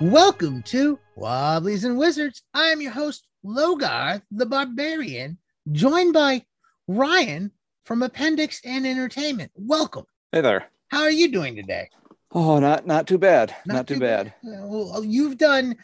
Welcome 0.00 0.62
to 0.64 0.98
Wobblies 1.16 1.84
and 1.84 1.96
Wizards. 1.96 2.42
I'm 2.52 2.82
your 2.82 2.92
host, 2.92 3.26
Logar 3.42 4.20
the 4.30 4.44
Barbarian, 4.44 5.38
joined 5.72 6.12
by 6.12 6.44
Ryan 6.86 7.50
from 7.86 8.02
Appendix 8.02 8.60
N 8.62 8.84
Entertainment. 8.84 9.52
Welcome. 9.54 10.04
Hey 10.32 10.42
there. 10.42 10.66
How 10.88 11.00
are 11.00 11.10
you 11.10 11.32
doing 11.32 11.56
today? 11.56 11.88
Oh, 12.32 12.58
not 12.58 12.86
not 12.86 13.06
too 13.06 13.16
bad. 13.16 13.56
Not, 13.64 13.86
too, 13.86 13.98
bad. 13.98 14.34
Well, 14.42 15.02
you've 15.02 15.38
done 15.38 15.76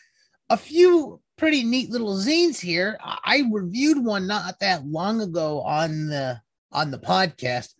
a 0.50 0.58
few 0.58 1.18
pretty 1.38 1.64
neat 1.64 1.88
little 1.88 2.14
zines 2.14 2.60
here. 2.60 2.98
I 3.02 3.18
I 3.24 3.42
reviewed 3.50 4.04
one 4.04 4.26
not 4.26 4.60
that 4.60 4.84
long 4.84 5.22
ago 5.22 5.62
on 5.62 6.08
the 6.08 6.38
on 6.70 6.90
the 6.90 6.98
podcast. 6.98 7.72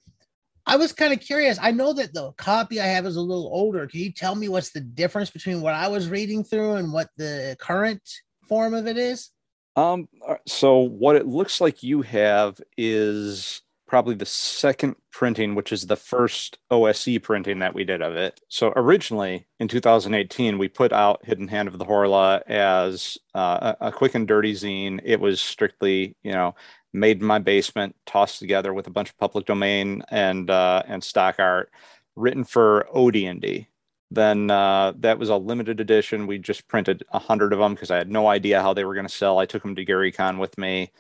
I 0.67 0.77
was 0.77 0.93
kind 0.93 1.13
of 1.13 1.21
curious. 1.21 1.59
I 1.61 1.73
know 1.73 1.93
that 1.95 2.15
the 2.15 2.33
copy 2.33 2.81
I 2.81 2.87
have 2.87 3.07
is 3.07 3.17
a 3.17 3.21
little 3.21 3.51
older. 3.53 3.87
Can 3.87 4.01
you 4.01 4.13
tell 4.13 4.35
me 4.35 4.49
what's 4.49 4.71
the 4.71 4.81
difference 4.81 5.31
between 5.31 5.61
what 5.61 5.75
I 5.75 5.89
was 5.89 6.09
reading 6.09 6.45
through 6.45 6.75
and 6.75 6.93
what 6.93 7.09
the 7.17 7.57
current 7.59 8.03
form 8.49 8.75
of 8.75 8.87
it 8.87 8.97
is? 8.97 9.31
Um, 9.75 10.09
uh, 10.27 10.37
so 10.47 10.79
what 10.79 11.17
it 11.17 11.27
looks 11.27 11.61
like 11.61 11.83
you 11.83 12.03
have 12.03 12.61
is 12.77 13.63
probably 13.93 14.15
the 14.15 14.25
second 14.25 14.97
printing, 15.11 15.55
which 15.55 15.73
is 15.73 15.87
the 15.87 15.97
first 15.97 16.59
OSE 16.71 17.19
printing 17.23 17.59
that 17.59 17.75
we 17.75 17.85
did 17.85 18.01
of 18.01 18.17
it. 18.17 18.41
So 18.49 18.73
originally 18.75 19.47
in 19.61 19.69
2018, 19.69 20.57
we 20.57 20.69
put 20.69 20.93
out 20.93 21.25
Hidden 21.25 21.49
Hand 21.49 21.69
of 21.69 21.77
the 21.79 21.85
Horla 21.85 22.41
as 22.47 23.19
uh, 23.35 23.75
a, 23.81 23.89
a 23.89 23.93
quick 23.93 24.15
and 24.15 24.27
dirty 24.27 24.55
zine. 24.55 25.01
It 25.05 25.21
was 25.21 25.43
strictly, 25.43 26.17
you 26.23 26.33
know, 26.33 26.55
made 26.93 27.21
in 27.21 27.27
my 27.27 27.39
basement, 27.39 27.97
tossed 28.07 28.39
together 28.39 28.75
with 28.75 28.87
a 28.87 28.91
bunch 28.91 29.11
of 29.11 29.19
public 29.19 29.47
domain 29.47 30.03
and 30.11 30.51
uh, 30.51 30.83
and 30.87 31.03
stock 31.03 31.37
art, 31.39 31.71
written 32.17 32.45
for 32.45 32.87
OD&D. 32.95 33.69
Then 34.11 34.51
uh, 34.51 34.93
that 34.99 35.19
was 35.19 35.31
a 35.31 35.37
limited 35.37 35.81
edition. 35.81 36.27
We 36.27 36.39
just 36.39 36.69
printed 36.69 37.03
a 37.13 37.19
hundred 37.19 37.53
of 37.53 37.59
them 37.59 37.75
because 37.75 37.91
I 37.91 37.97
had 37.97 38.11
no 38.11 38.27
idea 38.27 38.61
how 38.61 38.75
they 38.75 38.85
were 38.85 38.95
going 38.95 39.07
to 39.07 39.13
sell. 39.13 39.39
I 39.39 39.47
took 39.47 39.63
them 39.63 39.75
to 39.77 39.85
Gary 39.85 40.13
Con 40.13 40.39
with 40.39 40.59
me, 40.59 40.93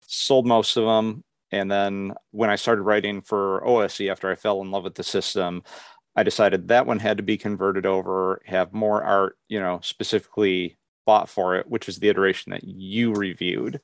sold 0.00 0.46
most 0.46 0.76
of 0.76 0.84
them, 0.84 1.24
and 1.50 1.70
then 1.70 2.14
when 2.30 2.50
I 2.50 2.56
started 2.56 2.82
writing 2.82 3.20
for 3.22 3.64
OSE 3.66 4.02
after 4.02 4.30
I 4.30 4.34
fell 4.34 4.60
in 4.60 4.70
love 4.70 4.84
with 4.84 4.94
the 4.94 5.04
system, 5.04 5.62
I 6.16 6.22
decided 6.22 6.68
that 6.68 6.86
one 6.86 6.98
had 6.98 7.16
to 7.16 7.22
be 7.22 7.36
converted 7.36 7.86
over, 7.86 8.40
have 8.44 8.72
more 8.72 9.02
art, 9.02 9.38
you 9.48 9.60
know, 9.60 9.80
specifically 9.82 10.76
bought 11.06 11.28
for 11.28 11.56
it, 11.56 11.68
which 11.68 11.88
is 11.88 11.98
the 11.98 12.08
iteration 12.08 12.50
that 12.50 12.64
you 12.64 13.12
reviewed. 13.12 13.80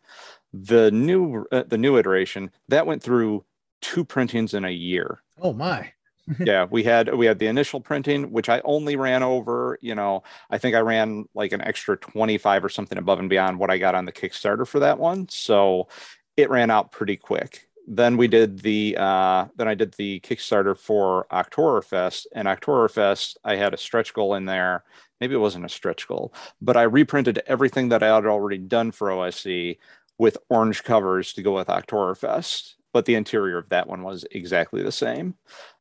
The 0.52 0.90
new 0.90 1.46
uh, 1.52 1.64
the 1.66 1.78
new 1.78 1.96
iteration 1.96 2.50
that 2.68 2.86
went 2.86 3.02
through 3.02 3.44
two 3.80 4.04
printings 4.04 4.54
in 4.54 4.64
a 4.64 4.70
year. 4.70 5.22
Oh 5.40 5.52
my. 5.52 5.92
yeah, 6.38 6.66
we 6.70 6.84
had 6.84 7.12
we 7.14 7.26
had 7.26 7.38
the 7.38 7.46
initial 7.46 7.80
printing, 7.80 8.30
which 8.30 8.48
I 8.48 8.60
only 8.64 8.96
ran 8.96 9.22
over. 9.22 9.78
You 9.80 9.94
know, 9.94 10.22
I 10.50 10.58
think 10.58 10.76
I 10.76 10.80
ran 10.80 11.24
like 11.34 11.52
an 11.52 11.60
extra 11.62 11.96
twenty 11.96 12.38
five 12.38 12.64
or 12.64 12.68
something 12.68 12.98
above 12.98 13.18
and 13.18 13.30
beyond 13.30 13.58
what 13.58 13.70
I 13.70 13.78
got 13.78 13.94
on 13.94 14.04
the 14.04 14.12
Kickstarter 14.12 14.66
for 14.66 14.80
that 14.80 14.98
one. 14.98 15.28
So 15.28 15.88
it 16.36 16.50
ran 16.50 16.70
out 16.70 16.92
pretty 16.92 17.16
quick. 17.16 17.68
Then 17.86 18.16
we 18.16 18.28
did 18.28 18.60
the 18.60 18.96
uh, 18.98 19.46
then 19.56 19.66
I 19.66 19.74
did 19.74 19.94
the 19.94 20.20
Kickstarter 20.20 20.76
for 20.76 21.26
Oktoberfest, 21.32 22.26
and 22.34 22.46
Oktoberfest 22.46 23.36
I 23.44 23.56
had 23.56 23.74
a 23.74 23.78
stretch 23.78 24.14
goal 24.14 24.34
in 24.34 24.44
there. 24.44 24.84
Maybe 25.20 25.34
it 25.34 25.38
wasn't 25.38 25.66
a 25.66 25.70
stretch 25.70 26.06
goal, 26.06 26.32
but 26.62 26.76
I 26.76 26.82
reprinted 26.82 27.42
everything 27.46 27.88
that 27.90 28.02
I 28.02 28.14
had 28.14 28.26
already 28.26 28.58
done 28.58 28.90
for 28.90 29.10
OSE 29.10 29.76
with 30.20 30.36
orange 30.50 30.84
covers 30.84 31.32
to 31.32 31.40
go 31.42 31.54
with 31.54 31.68
Oktoberfest. 31.68 32.74
But 32.92 33.06
the 33.06 33.14
interior 33.14 33.56
of 33.56 33.70
that 33.70 33.88
one 33.88 34.02
was 34.02 34.26
exactly 34.30 34.82
the 34.82 34.92
same. 34.92 35.36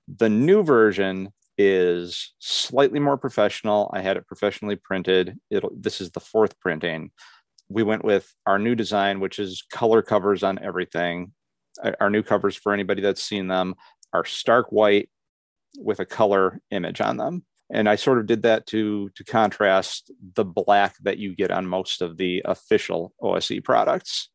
The 0.07 0.29
new 0.29 0.63
version 0.63 1.33
is 1.57 2.33
slightly 2.39 3.01
more 3.01 3.17
professional. 3.17 3.91
I 3.93 3.99
had 3.99 4.15
it 4.15 4.27
professionally 4.27 4.77
printed. 4.77 5.37
It'll, 5.49 5.71
this 5.75 5.99
is 5.99 6.11
the 6.11 6.21
fourth 6.21 6.57
printing. 6.61 7.11
We 7.67 7.83
went 7.83 8.05
with 8.05 8.33
our 8.45 8.57
new 8.57 8.75
design, 8.75 9.19
which 9.19 9.39
is 9.39 9.61
color 9.73 10.01
covers 10.01 10.41
on 10.41 10.57
everything. 10.63 11.33
Our 11.99 12.09
new 12.09 12.23
covers 12.23 12.55
for 12.55 12.73
anybody 12.73 13.01
that's 13.01 13.21
seen 13.21 13.49
them 13.49 13.75
are 14.13 14.23
stark 14.23 14.67
white 14.71 15.09
with 15.77 15.99
a 15.99 16.05
color 16.05 16.61
image 16.71 17.01
on 17.01 17.17
them. 17.17 17.43
And 17.71 17.87
I 17.87 17.95
sort 17.97 18.17
of 18.17 18.25
did 18.25 18.43
that 18.43 18.65
to 18.67 19.09
to 19.09 19.23
contrast 19.23 20.11
the 20.35 20.45
black 20.45 20.95
that 21.03 21.17
you 21.17 21.35
get 21.35 21.51
on 21.51 21.67
most 21.67 22.01
of 22.01 22.17
the 22.17 22.41
official 22.45 23.13
OSE 23.21 23.59
products. 23.63 24.29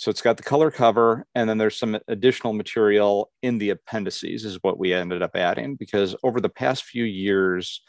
So 0.00 0.08
it's 0.08 0.22
got 0.22 0.38
the 0.38 0.42
color 0.42 0.70
cover, 0.70 1.26
and 1.34 1.46
then 1.46 1.58
there's 1.58 1.78
some 1.78 1.98
additional 2.08 2.54
material 2.54 3.30
in 3.42 3.58
the 3.58 3.68
appendices, 3.68 4.46
is 4.46 4.58
what 4.62 4.78
we 4.78 4.94
ended 4.94 5.20
up 5.20 5.32
adding. 5.36 5.74
Because 5.74 6.16
over 6.22 6.40
the 6.40 6.48
past 6.48 6.84
few 6.84 7.04
years, 7.04 7.82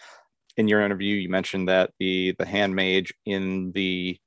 in 0.57 0.67
your 0.67 0.81
interview, 0.81 1.15
you 1.15 1.29
mentioned 1.29 1.69
that 1.69 1.91
the 2.01 2.35
the 2.37 2.45
hand 2.45 2.75
mage 2.75 3.13
in 3.25 3.71
the 3.71 4.17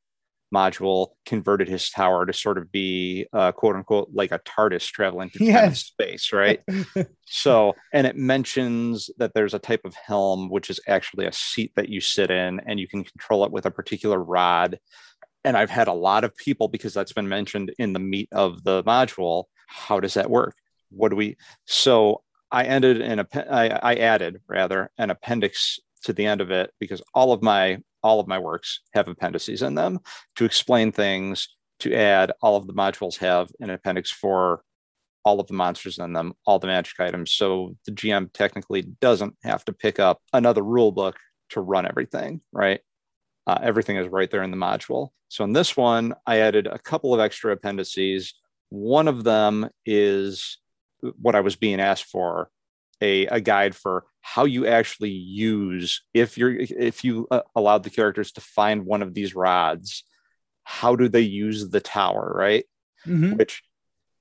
module 0.54 1.08
converted 1.26 1.68
his 1.68 1.90
tower 1.90 2.24
to 2.24 2.32
sort 2.32 2.56
of 2.56 2.72
be 2.72 3.26
uh, 3.34 3.52
quote 3.52 3.76
unquote 3.76 4.08
like 4.14 4.32
a 4.32 4.38
TARDIS 4.38 4.86
traveling 4.90 5.28
through 5.28 5.44
time 5.48 5.64
and 5.64 5.72
Yes. 5.72 5.80
space, 5.80 6.32
right? 6.32 6.60
so, 7.26 7.74
and 7.92 8.06
it 8.06 8.16
mentions 8.16 9.10
that 9.18 9.32
there's 9.34 9.52
a 9.52 9.58
type 9.58 9.82
of 9.84 9.94
helm 9.94 10.48
which 10.48 10.70
is 10.70 10.80
actually 10.88 11.26
a 11.26 11.32
seat 11.32 11.72
that 11.76 11.90
you 11.90 12.00
sit 12.00 12.30
in, 12.30 12.60
and 12.60 12.80
you 12.80 12.88
can 12.88 13.04
control 13.04 13.44
it 13.44 13.52
with 13.52 13.66
a 13.66 13.70
particular 13.70 14.18
rod 14.18 14.78
and 15.44 15.56
I've 15.56 15.70
had 15.70 15.88
a 15.88 15.92
lot 15.92 16.24
of 16.24 16.36
people 16.36 16.68
because 16.68 16.94
that's 16.94 17.12
been 17.12 17.28
mentioned 17.28 17.72
in 17.78 17.92
the 17.92 17.98
meat 17.98 18.28
of 18.32 18.64
the 18.64 18.82
module. 18.84 19.44
How 19.66 20.00
does 20.00 20.14
that 20.14 20.30
work? 20.30 20.56
What 20.90 21.10
do 21.10 21.16
we? 21.16 21.36
So 21.66 22.22
I 22.50 22.64
ended 22.64 23.00
in 23.00 23.18
a, 23.18 23.26
I, 23.50 23.68
I 23.68 23.94
added 23.96 24.40
rather 24.48 24.90
an 24.98 25.10
appendix 25.10 25.78
to 26.04 26.12
the 26.12 26.26
end 26.26 26.40
of 26.40 26.50
it 26.50 26.70
because 26.78 27.02
all 27.14 27.32
of 27.32 27.42
my 27.42 27.78
all 28.02 28.20
of 28.20 28.28
my 28.28 28.38
works 28.38 28.80
have 28.92 29.08
appendices 29.08 29.62
in 29.62 29.74
them 29.74 29.98
to 30.36 30.44
explain 30.44 30.92
things. 30.92 31.48
To 31.80 31.92
add, 31.92 32.32
all 32.40 32.56
of 32.56 32.68
the 32.68 32.72
modules 32.72 33.18
have 33.18 33.48
an 33.58 33.68
appendix 33.68 34.10
for 34.10 34.62
all 35.24 35.40
of 35.40 35.48
the 35.48 35.54
monsters 35.54 35.98
in 35.98 36.12
them, 36.12 36.34
all 36.46 36.58
the 36.58 36.68
magic 36.68 37.00
items. 37.00 37.32
So 37.32 37.76
the 37.84 37.92
GM 37.92 38.32
technically 38.32 38.82
doesn't 38.82 39.34
have 39.42 39.64
to 39.64 39.72
pick 39.72 39.98
up 39.98 40.20
another 40.32 40.62
rule 40.62 40.92
book 40.92 41.16
to 41.50 41.60
run 41.60 41.86
everything, 41.86 42.42
right? 42.52 42.80
Uh, 43.46 43.58
everything 43.62 43.96
is 43.96 44.08
right 44.08 44.30
there 44.30 44.42
in 44.42 44.50
the 44.50 44.56
module. 44.56 45.10
So 45.28 45.44
in 45.44 45.52
this 45.52 45.76
one, 45.76 46.14
I 46.26 46.38
added 46.38 46.66
a 46.66 46.78
couple 46.78 47.12
of 47.12 47.20
extra 47.20 47.52
appendices. 47.52 48.34
One 48.70 49.06
of 49.08 49.22
them 49.24 49.68
is 49.84 50.58
what 51.20 51.34
I 51.34 51.40
was 51.40 51.54
being 51.56 51.80
asked 51.80 52.04
for 52.04 52.48
a, 53.02 53.26
a 53.26 53.40
guide 53.40 53.74
for 53.74 54.06
how 54.22 54.44
you 54.46 54.66
actually 54.66 55.10
use 55.10 56.02
if 56.14 56.38
you're 56.38 56.56
if 56.56 57.04
you 57.04 57.26
uh, 57.30 57.42
allowed 57.54 57.82
the 57.82 57.90
characters 57.90 58.32
to 58.32 58.40
find 58.40 58.86
one 58.86 59.02
of 59.02 59.12
these 59.12 59.34
rods 59.34 60.04
how 60.62 60.96
do 60.96 61.08
they 61.08 61.20
use 61.20 61.68
the 61.68 61.80
tower 61.80 62.32
right 62.34 62.64
Mhm. 63.06 63.36
which 63.36 63.62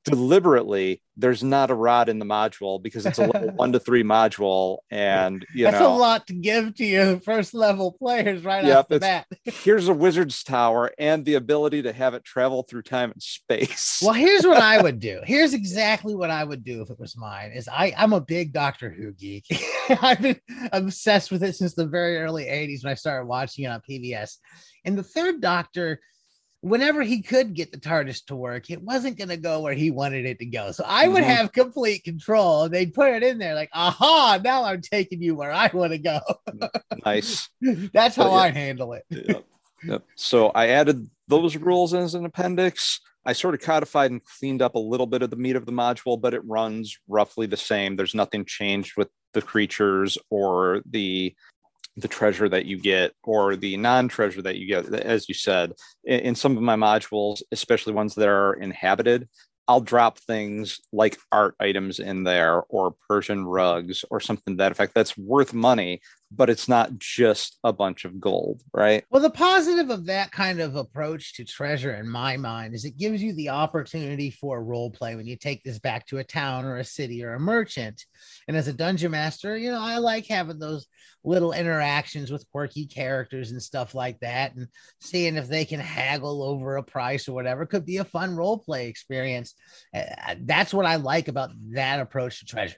deliberately 0.04 1.02
there's 1.16 1.44
not 1.44 1.70
a 1.70 1.76
rod 1.76 2.10
in 2.10 2.20
the 2.20 2.26
module 2.26 2.82
because 2.82 3.06
it's 3.06 3.20
a 3.20 3.28
level 3.28 3.50
one 3.56 3.72
to 3.72 3.80
three 3.80 4.04
module 4.04 4.80
and 4.90 5.46
you 5.54 5.66
That's 5.66 5.80
know 5.80 5.94
a 5.94 5.96
lot 5.96 6.28
to 6.28 6.34
give 6.34 6.76
to 6.76 6.86
your 6.86 7.20
first 7.20 7.54
level 7.54 7.92
players 7.94 8.44
right 8.44 8.66
Yep, 8.66 8.78
off 8.78 8.88
the 8.88 9.00
bat. 9.00 9.28
here's 9.44 9.88
a 9.88 9.94
wizard's 9.94 10.44
tower 10.44 10.92
and 10.98 11.24
the 11.24 11.36
ability 11.36 11.84
to 11.84 11.94
have 11.94 12.14
it 12.16 12.24
travel 12.24 12.64
through 12.64 12.82
time 12.82 13.12
and 13.12 13.22
space. 13.22 14.02
Well, 14.04 14.14
here's 14.14 14.46
what 14.46 14.58
I 14.58 14.82
would 14.82 15.00
do. 15.00 15.22
Here's 15.24 15.54
exactly 15.54 16.16
what 16.16 16.32
I 16.32 16.44
would 16.44 16.64
do 16.64 16.82
if 16.82 16.90
it 16.90 17.00
was 17.00 17.16
mine. 17.16 17.52
Is 17.52 17.68
I 17.68 17.94
I'm 17.98 18.14
a 18.14 18.22
big 18.22 18.52
Doctor 18.54 18.90
Who 18.90 19.12
geek. 19.14 19.46
I've 20.02 20.22
been 20.22 20.40
obsessed 20.72 21.32
with 21.32 21.44
it 21.44 21.56
since 21.56 21.76
the 21.76 21.86
very 21.86 22.18
early 22.18 22.46
80s 22.46 22.84
when 22.84 22.92
I 22.92 22.96
started 22.96 23.28
watching 23.28 23.66
it 23.66 23.70
on 23.70 23.82
PBS. 23.88 24.38
And 24.86 24.98
the 24.98 25.04
third 25.04 25.42
Doctor, 25.42 26.00
whenever 26.64 27.04
he 27.04 27.22
could 27.22 27.54
get 27.54 27.74
the 27.74 27.78
TARDIS 27.78 28.26
to 28.28 28.36
work, 28.38 28.70
it 28.70 28.82
wasn't 28.82 29.18
going 29.18 29.28
to 29.28 29.36
go 29.38 29.60
where 29.60 29.74
he 29.74 29.92
wanted 29.92 30.26
it 30.26 30.40
to 30.40 30.46
go. 30.46 30.72
So 30.72 30.86
I 30.88 31.10
would 31.10 31.24
Mhm. 31.24 31.28
have 31.36 31.52
complete 31.52 32.06
control. 32.06 32.70
They'd 32.70 32.94
put 32.94 33.12
it 33.12 33.22
in 33.22 33.38
there 33.38 33.54
like, 33.54 33.70
aha, 33.74 34.40
now 34.42 34.64
I'm 34.64 34.80
taking 34.82 35.22
you 35.22 35.36
where 35.36 35.52
I 35.52 35.70
want 35.74 35.92
to 35.92 35.98
go. 35.98 36.22
nice. 37.06 37.50
That's 37.94 38.16
how 38.16 38.30
yeah. 38.30 38.36
I 38.38 38.52
handle 38.52 38.94
it. 38.94 39.04
Yep. 39.10 39.46
Yep. 39.84 40.04
So 40.16 40.48
I 40.56 40.70
added 40.70 41.10
those 41.28 41.58
rules 41.58 41.94
as 41.94 42.16
an 42.16 42.26
appendix. 42.26 43.02
I 43.26 43.34
sort 43.34 43.56
of 43.56 43.60
codified 43.60 44.12
and 44.12 44.22
cleaned 44.24 44.62
up 44.62 44.76
a 44.76 44.80
little 44.80 45.06
bit 45.08 45.22
of 45.22 45.30
the 45.32 45.36
meat 45.36 45.58
of 45.58 45.66
the 45.66 45.72
module, 45.74 46.20
but 46.20 46.34
it 46.34 46.42
runs 46.46 46.98
roughly 47.10 47.46
the 47.46 47.58
same. 47.58 47.98
There's 47.98 48.16
nothing 48.16 48.46
changed 48.46 48.94
with 48.96 49.10
the 49.34 49.42
creatures 49.42 50.18
or 50.30 50.82
the 50.90 51.36
the 51.98 52.08
treasure 52.08 52.50
that 52.50 52.66
you 52.66 52.78
get 52.78 53.14
or 53.24 53.56
the 53.56 53.78
non-treasure 53.78 54.42
that 54.42 54.58
you 54.58 54.68
get 54.68 54.92
as 54.94 55.28
you 55.30 55.36
said 55.36 55.74
in, 56.04 56.20
in 56.22 56.36
some 56.36 56.58
of 56.58 56.64
my 56.64 56.76
modules 56.76 57.42
especially 57.52 57.94
ones 57.94 58.16
that 58.16 58.28
are 58.28 58.54
inhabited 58.54 59.28
i'll 59.68 59.82
drop 59.82 60.18
things 60.20 60.80
like 60.92 61.18
art 61.32 61.56
items 61.60 62.00
in 62.00 62.24
there 62.24 62.64
or 62.70 62.96
persian 63.08 63.46
rugs 63.46 64.04
or 64.10 64.20
something 64.20 64.58
that 64.58 64.72
effect 64.72 64.94
that's 64.94 65.18
worth 65.18 65.54
money 65.54 66.02
but 66.36 66.50
it's 66.50 66.68
not 66.68 66.98
just 66.98 67.60
a 67.64 67.72
bunch 67.72 68.06
of 68.06 68.20
gold, 68.20 68.64
right? 68.74 69.04
Well, 69.10 69.22
the 69.22 69.30
positive 69.30 69.90
of 69.90 70.06
that 70.08 70.32
kind 70.32 70.60
of 70.60 70.76
approach 70.76 71.36
to 71.36 71.46
treasure, 71.46 71.94
in 71.94 72.10
my 72.10 72.38
mind, 72.38 72.74
is 72.74 72.86
it 72.86 72.98
gives 72.98 73.22
you 73.22 73.34
the 73.34 73.50
opportunity 73.50 74.32
for 74.32 74.64
role 74.64 74.90
play 74.90 75.16
when 75.16 75.28
you 75.28 75.36
take 75.36 75.64
this 75.64 75.80
back 75.80 76.08
to 76.08 76.18
a 76.18 76.24
town 76.24 76.66
or 76.66 76.78
a 76.78 76.84
city 76.84 77.24
or 77.24 77.34
a 77.34 77.40
merchant. 77.40 78.04
And 78.48 78.58
as 78.58 78.68
a 78.68 78.74
dungeon 78.74 79.12
master, 79.12 79.56
you 79.58 79.72
know, 79.72 79.82
I 79.82 79.98
like 79.98 80.26
having 80.26 80.60
those 80.60 80.88
little 81.24 81.54
interactions 81.54 82.32
with 82.32 82.50
quirky 82.52 82.86
characters 82.86 83.52
and 83.52 83.62
stuff 83.62 83.94
like 83.94 84.20
that, 84.20 84.56
and 84.56 84.68
seeing 85.02 85.36
if 85.36 85.48
they 85.48 85.66
can 85.66 85.80
haggle 85.80 86.44
over 86.44 86.78
a 86.78 86.84
price 86.84 87.28
or 87.28 87.34
whatever 87.34 87.66
could 87.66 87.86
be 87.86 87.98
a 87.98 88.06
fun 88.06 88.36
role 88.36 88.58
play 88.58 88.88
experience. 88.88 89.54
Uh, 89.96 90.36
that's 90.42 90.74
what 90.74 90.86
I 90.86 90.96
like 90.96 91.28
about 91.28 91.52
that 91.74 92.00
approach 92.00 92.40
to 92.40 92.46
treasure. 92.46 92.78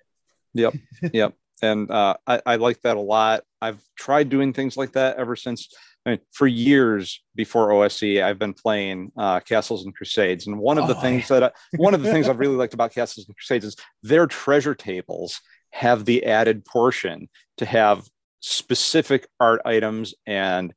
Yep. 0.53 0.75
Yep 1.13 1.33
and 1.61 1.89
uh, 1.89 2.15
I, 2.27 2.41
I, 2.45 2.55
like 2.57 2.81
that 2.81 2.97
a 2.97 3.01
lot. 3.01 3.43
I've 3.61 3.81
tried 3.97 4.29
doing 4.29 4.53
things 4.53 4.77
like 4.77 4.93
that 4.93 5.17
ever 5.17 5.35
since. 5.35 5.69
I 6.05 6.11
mean, 6.11 6.19
for 6.31 6.47
years 6.47 7.23
before 7.33 7.71
OSE, 7.71 8.19
I've 8.21 8.37
been 8.37 8.53
playing 8.53 9.11
uh, 9.17 9.39
Castles 9.39 9.85
and 9.85 9.95
Crusades, 9.95 10.47
and 10.47 10.59
one 10.59 10.77
of 10.77 10.87
the 10.87 10.95
oh, 10.95 11.01
things 11.01 11.29
yeah. 11.29 11.39
that 11.39 11.55
I, 11.55 11.77
one 11.77 11.93
of 11.93 12.03
the 12.03 12.11
things 12.11 12.29
I've 12.29 12.39
really 12.39 12.55
liked 12.55 12.73
about 12.73 12.93
Castles 12.93 13.27
and 13.27 13.35
Crusades 13.35 13.65
is 13.65 13.75
their 14.03 14.27
treasure 14.27 14.75
tables 14.75 15.41
have 15.71 16.05
the 16.05 16.25
added 16.25 16.63
portion 16.65 17.27
to 17.57 17.65
have 17.65 18.07
specific 18.39 19.27
art 19.39 19.61
items 19.65 20.13
and 20.27 20.73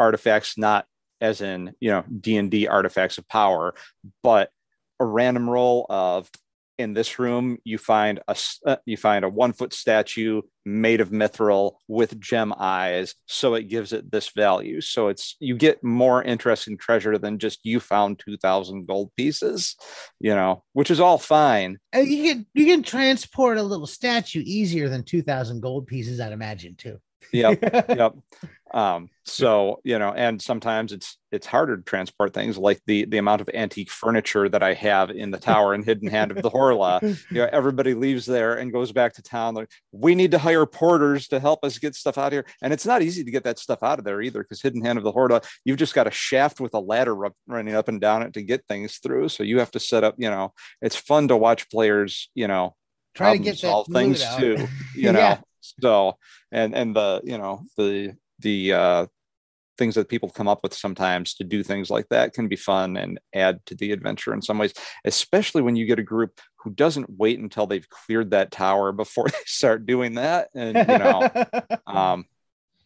artifacts, 0.00 0.58
not 0.58 0.86
as 1.20 1.40
in 1.40 1.72
you 1.80 1.90
know 1.90 2.04
D 2.20 2.36
and 2.36 2.50
D 2.50 2.66
artifacts 2.66 3.18
of 3.18 3.28
power, 3.28 3.74
but 4.22 4.50
a 5.00 5.04
random 5.04 5.48
roll 5.48 5.86
of 5.88 6.30
in 6.78 6.94
this 6.94 7.18
room 7.18 7.58
you 7.64 7.78
find 7.78 8.20
a 8.28 8.36
uh, 8.66 8.76
you 8.84 8.96
find 8.96 9.24
a 9.24 9.28
one 9.28 9.52
foot 9.52 9.72
statue 9.72 10.42
made 10.64 11.00
of 11.00 11.10
mithril 11.10 11.76
with 11.88 12.18
gem 12.20 12.52
eyes 12.58 13.14
so 13.26 13.54
it 13.54 13.64
gives 13.64 13.92
it 13.92 14.10
this 14.10 14.30
value. 14.30 14.80
So 14.80 15.08
it's 15.08 15.36
you 15.38 15.56
get 15.56 15.84
more 15.84 16.22
interesting 16.22 16.76
treasure 16.76 17.18
than 17.18 17.38
just 17.38 17.60
you 17.64 17.80
found 17.80 18.18
2000 18.18 18.86
gold 18.86 19.10
pieces 19.16 19.76
you 20.20 20.34
know 20.34 20.62
which 20.72 20.90
is 20.90 21.00
all 21.00 21.18
fine. 21.18 21.78
And 21.92 22.08
you 22.08 22.22
can 22.22 22.46
you 22.54 22.66
can 22.66 22.82
transport 22.82 23.58
a 23.58 23.62
little 23.62 23.86
statue 23.86 24.42
easier 24.44 24.88
than 24.88 25.04
2000 25.04 25.60
gold 25.60 25.86
pieces 25.86 26.20
i'd 26.20 26.32
imagine 26.32 26.74
too. 26.76 26.98
Yep 27.32 27.62
yep 27.90 28.14
um, 28.74 29.08
so 29.24 29.80
you 29.84 29.98
know 29.98 30.12
and 30.12 30.42
sometimes 30.42 30.92
it's 30.92 31.16
it's 31.30 31.46
harder 31.46 31.76
to 31.76 31.82
transport 31.84 32.34
things 32.34 32.58
like 32.58 32.80
the 32.86 33.04
the 33.06 33.18
amount 33.18 33.40
of 33.40 33.48
antique 33.54 33.90
furniture 33.90 34.48
that 34.48 34.62
i 34.62 34.74
have 34.74 35.10
in 35.10 35.30
the 35.30 35.38
tower 35.38 35.72
and 35.72 35.84
hidden 35.84 36.08
hand 36.08 36.30
of 36.30 36.42
the 36.42 36.50
horla 36.50 37.00
you 37.30 37.38
know 37.38 37.48
everybody 37.52 37.94
leaves 37.94 38.26
there 38.26 38.56
and 38.56 38.72
goes 38.72 38.92
back 38.92 39.14
to 39.14 39.22
town 39.22 39.54
like 39.54 39.70
we 39.92 40.14
need 40.14 40.32
to 40.32 40.38
hire 40.38 40.66
porters 40.66 41.28
to 41.28 41.40
help 41.40 41.64
us 41.64 41.78
get 41.78 41.94
stuff 41.94 42.18
out 42.18 42.32
here 42.32 42.44
and 42.62 42.72
it's 42.72 42.84
not 42.84 43.00
easy 43.00 43.24
to 43.24 43.30
get 43.30 43.44
that 43.44 43.58
stuff 43.58 43.82
out 43.82 43.98
of 43.98 44.04
there 44.04 44.20
either 44.20 44.42
because 44.42 44.60
hidden 44.60 44.84
hand 44.84 44.98
of 44.98 45.04
the 45.04 45.12
horla 45.12 45.42
you've 45.64 45.78
just 45.78 45.94
got 45.94 46.08
a 46.08 46.10
shaft 46.10 46.60
with 46.60 46.74
a 46.74 46.80
ladder 46.80 47.16
running 47.46 47.74
up 47.74 47.88
and 47.88 48.00
down 48.00 48.22
it 48.22 48.34
to 48.34 48.42
get 48.42 48.66
things 48.66 48.98
through 48.98 49.28
so 49.28 49.42
you 49.42 49.60
have 49.60 49.70
to 49.70 49.80
set 49.80 50.04
up 50.04 50.16
you 50.18 50.28
know 50.28 50.52
it's 50.82 50.96
fun 50.96 51.28
to 51.28 51.36
watch 51.36 51.70
players 51.70 52.28
you 52.34 52.48
know 52.48 52.74
try 53.14 53.36
to 53.36 53.42
get 53.42 53.56
solve 53.56 53.86
things 53.86 54.22
out. 54.22 54.40
too 54.40 54.66
you 54.96 55.12
know 55.12 55.20
yeah. 55.20 55.38
so 55.80 56.18
and 56.50 56.74
and 56.74 56.94
the 56.94 57.22
you 57.24 57.38
know 57.38 57.62
the 57.76 58.14
the 58.40 58.72
uh, 58.72 59.06
things 59.78 59.94
that 59.94 60.08
people 60.08 60.28
come 60.28 60.48
up 60.48 60.62
with 60.62 60.74
sometimes 60.74 61.34
to 61.34 61.44
do 61.44 61.62
things 61.62 61.90
like 61.90 62.08
that 62.10 62.32
can 62.32 62.48
be 62.48 62.56
fun 62.56 62.96
and 62.96 63.18
add 63.34 63.58
to 63.66 63.74
the 63.74 63.92
adventure 63.92 64.32
in 64.32 64.42
some 64.42 64.58
ways, 64.58 64.72
especially 65.04 65.62
when 65.62 65.76
you 65.76 65.86
get 65.86 65.98
a 65.98 66.02
group 66.02 66.40
who 66.56 66.70
doesn't 66.70 67.10
wait 67.10 67.38
until 67.38 67.66
they've 67.66 67.88
cleared 67.88 68.30
that 68.30 68.50
tower 68.50 68.92
before 68.92 69.28
they 69.28 69.38
start 69.46 69.86
doing 69.86 70.14
that. 70.14 70.48
And, 70.54 70.76
you 70.76 70.98
know, 70.98 71.28
um, 71.86 72.24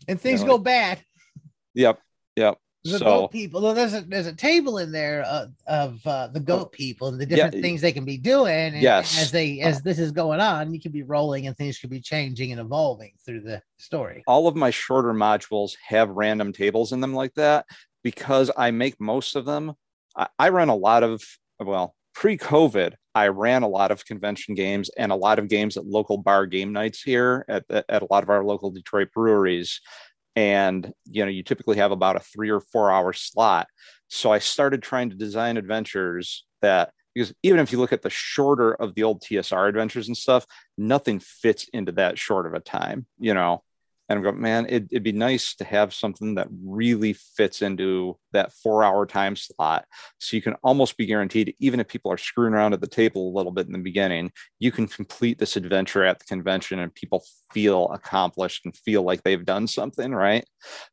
and 0.07 0.21
things 0.21 0.41
you 0.41 0.47
know, 0.47 0.59
go 0.59 0.63
bad. 0.63 1.03
Yep. 1.75 2.01
Yep 2.37 2.59
the 2.91 2.99
so, 2.99 3.05
goat 3.05 3.33
people. 3.33 3.61
Well, 3.61 3.75
there's 3.75 3.95
a 3.95 4.03
there's 4.03 4.27
a 4.27 4.33
table 4.33 4.79
in 4.79 4.93
there 4.93 5.25
uh, 5.27 5.47
of 5.67 6.07
uh, 6.07 6.29
the 6.29 6.41
goat 6.41 6.73
people 6.73 7.09
and 7.09 7.21
the 7.21 7.27
different 7.27 7.55
yeah, 7.55 7.61
things 7.61 7.81
they 7.81 7.93
can 7.93 8.05
be 8.05 8.19
doing. 8.19 8.53
And 8.53 8.83
yes, 8.83 9.21
as 9.21 9.31
they 9.31 9.61
as 9.61 9.83
this 9.83 9.99
is 9.99 10.13
going 10.13 10.41
on, 10.41 10.73
you 10.73 10.81
can 10.81 10.93
be 10.93 11.03
rolling 11.03 11.47
and 11.47 11.57
things 11.57 11.79
could 11.79 11.91
be 11.91 12.01
changing 12.01 12.53
and 12.53 12.61
evolving 12.61 13.13
through 13.25 13.41
the 13.41 13.63
story. 13.79 14.23
All 14.27 14.47
of 14.47 14.57
my 14.57 14.71
shorter 14.71 15.13
modules 15.13 15.77
have 15.87 16.11
random 16.11 16.53
tables 16.53 16.93
in 16.93 17.01
them 17.01 17.15
like 17.15 17.35
that 17.35 17.67
because 18.03 18.51
I 18.57 18.71
make 18.71 19.01
most 19.01 19.37
of 19.37 19.45
them. 19.45 19.75
I, 20.17 20.29
I 20.39 20.49
run 20.51 20.69
a 20.69 20.77
lot 20.77 21.03
of 21.03 21.23
well 21.61 21.95
pre-COVID. 22.15 22.95
I 23.15 23.29
ran 23.29 23.63
a 23.63 23.69
lot 23.69 23.91
of 23.91 24.05
convention 24.05 24.55
games 24.55 24.91
and 24.97 25.11
a 25.11 25.17
lot 25.17 25.39
of 25.39 25.49
games 25.49 25.77
at 25.77 25.87
local 25.87 26.19
bar 26.19 26.47
game 26.47 26.73
nights 26.73 27.03
here 27.03 27.45
at, 27.49 27.65
at 27.71 28.03
a 28.03 28.07
lot 28.11 28.23
of 28.23 28.31
our 28.31 28.45
local 28.45 28.71
Detroit 28.71 29.09
breweries 29.13 29.81
and 30.39 30.93
you 31.05 31.25
know 31.25 31.31
you 31.31 31.43
typically 31.43 31.79
have 31.79 31.91
about 31.91 32.15
a 32.15 32.21
three 32.21 32.49
or 32.49 32.61
four 32.61 32.93
hour 32.93 33.13
slot. 33.13 33.67
So 34.07 34.31
i 34.33 34.39
started 34.39 34.83
trying 34.83 35.11
to 35.11 35.17
design 35.17 35.57
adventures 35.57 36.47
that 36.63 36.93
because 37.13 37.35
even 37.43 37.59
if 37.59 37.73
you 37.73 37.79
look 37.79 37.93
at 37.93 38.03
the 38.03 38.11
shorter 38.11 38.73
of 38.73 38.95
the 38.95 39.03
old 39.03 39.21
tsr 39.21 39.69
adventures 39.69 40.07
and 40.07 40.17
stuff 40.17 40.47
nothing 40.77 41.19
fits 41.19 41.69
into 41.73 41.93
that 41.93 42.19
short 42.19 42.47
of 42.47 42.55
a 42.55 42.61
time 42.61 43.07
you 43.19 43.35
know 43.35 43.63
and 44.09 44.17
I'm 44.17 44.23
going, 44.23 44.41
man, 44.41 44.67
it, 44.69 44.89
would 44.93 45.03
be 45.03 45.13
nice 45.13 45.55
to 45.57 45.65
have 45.65 45.93
something 45.93 46.35
that 46.37 46.49
really 46.65 47.13
fits 47.13 47.61
into 47.61 48.17
that 48.33 48.53
four 48.53 48.83
hour 48.83 49.05
time 49.07 49.37
slot. 49.37 49.85
So 50.19 50.37
you 50.37 50.43
can 50.43 50.55
almost 50.63 50.97
be 50.97 51.07
guaranteed, 51.07 51.55
even 51.59 51.79
if 51.79 51.89
people 51.89 52.11
are 52.11 52.19
screwing 52.19 52.55
around 52.55 52.73
at 52.73 52.81
the 52.81 52.87
table 52.87 53.29
a 53.29 53.37
little 53.37 53.53
bit 53.53 53.67
in 53.67 53.73
the 53.73 53.79
beginning, 53.79 54.33
you 54.59 54.73
can 54.73 54.87
complete 54.87 55.39
this 55.39 55.57
adventure 55.57 56.05
at 56.05 56.19
the 56.19 56.25
convention 56.25 56.79
and 56.79 56.95
people 56.95 57.23
feel 57.53 57.89
accomplished 57.93 58.65
and 58.65 58.77
feel 58.77 59.03
like 59.03 59.23
they've 59.23 59.45
done 59.45 59.67
something, 59.67 60.15
right? 60.15 60.47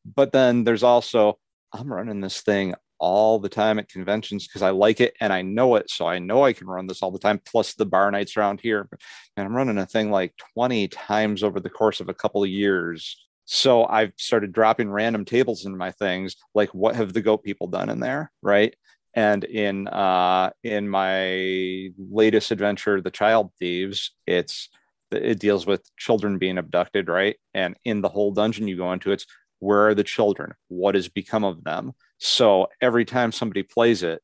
But 0.06 0.34
then 0.34 0.66
there's 0.66 0.84
also, 0.84 1.40
I'm 1.74 1.92
running 1.92 2.22
this 2.22 2.42
thing 2.42 2.76
all 3.00 3.40
the 3.40 3.50
time 3.50 3.80
at 3.80 3.90
conventions 3.90 4.48
because 4.48 4.62
I 4.62 4.70
like 4.72 5.02
it 5.02 5.16
and 5.20 5.32
I 5.32 5.42
know 5.42 5.76
it. 5.76 5.90
So 5.90 6.08
I 6.08 6.20
know 6.20 6.44
I 6.44 6.54
can 6.54 6.68
run 6.68 6.88
this 6.88 7.02
all 7.02 7.12
the 7.12 7.20
time, 7.20 7.40
plus 7.46 7.74
the 7.74 7.86
bar 7.86 8.10
nights 8.12 8.38
around 8.38 8.62
here. 8.62 8.88
And 9.36 9.46
I'm 9.46 9.56
running 9.56 9.78
a 9.78 9.86
thing 9.86 10.12
like 10.12 10.34
20 10.54 10.88
times 10.90 11.44
over 11.44 11.60
the 11.60 11.70
course 11.70 12.00
of 12.00 12.10
a 12.10 12.14
couple 12.14 12.44
of 12.44 12.50
years. 12.50 13.18
So 13.46 13.86
I've 13.86 14.14
started 14.18 14.54
dropping 14.54 14.90
random 14.90 15.26
tables 15.26 15.66
into 15.66 15.78
my 15.78 15.92
things, 15.92 16.36
like 16.54 16.74
what 16.74 16.96
have 16.96 17.14
the 17.14 17.22
goat 17.22 17.44
people 17.44 17.68
done 17.68 17.90
in 17.90 18.00
there? 18.00 18.32
Right. 18.42 18.76
And 19.14 19.44
in 19.46 19.88
uh 19.88 20.50
in 20.64 20.90
my 20.90 21.92
latest 21.98 22.52
adventure, 22.52 23.00
The 23.02 23.12
Child 23.12 23.52
Thieves, 23.60 24.12
it's 24.28 24.70
it 25.12 25.40
deals 25.40 25.66
with 25.66 25.90
children 25.98 26.38
being 26.38 26.58
abducted, 26.58 27.08
right? 27.08 27.38
And 27.54 27.78
in 27.86 28.02
the 28.02 28.10
whole 28.10 28.32
dungeon 28.32 28.68
you 28.68 28.76
go 28.76 28.92
into, 28.92 29.12
it's 29.12 29.26
where 29.60 29.88
are 29.88 29.96
the 29.96 30.04
children? 30.04 30.54
What 30.68 30.96
has 30.96 31.08
become 31.08 31.44
of 31.44 31.64
them? 31.64 31.94
So 32.25 32.69
every 32.81 33.06
time 33.06 33.31
somebody 33.31 33.62
plays 33.62 34.01
it, 34.01 34.19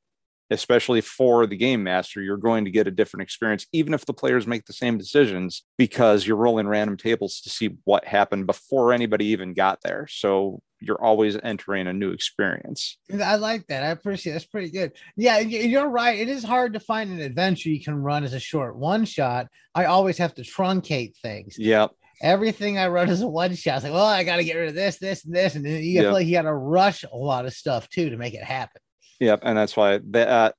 especially 0.50 1.01
for 1.01 1.45
the 1.45 1.56
game 1.56 1.84
master, 1.84 2.20
you're 2.20 2.36
going 2.36 2.65
to 2.65 2.72
get 2.72 2.88
a 2.88 2.91
different 2.91 3.22
experience, 3.22 3.67
even 3.74 3.93
if 3.93 4.05
the 4.08 4.13
players 4.13 4.48
make 4.48 4.65
the 4.65 4.74
same 4.74 4.98
decisions, 4.98 5.63
because 5.77 6.25
you're 6.25 6.36
rolling 6.36 6.67
random 6.67 6.98
tables 6.98 7.41
to 7.41 7.51
see 7.51 7.77
what 7.84 8.03
happened 8.05 8.48
before 8.48 8.91
anybody 8.91 9.27
even 9.27 9.53
got 9.53 9.81
there. 9.84 10.08
So 10.10 10.63
you're 10.79 11.01
always 11.01 11.38
entering 11.43 11.86
a 11.86 11.93
new 11.93 12.10
experience. 12.10 12.98
I 13.24 13.36
like 13.36 13.67
that. 13.67 13.84
I 13.84 13.89
appreciate 13.89 14.31
it. 14.31 14.34
that's 14.34 14.46
pretty 14.46 14.72
good. 14.72 14.93
Yeah, 15.15 15.38
you're 15.38 15.88
right. 15.88 16.17
It 16.17 16.27
is 16.27 16.43
hard 16.43 16.74
to 16.74 16.79
find 16.79 17.12
an 17.12 17.22
adventure 17.22 17.70
you 17.70 17.84
can 17.84 17.96
run 17.96 18.24
as 18.24 18.34
a 18.34 18.39
short 18.39 18.75
one 18.75 19.05
shot. 19.05 19.46
I 19.75 19.86
always 19.86 20.17
have 20.17 20.34
to 20.36 20.41
truncate 20.41 21.17
things. 21.17 21.55
Yep 21.60 21.91
everything 22.22 22.78
I 22.78 22.88
wrote 22.88 23.10
is 23.10 23.22
a 23.22 23.28
one 23.28 23.56
shot. 23.56 23.78
It's 23.78 23.84
like, 23.84 23.94
well, 23.94 24.06
I 24.06 24.24
got 24.24 24.38
to 24.38 24.44
get 24.44 24.56
rid 24.56 24.70
of 24.70 24.75
this, 24.75 24.98
this, 24.98 25.25
and 25.25 25.36
this, 25.36 25.56
and 25.56 25.66
then 25.66 25.84
you 25.84 26.01
yep. 26.01 26.13
like 26.13 26.28
you 26.28 26.34
got 26.34 26.44
to 26.44 26.54
rush 26.54 27.04
a 27.04 27.16
lot 27.16 27.46
of 27.46 27.54
stuff 27.54 27.90
too 27.90 28.10
to 28.10 28.18
make 28.18 28.34
it 28.34 28.44
happen. 28.44 28.82
Yep, 29.20 29.42
and 29.44 29.58
that's 29.58 29.75
why 29.75 29.98
the, 29.98 30.28
uh, 30.28 30.51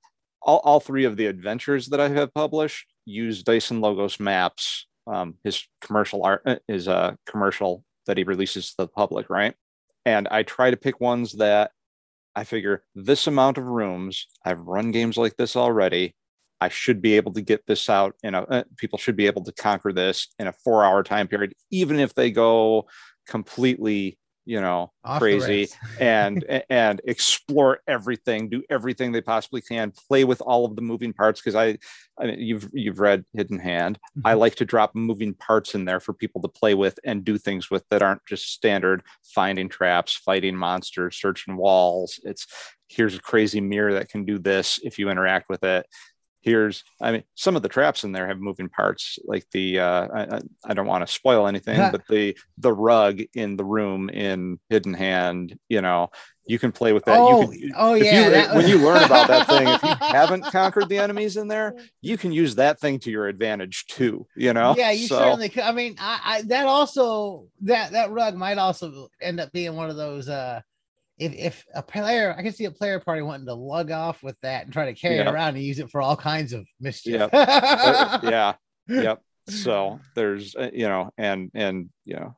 all 0.42 0.59
all 0.64 0.81
three 0.81 1.04
of 1.04 1.16
the 1.16 1.26
adventures 1.26 1.88
that 1.88 2.00
I 2.00 2.09
have 2.09 2.35
published 2.35 2.87
use 3.04 3.42
Dyson 3.42 3.81
Logos 3.81 4.21
maps. 4.21 4.87
Um, 5.07 5.35
his 5.42 5.66
commercial 5.81 6.25
art 6.25 6.42
uh, 6.47 6.57
is 6.69 6.87
a 6.87 7.16
commercial 7.26 7.85
that 8.07 8.19
he 8.19 8.25
releases 8.25 8.71
to 8.71 8.75
the 8.78 8.88
public, 8.88 9.31
right? 9.31 9.54
And 10.04 10.28
I 10.28 10.42
try 10.42 10.71
to 10.71 10.76
pick 10.76 11.00
ones 11.00 11.33
that 11.35 11.71
I 12.35 12.45
figure 12.45 12.85
this 12.95 13.26
amount 13.26 13.59
of 13.59 13.64
rooms. 13.64 14.26
I've 14.45 14.61
run 14.61 14.90
games 14.90 15.16
like 15.16 15.37
this 15.37 15.57
already. 15.57 16.14
I 16.62 16.69
should 16.69 17.02
be 17.02 17.16
able 17.16 17.33
to 17.33 17.40
get 17.40 17.66
this 17.66 17.90
out 17.90 18.14
and 18.23 18.37
uh, 18.37 18.62
people 18.76 18.97
should 18.97 19.16
be 19.16 19.26
able 19.26 19.42
to 19.42 19.52
conquer 19.52 19.92
this 19.92 20.28
in 20.38 20.47
a 20.47 20.52
four 20.52 20.85
hour 20.85 21.02
time 21.02 21.26
period, 21.26 21.54
even 21.73 21.99
if 21.99 22.14
they 22.14 22.31
go 22.31 22.87
completely, 23.26 24.16
you 24.45 24.61
know, 24.61 24.92
Off 25.02 25.19
crazy 25.19 25.66
and 26.00 26.45
and 26.71 27.00
explore 27.02 27.81
everything, 27.88 28.49
do 28.49 28.62
everything 28.71 29.11
they 29.11 29.21
possibly 29.21 29.61
can, 29.61 29.92
play 30.07 30.23
with 30.23 30.40
all 30.40 30.64
of 30.64 30.76
the 30.76 30.83
moving 30.83 31.12
parts. 31.12 31.40
Because 31.40 31.57
I, 31.57 31.78
I 32.16 32.26
mean, 32.26 32.38
you've 32.38 32.71
you've 32.73 33.00
read 33.00 33.25
Hidden 33.33 33.59
Hand. 33.59 33.99
Mm-hmm. 34.16 34.28
I 34.28 34.35
like 34.35 34.54
to 34.57 34.64
drop 34.64 34.95
moving 34.95 35.35
parts 35.35 35.75
in 35.75 35.85
there 35.85 35.99
for 35.99 36.12
people 36.12 36.42
to 36.42 36.49
play 36.49 36.75
with 36.75 36.97
and 37.02 37.25
do 37.25 37.38
things 37.38 37.73
with 37.73 37.85
that 37.88 38.02
aren't 38.02 38.25
just 38.25 38.52
standard 38.52 39.02
finding 39.25 39.69
traps, 39.69 40.14
fighting 40.14 40.54
monsters, 40.54 41.16
searching 41.16 41.57
walls. 41.57 42.21
It's 42.23 42.47
here's 42.88 43.16
a 43.16 43.21
crazy 43.21 43.61
mirror 43.61 43.95
that 43.95 44.11
can 44.11 44.25
do 44.25 44.38
this 44.38 44.78
if 44.85 44.99
you 44.99 45.09
interact 45.09 45.49
with 45.49 45.64
it 45.64 45.87
here's 46.42 46.84
i 47.00 47.12
mean 47.12 47.22
some 47.34 47.56
of 47.56 47.62
the 47.62 47.68
traps 47.68 48.04
in 48.04 48.12
there 48.12 48.26
have 48.26 48.38
moving 48.38 48.68
parts 48.68 49.18
like 49.25 49.44
the 49.52 49.78
uh 49.78 50.08
i, 50.14 50.40
I 50.64 50.75
don't 50.75 50.87
want 50.87 51.06
to 51.06 51.12
spoil 51.12 51.46
anything 51.46 51.78
but 51.90 52.02
the 52.08 52.37
the 52.58 52.72
rug 52.72 53.20
in 53.34 53.56
the 53.56 53.64
room 53.64 54.11
in 54.11 54.58
hidden 54.68 54.94
hand 54.94 55.58
you 55.68 55.80
know 55.80 56.11
you 56.44 56.58
can 56.58 56.72
play 56.72 56.92
with 56.92 57.04
that. 57.04 57.18
Oh, 57.20 57.40
you 57.40 57.61
can, 57.61 57.72
oh 57.76 57.94
yeah 57.94 58.25
you, 58.25 58.30
that 58.30 58.56
when 58.56 58.66
you 58.66 58.78
learn 58.78 59.04
about 59.04 59.28
that 59.28 59.46
thing 59.46 59.68
if 59.68 59.82
you 59.82 59.94
haven't 60.00 60.42
conquered 60.46 60.88
the 60.88 60.99
enemies 60.99 61.37
in 61.37 61.46
there 61.46 61.76
you 62.00 62.18
can 62.18 62.32
use 62.32 62.56
that 62.56 62.80
thing 62.80 62.99
to 63.00 63.11
your 63.11 63.28
advantage 63.28 63.87
too 63.87 64.26
you 64.37 64.52
know? 64.52 64.75
Yeah 64.76 64.90
you 64.90 65.06
So, 65.06 65.18
certainly 65.18 65.49
could. 65.49 65.62
I 65.62 65.72
mean 65.72 65.96
I, 65.99 66.20
I 66.25 66.42
that 66.42 66.66
also 66.66 67.46
that 67.62 67.92
that 67.92 68.11
rug 68.11 68.34
might 68.34 68.58
also 68.58 69.08
end 69.20 69.38
up 69.38 69.52
being 69.52 69.76
one 69.76 69.88
of 69.88 69.96
those 69.96 70.28
uh 70.28 70.61
if, 71.25 71.35
if 71.35 71.64
a 71.75 71.83
player, 71.83 72.35
I 72.37 72.43
can 72.43 72.52
see 72.52 72.64
a 72.64 72.71
player 72.71 73.00
party 73.00 73.23
wanting 73.23 73.47
to 73.47 73.55
lug 73.55 73.91
off 73.91 74.23
with 74.23 74.37
that 74.43 74.64
and 74.64 74.73
try 74.73 74.87
to 74.87 74.95
carry 74.95 75.19
it 75.19 75.26
around 75.26 75.57
and 75.57 75.64
use 75.64 75.79
it 75.79 75.91
for 75.91 76.00
all 76.00 76.17
kinds 76.17 76.52
of 76.52 76.67
mischief. 76.81 77.29
uh, 77.33 78.19
yeah. 78.23 78.55
Yep. 78.88 79.23
So 79.49 80.00
there's 80.14 80.55
uh, 80.55 80.71
you 80.73 80.88
know 80.88 81.11
and 81.19 81.50
and 81.55 81.91
you 82.05 82.14
know 82.14 82.37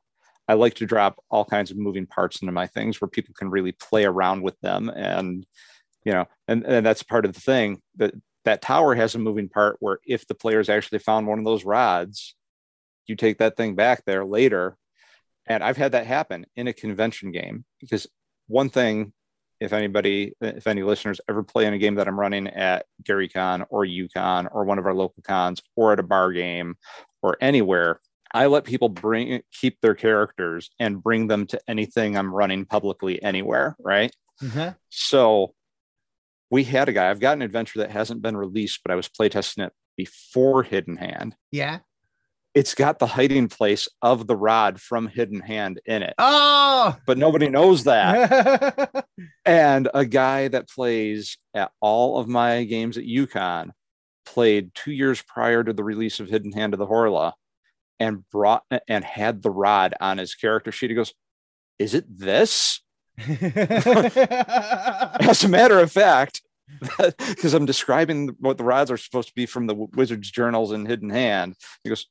i 0.49 0.55
like 0.55 0.75
to 0.75 0.87
drop 0.87 1.23
all 1.31 1.45
kinds 1.45 1.71
of 1.71 1.76
moving 1.76 2.07
parts 2.07 2.43
into 2.43 2.53
my 2.53 2.67
things 2.67 3.00
where 3.00 3.09
people 3.09 3.35
can 3.38 3.50
really 3.50 3.73
play 3.73 4.05
around 4.05 4.43
with 4.43 4.59
them 4.61 4.91
and 4.91 5.47
you 6.05 6.12
know 6.12 6.26
and 6.49 6.64
and 6.64 6.85
that's 6.85 7.03
part 7.03 7.25
of 7.25 7.33
the 7.33 7.41
thing 7.41 7.81
that 7.97 8.14
that 8.45 8.61
tower 8.61 8.95
has 8.95 9.14
a 9.14 9.19
moving 9.19 9.49
part 9.49 9.76
where 9.81 9.99
if 10.07 10.26
the 10.26 10.35
players 10.35 10.69
actually 10.69 10.99
found 10.99 11.26
one 11.26 11.38
of 11.38 11.45
those 11.45 11.64
rods 11.64 12.35
you 13.07 13.17
take 13.17 13.38
that 13.38 13.57
thing 13.57 13.75
back 13.75 14.03
there 14.07 14.25
later. 14.25 14.76
And 15.47 15.62
i've 15.62 15.76
had 15.76 15.93
that 15.93 16.07
happen 16.07 16.47
in 16.57 16.69
a 16.69 16.73
convention 16.73 17.31
game 17.31 17.64
because 17.81 18.07
one 18.46 18.70
thing 18.70 19.12
if 19.60 19.72
anybody, 19.72 20.34
if 20.40 20.66
any 20.66 20.82
listeners 20.82 21.20
ever 21.28 21.42
play 21.42 21.64
in 21.64 21.74
a 21.74 21.78
game 21.78 21.94
that 21.94 22.08
I'm 22.08 22.18
running 22.18 22.48
at 22.48 22.86
GaryCon 23.04 23.64
or 23.70 23.84
UCon 23.86 24.48
or 24.50 24.64
one 24.64 24.78
of 24.78 24.86
our 24.86 24.94
local 24.94 25.22
cons 25.22 25.62
or 25.76 25.92
at 25.92 26.00
a 26.00 26.02
bar 26.02 26.32
game 26.32 26.76
or 27.22 27.36
anywhere, 27.40 28.00
I 28.34 28.46
let 28.46 28.64
people 28.64 28.88
bring 28.88 29.42
keep 29.52 29.80
their 29.80 29.94
characters 29.94 30.70
and 30.80 31.02
bring 31.02 31.28
them 31.28 31.46
to 31.46 31.60
anything 31.68 32.16
I'm 32.16 32.34
running 32.34 32.66
publicly 32.66 33.22
anywhere, 33.22 33.76
right? 33.78 34.14
Mhm. 34.42 34.76
So 34.90 35.54
we 36.50 36.64
had 36.64 36.88
a 36.88 36.92
guy, 36.92 37.08
I've 37.10 37.20
got 37.20 37.36
an 37.36 37.42
adventure 37.42 37.78
that 37.78 37.90
hasn't 37.90 38.22
been 38.22 38.36
released, 38.36 38.80
but 38.84 38.92
I 38.92 38.96
was 38.96 39.08
playtesting 39.08 39.66
it 39.66 39.72
before 39.96 40.64
Hidden 40.64 40.96
Hand. 40.96 41.36
Yeah. 41.52 41.78
It's 42.54 42.75
got 42.75 43.00
the 43.00 43.06
hiding 43.06 43.49
place 43.49 43.88
of 44.00 44.28
the 44.28 44.37
rod 44.37 44.80
from 44.80 45.08
Hidden 45.08 45.40
Hand 45.40 45.80
in 45.87 46.04
it, 46.04 46.14
Oh. 46.18 46.96
but 47.04 47.18
nobody 47.18 47.49
knows 47.49 47.82
that. 47.84 49.04
and 49.44 49.88
a 49.92 50.04
guy 50.04 50.46
that 50.49 50.68
plays 50.68 51.37
at 51.52 51.73
all 51.80 52.18
of 52.18 52.28
my 52.28 52.62
games 52.64 52.96
at 52.96 53.04
UCon 53.04 53.70
played 54.25 54.73
two 54.75 54.92
years 54.92 55.20
prior 55.20 55.64
to 55.64 55.73
the 55.73 55.82
release 55.82 56.20
of 56.20 56.28
Hidden 56.28 56.52
Hand 56.52 56.75
of 56.75 56.78
the 56.78 56.87
Horla 56.87 57.32
and 57.99 58.28
brought 58.30 58.62
and 58.88 59.04
had 59.04 59.42
the 59.42 59.50
rod 59.50 59.94
on 60.00 60.18
his 60.18 60.37
character 60.37 60.70
sheet. 60.70 60.90
He 60.90 60.96
goes, 60.96 61.12
Is 61.80 61.94
it 61.94 62.04
this? 62.08 62.80
As 63.18 63.30
a 65.44 65.49
matter 65.49 65.80
of 65.80 65.90
fact, 65.90 66.40
because 66.99 67.54
I'm 67.54 67.66
describing 67.66 68.37
what 68.38 68.58
the 68.58 68.64
rods 68.64 68.90
are 68.90 68.96
supposed 68.96 69.28
to 69.28 69.34
be 69.34 69.46
from 69.46 69.66
the 69.66 69.75
Wizard's 69.75 70.30
journals 70.30 70.73
in 70.73 70.87
Hidden 70.87 71.11
Hand. 71.11 71.56
He 71.82 71.90
goes, 71.90 72.06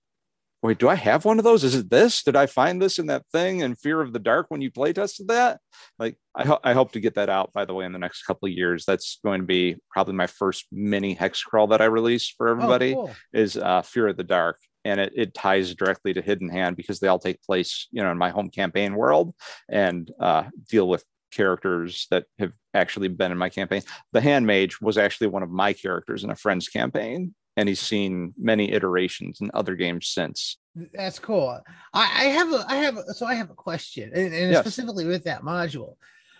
Wait, 0.64 0.78
do 0.80 0.88
I 0.88 0.96
have 0.96 1.26
one 1.26 1.38
of 1.40 1.44
those? 1.44 1.66
Is 1.66 1.76
it 1.76 1.90
this? 1.90 2.24
Did 2.24 2.38
I 2.38 2.46
find 2.46 2.82
this 2.82 2.98
in 2.98 3.08
that 3.08 3.28
thing 3.34 3.60
in 3.60 3.76
Fear 3.76 4.00
of 4.00 4.14
the 4.14 4.20
Dark 4.20 4.46
when 4.48 4.62
you 4.62 4.72
play 4.72 4.94
tested 4.94 5.28
that? 5.28 5.60
Like, 6.00 6.18
I, 6.34 6.46
ho- 6.46 6.60
I 6.64 6.72
hope 6.72 6.94
to 6.94 7.02
get 7.02 7.16
that 7.16 7.30
out, 7.30 7.52
by 7.52 7.66
the 7.66 7.74
way, 7.74 7.84
in 7.86 7.92
the 7.92 8.00
next 8.00 8.24
couple 8.24 8.48
of 8.48 8.54
years. 8.54 8.86
That's 8.86 9.20
going 9.26 9.42
to 9.42 9.46
be 9.46 9.76
probably 9.92 10.14
my 10.14 10.26
first 10.28 10.66
mini 10.72 11.16
hex 11.16 11.44
crawl 11.44 11.68
that 11.68 11.82
I 11.82 11.86
release 11.86 12.30
for 12.30 12.48
everybody 12.48 12.94
Oh, 12.96 13.08
cool. 13.08 13.16
is 13.34 13.58
uh, 13.58 13.82
Fear 13.82 14.08
of 14.08 14.18
the 14.18 14.24
Dark. 14.24 14.58
And 14.86 15.02
it, 15.02 15.12
it 15.16 15.34
ties 15.34 15.76
directly 15.76 16.14
to 16.14 16.22
Hidden 16.22 16.48
Hand 16.50 16.78
because 16.78 17.00
they 17.00 17.08
all 17.10 17.20
take 17.20 17.42
place, 17.44 17.88
you 17.92 18.02
know, 18.02 18.12
in 18.12 18.18
my 18.18 18.30
home 18.30 18.50
campaign 18.50 18.96
world 18.96 19.36
and 19.70 20.10
uh, 20.20 20.44
deal 20.70 20.88
with 20.88 21.04
characters 21.34 22.08
that 22.12 22.26
have 22.40 22.54
actually 22.74 23.10
been 23.10 23.32
in 23.34 23.38
my 23.38 23.50
campaign. 23.50 23.82
The 24.14 24.22
Hand 24.22 24.48
Mage 24.48 24.80
was 24.80 24.98
actually 24.98 25.28
one 25.28 25.44
of 25.44 25.50
my 25.50 25.74
characters 25.74 26.24
in 26.24 26.30
a 26.30 26.36
friend's 26.36 26.70
campaign, 26.70 27.34
and 27.56 27.70
he's 27.70 27.80
seen 27.80 28.34
many 28.38 28.72
iterations 28.72 29.42
in 29.42 29.52
other 29.54 29.76
games 29.76 30.08
since. 30.08 30.58
That's 30.94 31.20
cool. 31.20 31.60
I, 31.94 32.02
I 32.02 32.24
have 32.30 32.52
a, 32.52 32.66
I 32.68 32.76
have, 32.78 32.98
a, 32.98 33.14
so 33.14 33.26
I 33.26 33.36
have 33.36 33.50
a 33.52 33.56
question, 33.56 34.12
and, 34.14 34.34
and 34.34 34.52
Yes. 34.52 34.62
specifically 34.62 35.06
with 35.06 35.24
that 35.26 35.42
module. 35.44 35.96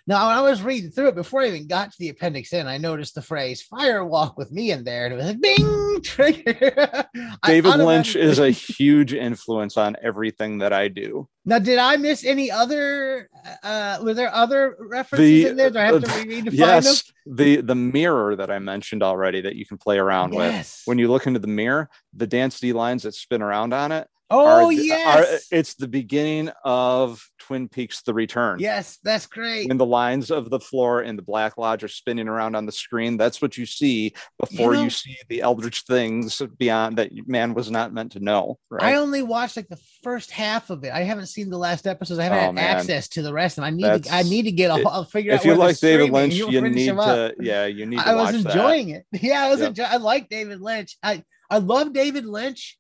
Now, 0.06 0.28
when 0.28 0.38
I 0.38 0.42
was 0.42 0.62
reading 0.62 0.92
through 0.92 1.08
it 1.10 1.16
before 1.16 1.42
I 1.44 1.48
even 1.48 1.68
got 1.68 1.92
to 1.92 1.98
the 1.98 2.10
appendix 2.10 2.52
in, 2.52 2.68
I 2.68 2.78
noticed 2.78 3.16
the 3.16 3.22
phrase 3.22 3.62
"fire 3.62 4.04
walk 4.04 4.38
with 4.38 4.52
me" 4.52 4.72
in 4.72 4.84
there, 4.84 5.06
and 5.06 5.14
it 5.14 5.18
was 5.18 5.26
like 5.28 5.42
"Bing!" 5.42 6.02
Trigger. 6.04 7.06
David 7.46 7.78
Lynch 7.78 8.16
is 8.18 8.40
a 8.40 8.50
huge 8.50 9.14
influence 9.14 9.78
on 9.78 9.96
everything 10.04 10.58
that 10.58 10.74
I 10.74 10.90
do. 10.90 11.30
Now, 11.46 11.60
did 11.60 11.80
I 11.80 11.96
miss 11.96 12.26
any 12.26 12.52
other? 12.52 13.30
Uh, 13.64 14.00
were 14.04 14.14
there 14.14 14.34
other 14.34 14.76
references 14.80 15.52
in 15.52 15.56
there? 15.56 15.70
Do 15.70 15.80
I 15.80 15.86
have 15.86 16.04
to 16.04 16.12
uh, 16.12 16.16
reread 16.18 16.46
to 16.46 16.52
find 16.52 16.60
Yes, 16.60 17.12
the 17.26 17.62
the 17.62 17.76
mirror 17.76 18.36
that 18.36 18.52
I 18.52 18.60
mentioned 18.60 19.04
already 19.04 19.40
that 19.42 19.56
you 19.56 19.66
can 19.66 19.78
play 19.78 19.98
around 19.98 20.32
them? 20.32 20.40
with. 20.40 20.82
When 20.86 21.00
you 21.00 21.10
look 21.10 21.28
into 21.28 21.40
the 21.40 21.48
mirror, 21.48 21.90
the 22.14 22.28
dance 22.28 22.60
D 22.60 22.74
lines 22.74 23.04
that 23.04 23.14
spin 23.16 23.42
around 23.42 23.74
on 23.74 23.94
it 23.94 24.08
oh 24.34 24.46
are, 24.46 24.64
uh, 24.64 24.70
yes, 24.70 25.18
are- 25.52 25.58
it's 25.58 25.76
the 25.76 25.88
beginning 25.88 26.50
of 26.66 27.24
Twin 27.40 27.68
Peaks: 27.68 28.02
The 28.04 28.14
Return. 28.14 28.60
yes, 28.60 28.98
that's 29.04 29.26
great. 29.26 29.68
When 29.68 29.78
the 29.78 29.86
lines 29.86 30.32
of 30.32 30.50
the 30.50 30.60
floor 30.60 31.02
in 31.04 31.16
the 31.16 31.22
Black 31.22 31.58
Lodge 31.58 31.84
are 31.84 31.88
spinning 31.90 32.28
around 32.28 32.56
on 32.56 32.66
the 32.66 32.72
screen, 32.72 33.18
that's 33.18 33.42
what 33.42 33.58
you 33.58 33.66
see 33.66 34.14
before 34.40 34.74
you, 34.76 34.84
know- 34.84 34.90
see 34.90 35.18
the 35.30 35.42
eldritch 35.42 35.82
things 35.84 36.42
beyond 36.58 36.98
that 36.98 37.12
man 37.28 37.54
was 37.54 37.70
not 37.70 37.94
meant 37.94 38.14
to 38.14 38.20
know. 38.20 38.58
I 38.80 38.96
only 38.96 39.22
watched 39.24 39.58
like 39.58 39.68
the 39.70 39.80
first 40.04 40.32
half 40.32 40.70
of 40.70 40.84
it. 40.84 40.92
I 40.92 41.02
haven't 41.04 41.28
seen 41.28 41.50
the 41.50 41.58
last 41.58 41.86
episodes. 41.88 42.20
I 42.20 42.24
haven't 42.24 42.38
Oh, 42.40 42.42
had 42.42 42.56
man. 42.56 42.78
access 42.78 43.08
to 43.10 43.22
the 43.22 43.34
rest, 43.34 43.58
and 43.58 43.66
I 43.66 43.70
need 43.70 44.04
to, 44.04 44.14
I 44.14 44.24
need 44.24 44.44
to 44.44 44.52
get 44.52 44.72
a. 44.72 44.76
it- 44.76 44.88
I'll 44.88 45.04
figure 45.06 45.34
out. 45.34 45.40
if 45.40 45.46
you 45.46 45.56
like 45.56 45.78
David 45.80 46.12
Lynch, 46.12 46.34
you 46.36 46.62
need 46.62 46.88
to. 46.88 47.34
Yeah, 47.40 47.66
you 47.66 47.86
need 47.86 48.00
to 48.00 48.08
I 48.08 48.16
was 48.16 48.34
watch 48.34 48.44
that. 48.44 48.50
enjoying 48.56 48.90
it. 48.90 49.06
Yeah, 49.22 49.44
I 49.46 49.50
was 49.50 49.60
Yep. 49.60 49.70
enjoying. 49.70 49.90
I 49.92 49.98
like 49.98 50.30
David 50.30 50.62
Lynch. 50.62 50.98
I 51.04 51.24
I 51.50 51.58
love 51.60 51.94
David 51.94 52.26
Lynch, 52.26 52.78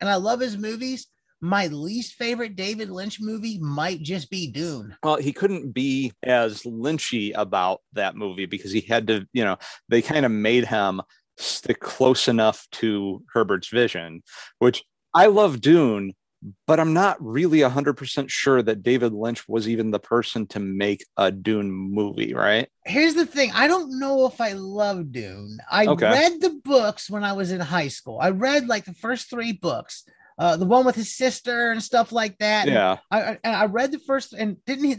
and 0.00 0.08
I 0.08 0.16
love 0.16 0.40
his 0.40 0.56
movies. 0.56 1.06
My 1.40 1.68
least 1.68 2.14
favorite 2.14 2.56
David 2.56 2.90
Lynch 2.90 3.20
movie 3.20 3.58
might 3.60 4.02
just 4.02 4.28
be 4.28 4.50
Dune. 4.50 4.96
Well, 5.04 5.16
he 5.16 5.32
couldn't 5.32 5.72
be 5.72 6.12
as 6.24 6.62
lynchy 6.62 7.32
about 7.34 7.80
that 7.92 8.16
movie 8.16 8.46
because 8.46 8.72
he 8.72 8.80
had 8.80 9.06
to, 9.06 9.26
you 9.32 9.44
know, 9.44 9.56
they 9.88 10.02
kind 10.02 10.26
of 10.26 10.32
made 10.32 10.64
him 10.66 11.00
stick 11.36 11.78
close 11.78 12.26
enough 12.26 12.66
to 12.72 13.22
Herbert's 13.32 13.68
vision, 13.68 14.22
which 14.58 14.82
I 15.14 15.26
love 15.26 15.60
Dune, 15.60 16.14
but 16.66 16.78
I'm 16.78 16.92
not 16.92 17.16
really 17.20 17.58
100% 17.60 18.30
sure 18.30 18.62
that 18.62 18.82
David 18.82 19.12
Lynch 19.12 19.48
was 19.48 19.68
even 19.68 19.90
the 19.90 19.98
person 19.98 20.46
to 20.48 20.60
make 20.60 21.04
a 21.16 21.30
Dune 21.32 21.70
movie, 21.70 22.34
right? 22.34 22.68
Here's 22.84 23.14
the 23.14 23.26
thing. 23.26 23.50
I 23.54 23.66
don't 23.66 23.98
know 23.98 24.26
if 24.26 24.40
I 24.40 24.52
love 24.52 25.12
Dune. 25.12 25.58
I 25.70 25.86
Okay. 25.86 26.08
read 26.10 26.40
the 26.40 26.60
books 26.64 27.10
when 27.10 27.24
I 27.24 27.32
was 27.32 27.50
in 27.50 27.60
high 27.60 27.88
school. 27.88 28.18
I 28.20 28.30
read 28.30 28.68
like 28.68 28.84
the 28.84 28.94
first 28.94 29.28
three 29.28 29.52
books, 29.52 30.04
uh, 30.38 30.56
the 30.56 30.64
one 30.66 30.86
with 30.86 30.94
his 30.94 31.14
sister 31.14 31.72
and 31.72 31.82
stuff 31.82 32.12
like 32.12 32.38
that. 32.38 32.66
And 32.66 32.74
Yeah. 32.74 32.98
I, 33.10 33.22
I, 33.22 33.38
and 33.42 33.56
I 33.56 33.64
read 33.66 33.92
the 33.92 33.98
first 33.98 34.32
and 34.32 34.64
didn't 34.64 34.84
he? 34.84 34.96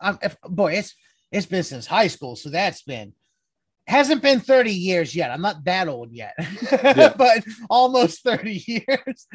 Um, 0.00 0.18
if, 0.22 0.36
boy, 0.42 0.74
it's 0.74 0.94
it's 1.32 1.46
been 1.46 1.64
since 1.64 1.86
high 1.86 2.06
school, 2.06 2.36
so 2.36 2.50
that's 2.50 2.82
been 2.82 3.12
hasn't 3.86 4.22
been 4.22 4.40
30 4.40 4.72
years 4.72 5.14
yet. 5.14 5.30
I'm 5.30 5.42
not 5.42 5.64
that 5.64 5.88
old 5.88 6.12
yet, 6.12 6.34
but 7.16 7.44
almost 7.70 8.22
30 8.22 8.64
years. 8.66 9.26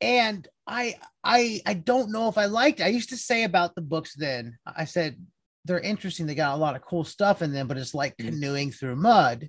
And 0.00 0.46
I 0.66 0.96
I 1.22 1.60
I 1.66 1.74
don't 1.74 2.10
know 2.10 2.28
if 2.28 2.36
I 2.38 2.46
liked 2.46 2.80
it. 2.80 2.84
I 2.84 2.88
used 2.88 3.10
to 3.10 3.16
say 3.16 3.44
about 3.44 3.74
the 3.74 3.80
books 3.80 4.14
then. 4.14 4.58
I 4.66 4.84
said 4.84 5.16
they're 5.64 5.78
interesting. 5.80 6.26
They 6.26 6.34
got 6.34 6.54
a 6.54 6.58
lot 6.60 6.74
of 6.76 6.82
cool 6.82 7.04
stuff 7.04 7.42
in 7.42 7.52
them, 7.52 7.68
but 7.68 7.78
it's 7.78 7.94
like 7.94 8.16
Mhm. 8.16 8.26
canoeing 8.30 8.72
through 8.72 8.96
mud. 8.96 9.48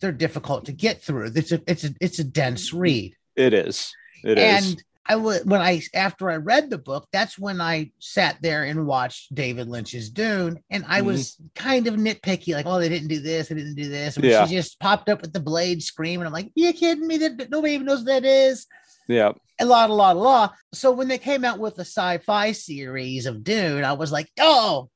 They're 0.00 0.12
difficult 0.12 0.64
to 0.66 0.72
get 0.72 1.02
through. 1.02 1.32
It's 1.34 1.52
a 1.52 1.60
it's 1.66 1.84
a 1.84 1.90
it's 2.00 2.18
a 2.18 2.24
dense 2.24 2.72
read 2.72 3.14
It 3.36 3.52
is. 3.52 3.92
It 4.24 4.38
is. 4.38 4.76
I 5.10 5.16
when 5.16 5.60
I 5.60 5.82
after 5.92 6.30
I 6.30 6.36
read 6.36 6.70
the 6.70 6.78
book, 6.78 7.08
that's 7.12 7.38
when 7.38 7.60
I 7.60 7.90
sat 7.98 8.36
there 8.42 8.64
and 8.64 8.86
watched 8.86 9.34
David 9.34 9.68
Lynch's 9.68 10.08
Dune, 10.10 10.60
and 10.70 10.84
I 10.88 11.00
Mhm. 11.00 11.04
was 11.06 11.36
kind 11.54 11.86
of 11.88 11.94
nitpicky, 11.94 12.54
like, 12.54 12.66
oh, 12.66 12.78
they 12.78 12.88
didn't 12.88 13.08
do 13.08 13.20
this, 13.20 13.48
they 13.48 13.56
didn't 13.56 13.74
do 13.74 13.88
this. 13.88 14.16
And 14.16 14.24
Yeah. 14.24 14.46
she 14.46 14.54
just 14.54 14.78
popped 14.78 15.08
up 15.08 15.20
with 15.20 15.32
the 15.32 15.40
blade 15.40 15.82
scream, 15.82 16.20
and 16.20 16.26
I'm 16.28 16.32
like, 16.32 16.52
you 16.54 16.72
kidding 16.72 17.06
me? 17.06 17.18
That 17.18 17.50
nobody 17.50 17.74
even 17.74 17.86
knows 17.86 18.00
what 18.00 18.06
that 18.06 18.24
is. 18.24 18.66
Yeah. 19.08 19.32
A 19.60 19.64
lot, 19.66 19.90
a 19.90 19.94
lot, 19.94 20.16
a 20.16 20.18
lot. 20.18 20.54
So 20.72 20.92
when 20.92 21.08
they 21.08 21.18
came 21.18 21.44
out 21.44 21.58
with 21.58 21.74
the 21.74 21.82
sci-fi 21.84 22.52
series 22.52 23.26
of 23.26 23.42
Dune, 23.42 23.84
I 23.84 23.94
was 23.94 24.12
like, 24.12 24.30
oh, 24.38 24.90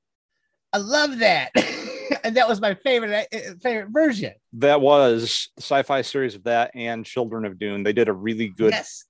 I 0.72 0.78
love 0.78 1.18
that. 1.18 1.50
and 2.24 2.36
that 2.36 2.48
was 2.48 2.60
my 2.60 2.74
favorite 2.74 3.26
uh, 3.32 3.54
favorite 3.62 3.90
version. 3.90 4.32
That 4.54 4.80
was 4.80 5.48
the 5.56 5.62
sci-fi 5.62 6.02
series 6.02 6.34
of 6.34 6.44
that 6.44 6.70
and 6.74 7.04
Children 7.04 7.44
of 7.44 7.58
Dune. 7.58 7.82
They 7.82 7.92
did 7.92 8.08
a 8.08 8.12
really 8.12 8.48
good 8.48 8.72
Yes. 8.72 9.04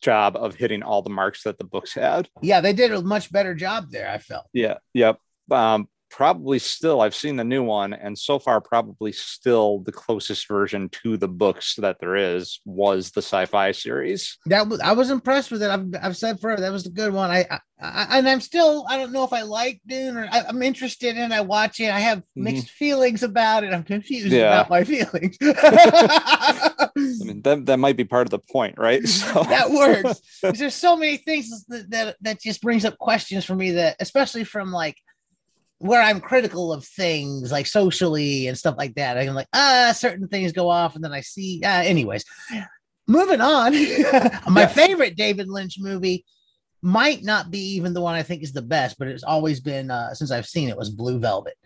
Job 0.00 0.36
of 0.36 0.54
hitting 0.54 0.82
all 0.82 1.02
the 1.02 1.10
marks 1.10 1.42
that 1.44 1.58
the 1.58 1.64
books 1.64 1.94
had. 1.94 2.28
Yeah, 2.42 2.60
they 2.60 2.72
did 2.72 2.92
a 2.92 3.02
much 3.02 3.32
better 3.32 3.54
job 3.54 3.90
there, 3.90 4.10
I 4.10 4.18
felt. 4.18 4.46
Yeah. 4.52 4.78
Yep. 4.94 5.18
Um, 5.50 5.88
probably 6.10 6.58
still 6.58 7.00
I've 7.00 7.14
seen 7.14 7.36
the 7.36 7.44
new 7.44 7.62
one, 7.62 7.92
and 7.92 8.18
so 8.18 8.38
far 8.38 8.60
probably 8.60 9.12
still 9.12 9.78
the 9.80 9.92
closest 9.92 10.48
version 10.48 10.88
to 11.02 11.16
the 11.16 11.28
books 11.28 11.76
that 11.76 11.98
there 12.00 12.16
is 12.16 12.60
was 12.64 13.12
the 13.12 13.22
sci-fi 13.22 13.72
series. 13.72 14.36
That 14.46 14.68
was 14.68 14.80
I 14.80 14.92
was 14.92 15.10
impressed 15.10 15.50
with 15.50 15.62
it. 15.62 15.70
I've, 15.70 15.86
I've 16.02 16.16
said 16.16 16.40
forever 16.40 16.60
that 16.60 16.72
was 16.72 16.86
a 16.86 16.90
good 16.90 17.12
one. 17.12 17.30
I, 17.30 17.46
I, 17.50 17.60
I 17.80 18.18
and 18.18 18.28
I'm 18.28 18.40
still 18.40 18.84
I 18.88 18.98
don't 18.98 19.12
know 19.12 19.24
if 19.24 19.32
I 19.32 19.42
like 19.42 19.80
Dune 19.86 20.16
or 20.16 20.28
I, 20.30 20.48
am 20.48 20.62
interested 20.62 21.16
in. 21.16 21.32
I 21.32 21.40
watch 21.40 21.80
it. 21.80 21.90
I 21.90 22.00
have 22.00 22.18
mm-hmm. 22.18 22.44
mixed 22.44 22.66
mm-hmm. 22.66 22.84
feelings 22.84 23.22
about 23.22 23.64
it. 23.64 23.72
I'm 23.72 23.84
confused 23.84 24.32
yeah. 24.32 24.48
about 24.48 24.70
my 24.70 24.84
feelings. 24.84 25.36
I 25.42 26.88
mean 26.96 27.42
that 27.42 27.66
that 27.66 27.78
might 27.78 27.96
be 27.96 28.04
part 28.04 28.26
of 28.26 28.30
the 28.30 28.38
point, 28.38 28.76
right? 28.78 29.02
So 29.20 29.42
that 29.44 29.70
works. 29.70 30.20
There's 30.58 30.74
so 30.74 30.96
many 30.96 31.18
things 31.18 31.64
that, 31.66 31.90
that 31.90 32.16
that 32.22 32.40
just 32.40 32.62
brings 32.62 32.84
up 32.84 32.98
questions 32.98 33.44
for 33.44 33.54
me 33.54 33.72
that 33.72 33.96
especially 34.00 34.44
from 34.44 34.72
like 34.72 34.96
where 35.80 36.02
I'm 36.02 36.20
critical 36.20 36.74
of 36.74 36.84
things 36.84 37.50
like 37.50 37.66
socially 37.66 38.46
and 38.46 38.56
stuff 38.56 38.74
like 38.76 38.94
that. 38.96 39.16
I'm 39.16 39.34
like, 39.34 39.48
ah, 39.54 39.92
certain 39.96 40.28
things 40.28 40.52
go 40.52 40.68
off, 40.68 40.94
and 40.94 41.02
then 41.02 41.12
I 41.12 41.22
see. 41.22 41.62
Uh, 41.64 41.82
anyways, 41.82 42.24
moving 43.08 43.40
on. 43.40 43.72
My 44.52 44.66
favorite 44.66 45.16
David 45.16 45.48
Lynch 45.48 45.78
movie 45.80 46.26
might 46.82 47.24
not 47.24 47.50
be 47.50 47.76
even 47.76 47.94
the 47.94 48.02
one 48.02 48.14
I 48.14 48.22
think 48.22 48.42
is 48.42 48.52
the 48.52 48.62
best, 48.62 48.98
but 48.98 49.08
it's 49.08 49.24
always 49.24 49.60
been 49.60 49.90
uh, 49.90 50.12
since 50.12 50.30
I've 50.30 50.46
seen 50.46 50.68
it 50.68 50.76
was 50.76 50.90
Blue 50.90 51.18
Velvet. 51.18 51.56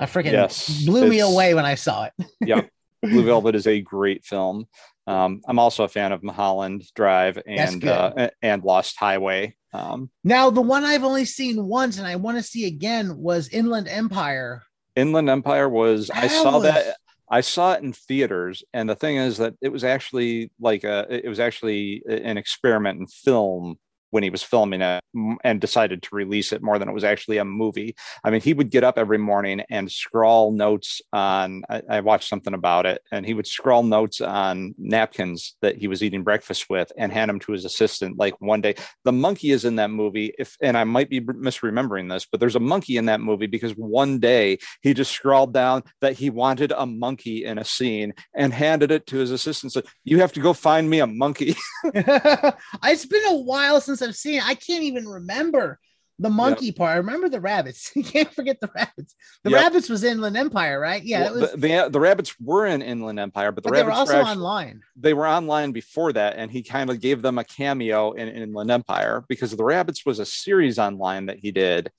I 0.00 0.06
freaking 0.06 0.32
yes, 0.32 0.84
blew 0.84 1.08
me 1.08 1.20
away 1.20 1.54
when 1.54 1.64
I 1.64 1.76
saw 1.76 2.04
it. 2.06 2.26
yeah, 2.40 2.62
Blue 3.02 3.24
Velvet 3.24 3.54
is 3.54 3.68
a 3.68 3.80
great 3.80 4.24
film. 4.24 4.66
Um, 5.10 5.40
I'm 5.48 5.58
also 5.58 5.82
a 5.82 5.88
fan 5.88 6.12
of 6.12 6.22
Mulholland 6.22 6.84
Drive 6.94 7.42
and 7.44 7.84
uh, 7.84 8.30
and 8.42 8.62
Lost 8.62 8.96
Highway. 8.96 9.56
Um, 9.72 10.10
now, 10.22 10.50
the 10.50 10.60
one 10.60 10.84
I've 10.84 11.02
only 11.02 11.24
seen 11.24 11.64
once 11.64 11.98
and 11.98 12.06
I 12.06 12.16
want 12.16 12.36
to 12.36 12.42
see 12.42 12.66
again 12.66 13.16
was 13.16 13.48
Inland 13.48 13.88
Empire. 13.88 14.62
Inland 14.94 15.28
Empire 15.28 15.68
was 15.68 16.08
that 16.08 16.24
I 16.24 16.28
saw 16.28 16.54
was... 16.54 16.62
that 16.62 16.96
I 17.28 17.40
saw 17.40 17.72
it 17.72 17.82
in 17.82 17.92
theaters, 17.92 18.62
and 18.72 18.88
the 18.88 18.94
thing 18.94 19.16
is 19.16 19.38
that 19.38 19.54
it 19.60 19.70
was 19.70 19.82
actually 19.82 20.52
like 20.60 20.84
a 20.84 21.06
it 21.10 21.28
was 21.28 21.40
actually 21.40 22.04
an 22.08 22.38
experiment 22.38 23.00
in 23.00 23.06
film 23.08 23.78
when 24.10 24.22
he 24.22 24.30
was 24.30 24.42
filming 24.42 24.82
it 24.82 25.02
and 25.44 25.60
decided 25.60 26.02
to 26.02 26.08
release 26.12 26.52
it 26.52 26.62
more 26.62 26.78
than 26.78 26.88
it 26.88 26.92
was 26.92 27.04
actually 27.04 27.38
a 27.38 27.44
movie. 27.44 27.94
I 28.24 28.30
mean, 28.30 28.40
he 28.40 28.54
would 28.54 28.70
get 28.70 28.84
up 28.84 28.98
every 28.98 29.18
morning 29.18 29.62
and 29.70 29.90
scrawl 29.90 30.52
notes 30.52 31.00
on, 31.12 31.62
I, 31.68 31.82
I, 31.88 32.00
watched 32.00 32.28
something 32.28 32.54
about 32.54 32.86
it, 32.86 33.02
and 33.12 33.24
he 33.24 33.34
would 33.34 33.46
scrawl 33.46 33.82
notes 33.82 34.20
on 34.20 34.74
napkins 34.78 35.54
that 35.62 35.76
he 35.76 35.88
was 35.88 36.02
eating 36.02 36.22
breakfast 36.22 36.68
with 36.68 36.92
and 36.96 37.12
hand 37.12 37.28
them 37.28 37.40
to 37.40 37.52
his 37.52 37.64
assistant. 37.64 38.18
Like 38.18 38.40
one 38.40 38.60
day, 38.60 38.74
the 39.04 39.12
monkey 39.12 39.50
is 39.50 39.64
in 39.64 39.76
that 39.76 39.90
movie. 39.90 40.32
If, 40.38 40.56
and 40.60 40.76
I 40.76 40.84
might 40.84 41.10
be 41.10 41.20
misremembering 41.20 42.10
this, 42.10 42.26
but 42.30 42.40
there's 42.40 42.56
a 42.56 42.60
monkey 42.60 42.96
in 42.96 43.06
that 43.06 43.20
movie 43.20 43.46
because 43.46 43.72
one 43.72 44.18
day 44.18 44.58
he 44.82 44.94
just 44.94 45.12
scrawled 45.12 45.52
down 45.52 45.84
that 46.00 46.14
he 46.14 46.30
wanted 46.30 46.72
a 46.72 46.86
monkey 46.86 47.44
in 47.44 47.58
a 47.58 47.64
scene 47.64 48.14
and 48.34 48.52
handed 48.52 48.90
it 48.90 49.06
to 49.08 49.18
his 49.18 49.30
assistant. 49.30 49.72
Said, 49.72 49.84
You 50.04 50.18
have 50.18 50.32
to 50.32 50.40
go 50.40 50.52
find 50.52 50.88
me 50.88 51.00
a 51.00 51.06
monkey. 51.06 51.56
it's 51.84 53.06
been 53.06 53.24
a 53.26 53.36
while 53.36 53.80
since 53.80 53.99
I've 54.02 54.16
seen. 54.16 54.40
I 54.44 54.54
can't 54.54 54.84
even 54.84 55.08
remember 55.08 55.78
the 56.20 56.30
monkey 56.30 56.66
yep. 56.66 56.76
part. 56.76 56.90
I 56.90 56.96
remember 56.96 57.28
the 57.30 57.40
rabbits. 57.40 57.90
you 57.96 58.04
can't 58.04 58.32
forget 58.32 58.60
the 58.60 58.70
rabbits. 58.74 59.14
The 59.42 59.50
yep. 59.50 59.62
rabbits 59.62 59.88
was 59.88 60.04
Inland 60.04 60.36
Empire, 60.36 60.78
right? 60.78 61.02
Yeah, 61.02 61.24
well, 61.24 61.40
was... 61.40 61.52
the, 61.52 61.56
the, 61.56 61.88
the 61.90 62.00
rabbits 62.00 62.38
were 62.38 62.66
in 62.66 62.82
Inland 62.82 63.18
Empire, 63.18 63.52
but 63.52 63.64
the 63.64 63.70
but 63.70 63.78
rabbits 63.78 63.86
they 63.86 63.94
were 63.94 63.98
also 63.98 64.12
were 64.12 64.20
actually, 64.20 64.36
online. 64.36 64.80
They 64.96 65.14
were 65.14 65.26
online 65.26 65.72
before 65.72 66.12
that, 66.12 66.36
and 66.36 66.50
he 66.50 66.62
kind 66.62 66.90
of 66.90 67.00
gave 67.00 67.22
them 67.22 67.38
a 67.38 67.44
cameo 67.44 68.12
in, 68.12 68.28
in 68.28 68.42
Inland 68.42 68.70
Empire 68.70 69.24
because 69.28 69.56
the 69.56 69.64
rabbits 69.64 70.04
was 70.04 70.18
a 70.18 70.26
series 70.26 70.78
online 70.78 71.26
that 71.26 71.38
he 71.38 71.50
did, 71.50 71.90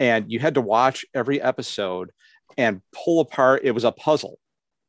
and 0.00 0.30
you 0.30 0.40
had 0.40 0.54
to 0.54 0.60
watch 0.60 1.04
every 1.14 1.40
episode 1.40 2.10
and 2.58 2.82
pull 2.92 3.20
apart. 3.20 3.62
It 3.62 3.70
was 3.70 3.84
a 3.84 3.92
puzzle 3.92 4.38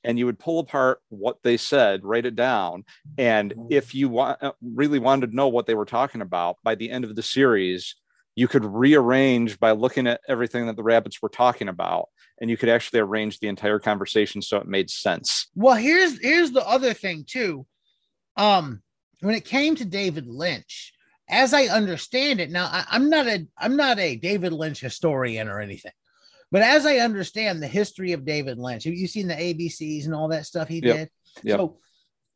and 0.03 0.17
you 0.17 0.25
would 0.25 0.39
pull 0.39 0.60
apart 0.60 1.00
what 1.10 1.38
they 1.43 1.58
said, 1.58 2.03
write 2.03 2.25
it 2.25 2.36
down. 2.36 2.84
And 3.17 3.51
mm-hmm. 3.51 3.67
if 3.70 3.93
you 3.93 4.10
want, 4.10 4.41
uh, 4.41 4.53
really 4.62 5.00
wanted 5.00 5.27
to 5.31 5.36
know 5.36 5.48
what 5.48 5.65
they 5.65 5.75
were 5.75 5.86
talking 5.86 6.22
about 6.22 6.58
by 6.63 6.75
the 6.75 6.89
end 6.89 7.03
of 7.03 7.15
the 7.15 7.24
series, 7.24 7.96
you 8.36 8.48
could 8.48 8.65
rearrange 8.65 9.60
by 9.60 9.72
looking 9.72 10.08
at 10.08 10.22
everything 10.27 10.67
that 10.67 10.75
the 10.75 10.84
rabbits 10.84 11.22
were 11.22 11.29
talking 11.29 11.67
about 11.67 12.10
and 12.39 12.50
you 12.50 12.58
could 12.58 12.70
actually 12.70 13.00
arrange 13.00 13.39
the 13.39 13.48
entire 13.48 13.79
conversation 13.79 14.41
so 14.41 14.58
it 14.58 14.67
made 14.67 14.89
sense 14.89 15.48
well 15.55 15.75
here's 15.75 16.20
here's 16.22 16.51
the 16.51 16.67
other 16.67 16.93
thing 16.93 17.24
too 17.27 17.65
um 18.38 18.81
when 19.22 19.36
it 19.36 19.45
came 19.45 19.75
to 19.75 19.86
david 19.86 20.28
lynch 20.28 20.93
as 21.30 21.54
i 21.54 21.65
understand 21.65 22.39
it 22.39 22.49
now 22.49 22.65
I, 22.65 22.86
i'm 22.91 23.10
not 23.10 23.28
a 23.28 23.45
i'm 23.58 23.75
not 23.75 23.99
a 23.99 24.15
david 24.15 24.54
lynch 24.54 24.80
historian 24.80 25.47
or 25.47 25.60
anything 25.60 25.91
but 26.51 26.61
as 26.61 26.85
I 26.85 26.97
understand 26.97 27.61
the 27.61 27.67
history 27.67 28.11
of 28.11 28.25
David 28.25 28.57
Lynch, 28.57 28.83
have 28.83 28.93
you 28.93 29.07
seen 29.07 29.27
the 29.27 29.35
ABCs 29.35 30.05
and 30.05 30.13
all 30.13 30.27
that 30.29 30.45
stuff 30.45 30.67
he 30.67 30.81
yep. 30.83 30.95
did? 30.95 31.09
Yep. 31.43 31.57
So 31.57 31.77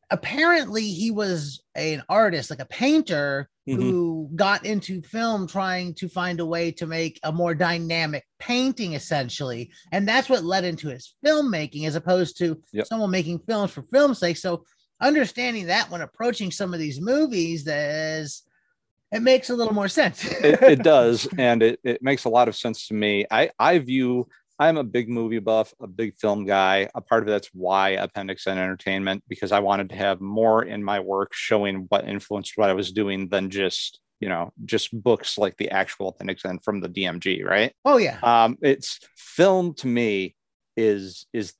apparently 0.09 0.87
he 0.87 1.11
was 1.11 1.61
an 1.75 2.03
artist, 2.07 2.49
like 2.49 2.59
a 2.59 2.65
painter 2.65 3.49
mm-hmm. 3.67 3.81
who 3.81 4.29
got 4.35 4.65
into 4.65 5.01
film 5.01 5.47
trying 5.47 5.93
to 5.95 6.07
find 6.07 6.39
a 6.39 6.45
way 6.45 6.71
to 6.71 6.85
make 6.85 7.19
a 7.23 7.31
more 7.31 7.55
dynamic 7.55 8.23
painting, 8.39 8.93
essentially. 8.93 9.71
And 9.91 10.07
that's 10.07 10.29
what 10.29 10.43
led 10.43 10.63
into 10.63 10.89
his 10.89 11.15
filmmaking 11.25 11.85
as 11.85 11.95
opposed 11.95 12.37
to 12.37 12.61
yep. 12.71 12.87
someone 12.87 13.11
making 13.11 13.39
films 13.39 13.71
for 13.71 13.83
film's 13.91 14.19
sake. 14.19 14.37
So 14.37 14.63
understanding 15.01 15.67
that 15.67 15.89
when 15.89 16.01
approaching 16.01 16.51
some 16.51 16.73
of 16.73 16.79
these 16.79 17.01
movies, 17.01 17.63
there's 17.63 18.43
it 19.15 19.21
makes 19.21 19.49
a 19.49 19.55
little 19.55 19.73
more 19.73 19.87
sense. 19.87 20.25
it, 20.25 20.61
it, 20.61 20.83
does, 20.83 21.27
and 21.37 21.63
it, 21.63 21.79
it 21.83 22.03
makes 22.03 22.25
a 22.25 22.29
lot 22.29 22.47
of 22.47 22.55
sense 22.55 22.87
to 22.87 22.93
me. 22.93 23.25
I 23.31 23.49
I 23.57 23.79
view 23.79 24.27
I'm 24.57 24.77
a 24.77 24.83
big 24.83 25.09
movie 25.09 25.39
buff, 25.39 25.73
a 25.81 25.87
big 25.87 26.15
film 26.15 26.45
guy. 26.45 26.89
A 26.95 27.01
part 27.01 27.23
of 27.23 27.27
that's 27.27 27.49
why 27.53 27.89
Appendix 27.89 28.47
N 28.47 28.57
Entertainment 28.57 29.23
because 29.27 29.51
I 29.51 29.59
wanted 29.59 29.89
to 29.89 29.95
have 29.95 30.21
more 30.21 30.63
in 30.63 30.83
my 30.83 30.99
work 30.99 31.33
showing 31.33 31.85
what 31.89 32.07
influenced 32.07 32.53
what 32.55 32.69
I 32.69 32.73
was 32.73 32.91
doing 32.91 33.27
than 33.29 33.49
just 33.49 33.99
you 34.19 34.29
know 34.29 34.53
just 34.63 34.91
books 35.03 35.37
like 35.37 35.57
the 35.57 35.69
actual 35.71 36.09
Appendix 36.09 36.45
N 36.45 36.59
from 36.59 36.79
the 36.79 36.89
DMG, 36.89 37.43
right? 37.43 37.73
Oh 37.83 37.97
yeah. 37.97 38.19
Um, 38.23 38.57
it's 38.61 38.99
film 39.15 39.73
to 39.75 39.87
me 39.87 40.35
is 40.77 41.25
is 41.33 41.53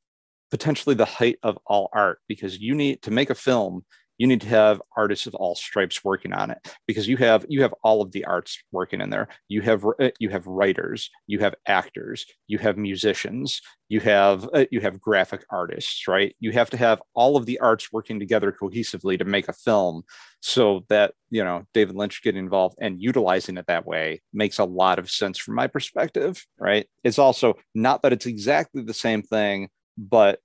potentially 0.51 0.95
the 0.95 1.05
height 1.05 1.37
of 1.43 1.57
all 1.65 1.89
art 1.91 2.19
because 2.27 2.59
you 2.59 2.75
need 2.75 3.01
to 3.01 3.11
make 3.11 3.29
a 3.29 3.35
film 3.35 3.83
you 4.17 4.27
need 4.27 4.41
to 4.41 4.47
have 4.47 4.81
artists 4.95 5.27
of 5.27 5.35
all 5.35 5.55
stripes 5.55 6.03
working 6.03 6.33
on 6.33 6.51
it 6.51 6.57
because 6.87 7.07
you 7.07 7.17
have 7.17 7.45
you 7.49 7.61
have 7.61 7.73
all 7.83 8.01
of 8.01 8.11
the 8.11 8.25
arts 8.25 8.57
working 8.71 9.01
in 9.01 9.09
there. 9.09 9.27
You 9.47 9.61
have 9.61 9.85
uh, 9.85 10.09
you 10.19 10.29
have 10.29 10.47
writers 10.47 11.09
you 11.27 11.39
have 11.39 11.55
actors 11.67 12.25
you 12.47 12.57
have 12.59 12.77
musicians 12.77 13.61
you 13.89 13.99
have 13.99 14.47
uh, 14.53 14.65
you 14.71 14.81
have 14.81 15.01
graphic 15.01 15.45
artists 15.49 16.07
right? 16.07 16.35
You 16.39 16.51
have 16.51 16.69
to 16.71 16.77
have 16.77 17.01
all 17.13 17.37
of 17.37 17.45
the 17.45 17.59
arts 17.59 17.91
working 17.91 18.19
together 18.19 18.51
cohesively 18.51 19.17
to 19.17 19.25
make 19.25 19.47
a 19.47 19.53
film 19.53 20.03
so 20.39 20.85
that 20.89 21.13
you 21.29 21.43
know 21.43 21.63
david 21.73 21.95
lynch 21.95 22.21
getting 22.21 22.43
involved 22.43 22.77
and 22.79 23.01
utilizing 23.01 23.57
it 23.57 23.65
that 23.67 23.85
way 23.85 24.21
makes 24.31 24.59
a 24.59 24.63
lot 24.63 24.99
of 24.99 25.09
sense 25.09 25.37
from 25.37 25.55
my 25.55 25.67
perspective 25.67 26.45
right? 26.59 26.87
It's 27.03 27.19
also 27.19 27.55
not 27.73 28.01
that 28.03 28.13
it's 28.13 28.25
exactly 28.25 28.83
the 28.83 28.93
same 28.93 29.21
thing 29.21 29.69
but 29.97 30.39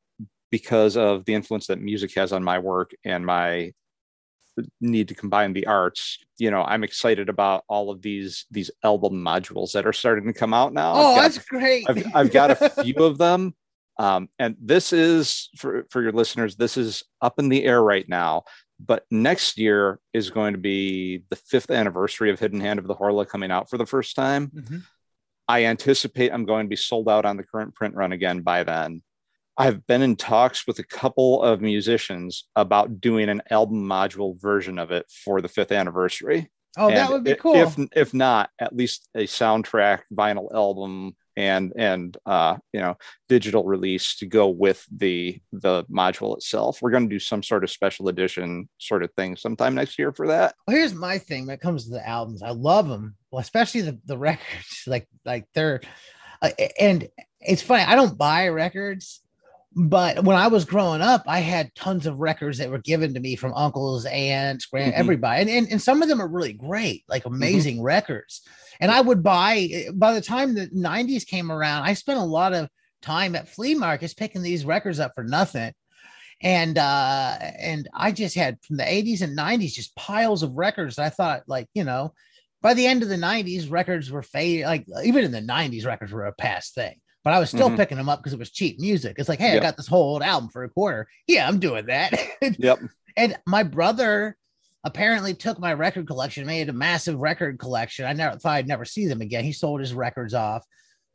because 0.51 0.97
of 0.97 1.25
the 1.25 1.35
influence 1.35 1.67
that 1.69 1.81
music 1.81 2.15
has 2.15 2.33
on 2.33 2.43
my 2.43 2.59
work 2.59 2.93
and 3.05 3.25
my 3.25 3.73
need 4.81 5.09
to 5.09 5.15
combine 5.15 5.53
the 5.53 5.67
arts 5.67 6.19
you 6.39 6.51
know 6.51 6.63
i'm 6.63 6.85
excited 6.85 7.29
about 7.29 7.65
all 7.69 7.91
of 7.91 8.03
these 8.03 8.47
these 8.51 8.71
album 8.85 9.15
modules 9.15 9.73
that 9.73 9.87
are 9.87 9.93
starting 9.93 10.27
to 10.27 10.33
come 10.33 10.53
out 10.53 10.73
now. 10.73 10.93
Oh 10.95 11.15
got, 11.15 11.23
that's 11.23 11.39
great. 11.39 11.89
I've, 11.89 12.05
I've 12.15 12.33
got 12.33 12.51
a 12.51 12.69
few 12.83 12.97
of 12.97 13.19
them. 13.19 13.55
Um, 13.99 14.31
and 14.39 14.57
this 14.59 14.95
is 14.95 15.51
for, 15.59 15.85
for 15.91 16.01
your 16.01 16.13
listeners 16.13 16.57
this 16.57 16.79
is 16.79 17.03
up 17.21 17.39
in 17.39 17.51
the 17.51 17.67
air 17.67 17.83
right 17.83 18.09
now 18.09 18.45
but 18.79 19.05
next 19.11 19.59
year 19.59 20.01
is 20.15 20.31
going 20.31 20.55
to 20.55 20.59
be 20.59 21.25
the 21.29 21.37
fifth 21.37 21.71
anniversary 21.71 22.31
of 22.31 22.41
hidden 22.41 22.61
hand 22.61 22.79
of 22.79 22.87
the 22.87 22.95
horla 22.95 23.29
coming 23.29 23.51
out 23.51 23.69
for 23.69 23.77
the 23.77 23.85
first 23.85 24.17
time. 24.17 24.47
Mm-hmm. 24.55 24.79
i 25.49 25.67
anticipate 25.67 26.33
i'm 26.33 26.47
going 26.47 26.65
to 26.65 26.71
be 26.71 26.77
sold 26.77 27.11
out 27.11 27.27
on 27.27 27.37
the 27.37 27.43
current 27.43 27.75
print 27.75 27.95
run 27.95 28.13
again 28.13 28.41
by 28.41 28.65
then 28.65 29.03
I've 29.61 29.87
been 29.87 30.01
in 30.01 30.17
talks 30.17 30.67
with 30.67 30.79
a 30.79 30.85
couple 30.85 31.43
of 31.43 31.61
musicians 31.61 32.49
about 32.57 32.99
doing 32.99 33.29
an 33.29 33.43
album 33.51 33.87
module 33.87 34.41
version 34.41 34.79
of 34.79 34.91
it 34.91 35.05
for 35.25 35.43
the 35.43 35.49
fifth 35.49 35.71
anniversary. 35.71 36.51
Oh, 36.79 36.89
and 36.89 36.97
that 36.97 37.11
would 37.11 37.25
be 37.25 37.35
cool. 37.35 37.57
If 37.57 37.77
if 37.95 38.15
not, 38.15 38.49
at 38.59 38.75
least 38.75 39.07
a 39.15 39.25
soundtrack 39.25 40.01
vinyl 40.15 40.51
album 40.55 41.15
and 41.37 41.75
and 41.77 42.17
uh, 42.25 42.57
you 42.73 42.81
know 42.81 42.97
digital 43.29 43.65
release 43.65 44.17
to 44.17 44.27
go 44.27 44.49
with 44.49 44.83
the 44.91 45.39
the 45.53 45.85
module 45.85 46.35
itself. 46.39 46.81
We're 46.81 46.93
going 46.93 47.11
to 47.11 47.15
do 47.15 47.19
some 47.19 47.43
sort 47.43 47.63
of 47.63 47.71
special 47.71 48.09
edition 48.09 48.67
sort 48.79 49.03
of 49.03 49.13
thing 49.13 49.37
sometime 49.37 49.75
next 49.75 49.99
year 49.99 50.11
for 50.11 50.29
that. 50.29 50.55
Well, 50.67 50.77
here's 50.79 50.95
my 50.95 51.19
thing 51.19 51.45
when 51.45 51.55
it 51.55 51.61
comes 51.61 51.85
to 51.85 51.91
the 51.91 52.09
albums. 52.09 52.43
I 52.43 52.53
love 52.53 52.89
them, 52.89 53.15
well, 53.31 53.41
especially 53.41 53.83
the 53.83 53.99
the 54.07 54.17
records. 54.31 54.85
Like 54.87 55.07
like 55.27 55.49
they're 55.55 55.83
uh, 56.41 56.49
and 56.81 57.07
it's 57.41 57.61
funny. 57.61 57.83
I 57.83 57.95
don't 57.95 58.17
buy 58.17 58.49
records 58.49 59.21
but 59.75 60.25
when 60.25 60.37
I 60.37 60.49
was 60.49 60.65
growing 60.65 61.01
up, 61.01 61.23
I 61.27 61.41
had 61.41 61.75
tons 61.75 62.07
of 62.07 62.19
records 62.19 62.59
that 62.59 62.71
were 62.71 62.79
given 62.79 63.15
to 63.15 63.21
me 63.21 63.37
from 63.37 63.55
uncles, 63.55 64.05
aunts, 64.05 64.67
grand, 64.67 64.93
mm-hmm. 64.93 65.01
everybody, 65.01 65.43
and, 65.43 65.51
and 65.51 65.69
and 65.71 65.83
some 65.83 66.03
of 66.03 66.09
them 66.09 66.21
are 66.21 66.29
really 66.29 66.53
great, 66.53 67.05
like 67.09 67.23
mm-hmm. 67.23 67.35
amazing 67.35 67.77
mm-hmm. 67.77 67.85
records. 67.85 68.43
And 68.81 68.91
I 68.91 69.01
would 69.01 69.23
buy 69.23 69.87
by 69.95 70.15
the 70.15 70.21
time 70.21 70.55
the 70.55 70.69
90s 70.69 71.27
came 71.27 71.53
around, 71.53 71.85
I 71.85 71.95
spent 71.95 72.19
a 72.19 72.25
lot 72.25 72.53
of 72.53 72.69
time 73.01 73.37
at 73.37 73.49
flea 73.49 73.75
markets 73.75 74.15
picking 74.15 74.43
these 74.43 74.65
records 74.65 74.99
up 74.99 75.13
for 75.15 75.25
nothing. 75.25 75.73
And 76.43 76.79
uh 76.79 77.37
and 77.41 77.89
I 77.95 78.13
just 78.13 78.35
had 78.35 78.59
from 78.63 78.79
the 78.79 78.85
80s 78.85 79.23
and 79.23 79.39
90s 79.39 79.75
just 79.75 79.95
piles 79.95 80.43
of 80.43 80.55
records. 80.55 80.99
I 80.99 81.11
thought 81.11 81.43
like, 81.47 81.69
you 81.75 81.85
know, 81.85 82.15
by 82.63 82.75
the 82.75 82.87
end 82.87 83.03
of 83.03 83.09
the 83.09 83.17
90s, 83.17 83.71
records 83.71 84.11
were 84.11 84.23
fading. 84.23 84.67
Like 84.67 84.87
even 85.05 85.25
in 85.25 85.33
the 85.33 85.41
90s, 85.41 85.87
records 85.87 86.13
were 86.13 86.27
a 86.27 86.33
past 86.33 86.75
thing. 86.75 86.97
But 87.23 87.35
I 87.35 87.39
was 87.39 87.51
still 87.51 87.69
mm-hmm. 87.69 87.77
picking 87.77 87.99
them 87.99 88.09
up 88.09 88.21
because 88.21 88.33
it 88.33 88.39
was 88.39 88.51
cheap 88.51 88.81
music. 88.81 89.17
It's 89.19 89.29
like, 89.29 89.39
hey, 89.39 89.53
yep. 89.53 89.63
I 89.63 89.67
got 89.67 89.77
this 89.77 89.87
whole 89.87 90.15
old 90.15 90.23
album 90.23 90.49
for 90.49 90.65
a 90.65 90.71
quarter. 90.71 91.07
Yeah, 91.27 91.47
I'm 91.47 91.59
doing 91.59 91.87
that. 91.87 92.19
yep. 92.59 92.79
And 93.17 93.37
my 93.47 93.63
brother 93.63 94.37
apparently 94.85 95.35
took 95.35 95.59
my 95.59 95.75
record 95.75 96.07
collection, 96.07 96.47
made 96.47 96.69
a 96.71 96.73
massive 96.73 97.19
record 97.19 97.59
collection. 97.59 98.07
I 98.07 98.15
never 98.15 98.39
thought 98.39 98.53
I'd 98.53 98.69
never 98.69 98.85
see 98.85 99.07
them 99.07 99.21
again. 99.21 99.45
He 99.45 99.53
sold 99.53 99.81
his 99.81 99.93
records 99.93 100.33
off. 100.33 100.65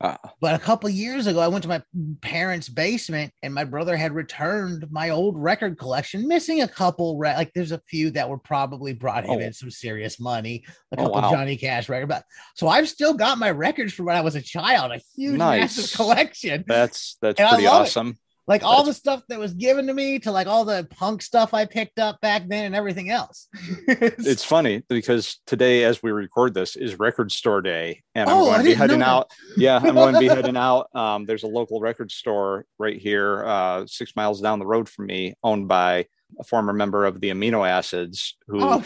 Uh, 0.02 0.18
but 0.42 0.54
a 0.56 0.60
couple 0.60 0.90
years 0.90 1.26
ago, 1.26 1.40
I 1.40 1.48
went 1.48 1.64
to 1.64 1.70
my 1.70 1.82
parents' 2.22 2.68
basement 2.68 3.32
and 3.42 3.54
my 3.54 3.64
brother 3.64 3.96
had 3.96 4.12
returned 4.12 4.86
my 4.92 5.12
old 5.12 5.38
record 5.38 5.78
collection, 5.78 6.28
missing 6.28 6.62
a 6.62 6.68
couple. 6.68 7.18
Re- 7.18 7.36
like 7.36 7.54
there's 7.54 7.72
a 7.72 7.82
few 7.88 8.12
that 8.12 8.30
were 8.30 8.38
probably 8.38 8.92
brought 8.92 9.24
him 9.24 9.38
oh. 9.38 9.40
in 9.40 9.54
some 9.54 9.72
serious 9.72 10.20
money, 10.20 10.66
a 10.92 11.00
oh, 11.00 11.04
couple 11.04 11.18
oh, 11.18 11.22
wow. 11.22 11.32
Johnny 11.32 11.56
Cash 11.56 11.88
records. 11.88 12.10
But 12.10 12.24
so 12.56 12.68
I've 12.68 12.90
still 12.90 13.14
got 13.14 13.38
my 13.38 13.52
records 13.52 13.94
from 13.94 14.08
when 14.08 14.18
I 14.18 14.22
was 14.22 14.36
a 14.36 14.42
child, 14.42 14.92
a 14.92 15.00
huge, 15.16 15.38
nice. 15.38 15.78
massive 15.78 15.96
collection. 15.96 16.66
That's 16.68 17.18
that's 17.22 17.40
and 17.40 17.50
pretty 17.50 17.68
awesome. 17.68 18.10
It 18.10 18.18
like 18.48 18.64
all 18.64 18.84
the 18.84 18.94
stuff 18.94 19.24
that 19.28 19.40
was 19.40 19.54
given 19.54 19.88
to 19.88 19.94
me 19.94 20.20
to 20.20 20.32
like 20.32 20.48
all 20.48 20.66
the 20.66 20.88
punk 20.92 21.22
stuff 21.22 21.54
I 21.54 21.66
picked 21.66 21.98
up 22.00 22.22
back 22.22 22.48
then 22.48 22.66
and 22.66 22.76
everything 22.76 23.10
else. 23.10 23.48
it's 23.88 24.44
funny 24.44 24.84
because 24.88 25.40
today, 25.48 25.84
as 25.84 26.04
we 26.04 26.12
record 26.12 26.54
this, 26.54 26.76
is 26.76 27.00
record 27.00 27.32
store 27.32 27.62
day, 27.62 28.04
and 28.14 28.30
I'm 28.30 28.38
oh, 28.38 28.46
going 28.46 28.60
to 28.60 28.66
be 28.66 28.74
heading 28.74 29.02
out. 29.02 29.32
Yeah, 29.58 29.78
I'm 29.78 29.96
going 29.96 30.14
to 30.14 30.20
be 30.20 30.28
heading 30.30 30.58
out. 30.58 30.88
Um, 30.96 31.26
there's 31.26 31.44
a 31.44 31.48
local 31.48 31.80
record 31.80 32.12
store 32.12 32.66
right 32.78 32.98
here, 32.98 33.44
uh, 33.46 33.86
six 33.88 34.16
miles 34.16 34.42
down 34.42 34.60
the 34.60 34.68
road 34.68 34.88
from 34.88 35.08
me, 35.08 35.34
owned 35.44 35.68
by 35.68 36.06
a 36.40 36.44
former 36.44 36.74
member 36.74 37.06
of 37.06 37.20
the 37.22 37.32
amino 37.32 37.68
acids 37.68 38.38
who. 38.48 38.62
Oh. 38.62 38.84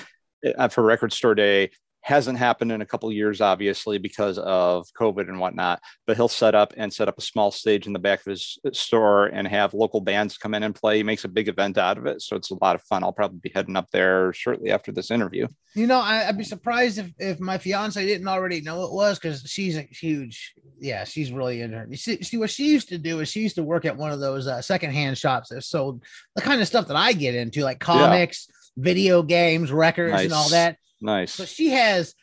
Uh, 0.57 0.69
for 0.69 0.81
record 0.81 1.11
store 1.11 1.35
day 1.35 1.69
hasn't 2.01 2.37
happened 2.37 2.71
in 2.71 2.81
a 2.81 2.85
couple 2.85 3.11
years 3.11 3.41
obviously 3.41 3.97
because 3.97 4.37
of 4.39 4.87
covid 4.99 5.27
and 5.27 5.39
whatnot 5.39 5.79
but 6.07 6.15
he'll 6.15 6.27
set 6.27 6.55
up 6.55 6.73
and 6.77 6.93
set 6.93 7.07
up 7.07 7.17
a 7.17 7.21
small 7.21 7.51
stage 7.51 7.87
in 7.87 7.93
the 7.93 7.99
back 7.99 8.19
of 8.19 8.31
his 8.31 8.57
store 8.73 9.27
and 9.27 9.47
have 9.47 9.73
local 9.73 10.01
bands 10.01 10.37
come 10.37 10.53
in 10.53 10.63
and 10.63 10.75
play. 10.75 10.97
He 10.97 11.03
makes 11.03 11.23
a 11.23 11.29
big 11.29 11.47
event 11.47 11.77
out 11.77 11.97
of 11.97 12.05
it 12.05 12.21
so 12.21 12.35
it's 12.35 12.51
a 12.51 12.57
lot 12.61 12.75
of 12.75 12.81
fun. 12.83 13.03
I'll 13.03 13.13
probably 13.13 13.39
be 13.39 13.51
heading 13.53 13.75
up 13.75 13.89
there 13.91 14.33
shortly 14.33 14.71
after 14.71 14.91
this 14.91 15.11
interview. 15.11 15.47
You 15.75 15.87
know 15.87 15.99
I, 15.99 16.27
would 16.27 16.37
be 16.37 16.43
surprised 16.43 16.97
if, 16.97 17.11
if 17.19 17.39
my 17.39 17.57
fiance 17.57 18.03
didn't 18.03 18.27
already 18.27 18.61
know 18.61 18.83
it 18.83 18.91
was 18.91 19.19
because 19.19 19.43
she's 19.43 19.77
a 19.77 19.83
huge 19.83 20.53
yeah 20.79 21.03
she's 21.03 21.31
really 21.31 21.61
into 21.61 21.77
her. 21.77 21.87
See, 21.95 22.23
see, 22.23 22.37
what 22.37 22.49
she 22.49 22.67
used 22.67 22.89
to 22.89 22.97
do 22.97 23.19
is 23.19 23.29
she 23.29 23.41
used 23.41 23.55
to 23.55 23.63
work 23.63 23.85
at 23.85 23.95
one 23.95 24.11
of 24.11 24.19
those 24.19 24.47
uh, 24.47 24.61
secondhand 24.61 25.17
shops 25.17 25.49
that 25.49 25.63
sold 25.63 26.03
the 26.35 26.41
kind 26.41 26.61
of 26.61 26.67
stuff 26.67 26.87
that 26.87 26.95
i 26.95 27.13
get 27.13 27.35
into 27.35 27.61
like 27.61 27.79
comics 27.79 28.47
yeah. 28.49 28.83
video 28.83 29.21
games 29.21 29.71
records 29.71 30.13
nice. 30.13 30.23
and 30.23 30.33
all 30.33 30.49
that 30.49 30.77
Nice. 31.01 31.33
So 31.33 31.45
she 31.45 31.69
has 31.69 32.13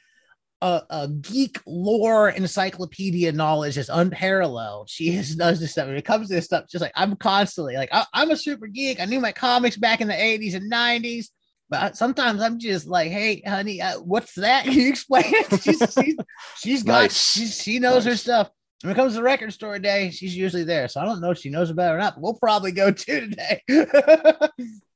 a, 0.63 0.83
a, 0.89 1.09
geek 1.09 1.59
lore 1.67 2.31
encyclopedia 2.31 3.33
knowledge 3.33 3.77
that's 3.77 3.89
unparalleled. 3.89 4.89
She 4.91 5.13
has 5.13 5.35
does 5.35 5.61
this 5.61 5.73
stuff. 5.73 5.87
When 5.87 5.97
it 5.97 6.05
comes 6.05 6.29
to 6.29 6.35
this 6.35 6.47
stuff, 6.47 6.69
just 6.69 6.83
like 6.83 6.93
I'm 6.95 7.17
constantly 7.17 7.77
like 7.77 7.91
I, 7.93 8.07
am 8.15 8.31
a 8.31 8.37
super 8.37 8.67
geek. 8.67 9.01
I 9.01 9.05
knew 9.05 9.21
my 9.21 9.33
comics 9.33 9.77
back 9.77 10.01
in 10.01 10.09
the 10.09 10.15
80s 10.15 10.55
and 10.55 10.71
90s, 10.71 11.27
but 11.69 11.97
sometimes 11.97 12.41
I'm 12.41 12.59
just 12.59 12.87
like, 12.87 13.11
hey, 13.11 13.43
honey, 13.47 13.83
uh, 13.83 14.01
what's 14.01 14.35
that? 14.35 14.65
Can 14.65 14.73
you 14.73 14.89
explain 14.89 15.25
it? 15.27 15.63
she's, 15.63 15.95
she's, 15.95 16.17
she's 16.57 16.83
got 16.83 17.03
nice. 17.03 17.33
she's, 17.33 17.63
she 17.63 17.79
knows 17.79 18.05
nice. 18.05 18.15
her 18.15 18.17
stuff. 18.17 18.51
When 18.83 18.93
it 18.93 18.97
comes 18.97 19.15
to 19.15 19.23
record 19.23 19.53
store 19.53 19.79
day, 19.79 20.11
she's 20.11 20.37
usually 20.37 20.65
there. 20.65 20.87
So 20.89 21.01
I 21.01 21.05
don't 21.05 21.21
know 21.21 21.31
if 21.31 21.39
she 21.39 21.51
knows 21.51 21.71
about 21.71 21.93
it 21.93 21.95
or 21.95 21.99
not, 21.99 22.15
but 22.15 22.23
we'll 22.23 22.35
probably 22.35 22.73
go 22.73 22.91
to 22.91 23.21
today. 23.29 23.63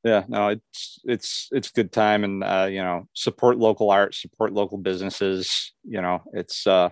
yeah, 0.05 0.25
no, 0.29 0.49
it's 0.49 1.01
it's 1.05 1.49
it's 1.51 1.71
good 1.71 1.91
time 1.91 2.25
and 2.25 2.45
uh, 2.45 2.69
you 2.71 2.83
know, 2.83 3.09
support 3.15 3.57
local 3.57 3.91
art, 3.91 4.15
support 4.15 4.53
local 4.53 4.79
businesses. 4.79 5.73
You 5.83 6.03
know, 6.03 6.23
it's 6.33 6.67
uh 6.67 6.91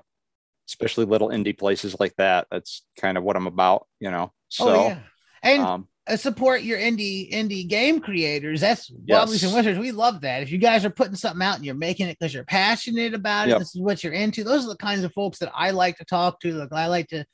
especially 0.69 1.07
little 1.07 1.29
indie 1.29 1.59
places 1.59 1.97
like 1.99 2.15
that. 2.17 2.47
That's 2.51 2.85
kind 3.01 3.19
of 3.19 3.25
what 3.25 3.37
I'm 3.37 3.47
about, 3.47 3.87
you 4.01 4.11
know. 4.11 4.33
So 4.49 4.69
oh, 4.69 4.89
yeah. 4.89 4.99
and 5.43 5.63
um, 5.63 5.89
support 6.17 6.63
your 6.63 6.79
indie 6.79 7.31
indie 7.31 7.67
game 7.67 8.01
creators. 8.01 8.61
That's 8.61 8.91
yes. 9.05 9.19
Wobblies 9.19 9.45
and 9.45 9.55
Wizards. 9.55 9.79
We 9.79 9.93
love 9.93 10.23
that. 10.23 10.43
If 10.43 10.51
you 10.51 10.59
guys 10.59 10.85
are 10.85 10.91
putting 10.91 11.17
something 11.17 11.43
out 11.43 11.57
and 11.57 11.65
you're 11.65 11.75
making 11.75 12.09
it 12.09 12.19
because 12.19 12.33
you're 12.33 12.45
passionate 12.45 13.15
about 13.15 13.49
it, 13.49 13.51
yep. 13.51 13.59
this 13.59 13.75
is 13.75 13.81
what 13.81 14.03
you're 14.03 14.13
into. 14.13 14.45
Those 14.45 14.65
are 14.65 14.69
the 14.69 14.77
kinds 14.77 15.05
of 15.05 15.13
folks 15.13 15.39
that 15.39 15.53
I 15.55 15.71
like 15.71 15.99
to 15.99 16.05
talk 16.05 16.41
to. 16.41 16.53
Like 16.53 16.73
I 16.73 16.87
like 16.87 17.09
to, 17.09 17.25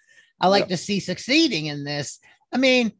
I 0.41 0.49
like 0.49 0.63
yep. 0.63 0.69
to 0.71 0.77
see 0.77 1.01
succeeding 1.01 1.67
in 1.67 1.85
this. 1.85 2.19
I 2.53 2.59
mean, 2.59 2.93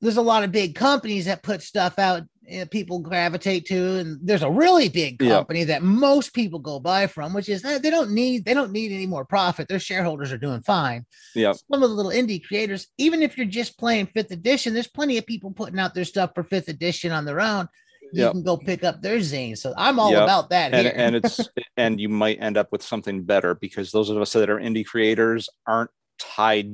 there's 0.00 0.16
a 0.16 0.22
lot 0.22 0.44
of 0.44 0.52
big 0.52 0.74
companies 0.74 1.26
that 1.26 1.42
put 1.42 1.62
stuff 1.62 1.98
out 1.98 2.22
uh, 2.22 2.26
Eh, 2.50 2.64
people 2.64 2.98
gravitate 2.98 3.66
to 3.66 3.98
and 3.98 4.18
there's 4.22 4.42
a 4.42 4.50
really 4.50 4.88
big 4.88 5.18
company 5.18 5.64
that 5.64 5.82
most 5.82 6.32
people 6.32 6.58
go 6.58 6.80
buy 6.80 7.06
from 7.06 7.34
which 7.34 7.48
is 7.48 7.62
eh, 7.62 7.78
they 7.78 7.90
don't 7.90 8.10
need 8.10 8.44
they 8.44 8.54
don't 8.54 8.72
need 8.72 8.90
any 8.90 9.06
more 9.06 9.24
profit. 9.24 9.68
Their 9.68 9.78
shareholders 9.78 10.32
are 10.32 10.38
doing 10.38 10.62
fine. 10.62 11.04
Yeah. 11.34 11.52
Some 11.52 11.82
of 11.82 11.90
the 11.90 11.94
little 11.94 12.12
indie 12.12 12.42
creators 12.42 12.86
even 12.96 13.22
if 13.22 13.36
you're 13.36 13.46
just 13.46 13.78
playing 13.78 14.06
fifth 14.06 14.30
edition 14.30 14.72
there's 14.72 14.88
plenty 14.88 15.18
of 15.18 15.26
people 15.26 15.50
putting 15.50 15.78
out 15.78 15.94
their 15.94 16.06
stuff 16.06 16.30
for 16.34 16.42
fifth 16.42 16.68
edition 16.68 17.12
on 17.12 17.26
their 17.26 17.40
own. 17.40 17.68
You 18.14 18.22
yep. 18.22 18.32
can 18.32 18.42
go 18.42 18.56
pick 18.56 18.82
up 18.82 19.02
their 19.02 19.18
zine. 19.18 19.58
So 19.58 19.74
i'm 19.76 19.98
all 19.98 20.12
yep. 20.12 20.22
about 20.22 20.48
that 20.50 20.72
and, 20.72 20.86
and 20.86 21.16
it's 21.16 21.40
and 21.76 22.00
you 22.00 22.08
might 22.08 22.40
end 22.40 22.56
up 22.56 22.72
with 22.72 22.82
something 22.82 23.24
better 23.24 23.54
because 23.54 23.90
those 23.90 24.08
of 24.08 24.16
us 24.16 24.32
that 24.32 24.48
are 24.48 24.58
indie 24.58 24.86
creators 24.86 25.50
aren't 25.66 25.90
tied 26.18 26.72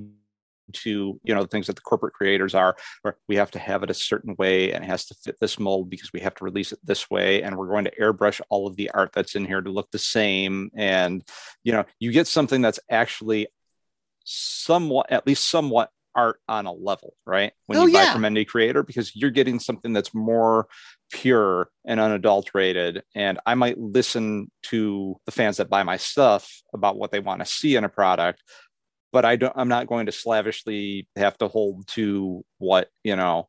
to 0.72 1.20
you 1.22 1.34
know 1.34 1.42
the 1.42 1.48
things 1.48 1.66
that 1.66 1.76
the 1.76 1.82
corporate 1.82 2.14
creators 2.14 2.54
are 2.54 2.76
or 3.04 3.16
we 3.28 3.36
have 3.36 3.50
to 3.50 3.58
have 3.58 3.82
it 3.82 3.90
a 3.90 3.94
certain 3.94 4.34
way 4.38 4.72
and 4.72 4.84
it 4.84 4.86
has 4.86 5.06
to 5.06 5.14
fit 5.14 5.36
this 5.40 5.58
mold 5.58 5.90
because 5.90 6.12
we 6.12 6.20
have 6.20 6.34
to 6.34 6.44
release 6.44 6.72
it 6.72 6.78
this 6.84 7.10
way. 7.10 7.42
And 7.42 7.56
we're 7.56 7.68
going 7.68 7.84
to 7.84 7.96
airbrush 8.00 8.40
all 8.48 8.66
of 8.66 8.76
the 8.76 8.90
art 8.90 9.10
that's 9.12 9.34
in 9.34 9.44
here 9.44 9.60
to 9.60 9.70
look 9.70 9.90
the 9.90 9.98
same. 9.98 10.70
And 10.74 11.22
you 11.62 11.72
know 11.72 11.84
you 11.98 12.12
get 12.12 12.26
something 12.26 12.60
that's 12.60 12.80
actually 12.90 13.48
somewhat 14.24 15.12
at 15.12 15.26
least 15.26 15.48
somewhat 15.48 15.90
art 16.14 16.40
on 16.48 16.66
a 16.66 16.72
level 16.72 17.14
right? 17.26 17.52
When 17.66 17.78
oh, 17.78 17.86
you 17.86 17.92
buy 17.92 18.12
from 18.12 18.24
any 18.24 18.44
creator 18.44 18.82
because 18.82 19.14
you're 19.16 19.30
getting 19.30 19.58
something 19.58 19.92
that's 19.92 20.14
more 20.14 20.68
pure 21.10 21.68
and 21.84 22.00
unadulterated. 22.00 23.02
And 23.14 23.38
i 23.46 23.54
might 23.54 23.78
listen 23.78 24.50
to 24.64 25.16
the 25.26 25.32
fans 25.32 25.58
that 25.58 25.70
buy 25.70 25.82
my 25.82 25.96
stuff 25.96 26.50
about 26.72 26.96
what 26.96 27.10
they 27.10 27.20
want 27.20 27.40
to 27.40 27.46
see 27.46 27.76
in 27.76 27.84
a 27.84 27.88
product 27.88 28.42
but 29.14 29.24
I 29.24 29.36
don't, 29.36 29.52
I'm 29.54 29.68
not 29.68 29.86
going 29.86 30.06
to 30.06 30.12
slavishly 30.12 31.06
have 31.14 31.38
to 31.38 31.46
hold 31.46 31.86
to 31.90 32.44
what, 32.58 32.88
you 33.04 33.14
know, 33.14 33.48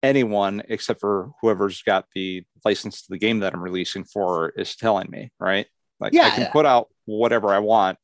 anyone 0.00 0.62
except 0.68 1.00
for 1.00 1.32
whoever's 1.42 1.82
got 1.82 2.04
the 2.14 2.44
license 2.64 3.02
to 3.02 3.08
the 3.10 3.18
game 3.18 3.40
that 3.40 3.52
I'm 3.52 3.64
releasing 3.64 4.04
for 4.04 4.50
is 4.50 4.76
telling 4.76 5.10
me, 5.10 5.32
right? 5.40 5.66
Like 5.98 6.12
yeah, 6.12 6.26
I 6.26 6.30
can 6.30 6.52
put 6.52 6.66
out 6.66 6.86
whatever 7.04 7.52
I 7.52 7.58
want. 7.58 7.98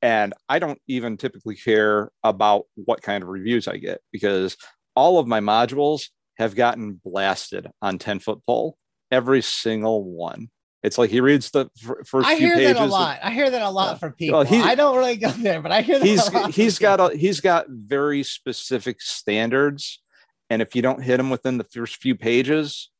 And 0.00 0.32
I 0.48 0.58
don't 0.58 0.80
even 0.88 1.18
typically 1.18 1.54
care 1.54 2.10
about 2.22 2.64
what 2.76 3.02
kind 3.02 3.22
of 3.22 3.28
reviews 3.28 3.68
I 3.68 3.76
get 3.76 4.00
because 4.10 4.56
all 4.96 5.18
of 5.18 5.26
my 5.26 5.40
modules 5.40 6.06
have 6.38 6.54
gotten 6.56 6.98
blasted 7.04 7.68
on 7.82 7.98
10 7.98 8.20
foot 8.20 8.40
pole, 8.46 8.78
every 9.10 9.42
single 9.42 10.02
one. 10.02 10.48
It's 10.84 10.98
like 10.98 11.08
he 11.08 11.20
reads 11.20 11.50
the 11.50 11.70
first 12.04 12.28
I 12.28 12.36
few 12.36 12.48
hear 12.48 12.56
pages. 12.56 12.74
that 12.74 12.82
a 12.82 12.90
lot. 12.90 13.18
I 13.22 13.30
hear 13.30 13.48
that 13.48 13.62
a 13.62 13.70
lot 13.70 13.98
from 13.98 14.12
people. 14.12 14.40
Well, 14.40 14.46
he, 14.46 14.60
I 14.60 14.74
don't 14.74 14.94
really 14.94 15.16
go 15.16 15.30
there, 15.30 15.62
but 15.62 15.72
I 15.72 15.80
hear 15.80 15.98
that 15.98 16.06
he's 16.06 16.54
he's 16.54 16.78
got 16.78 17.00
a, 17.00 17.16
he's 17.16 17.40
got 17.40 17.64
very 17.70 18.22
specific 18.22 19.00
standards, 19.00 20.02
and 20.50 20.60
if 20.60 20.76
you 20.76 20.82
don't 20.82 21.02
hit 21.02 21.16
them 21.16 21.30
within 21.30 21.56
the 21.56 21.64
first 21.64 21.96
few 21.96 22.14
pages, 22.14 22.90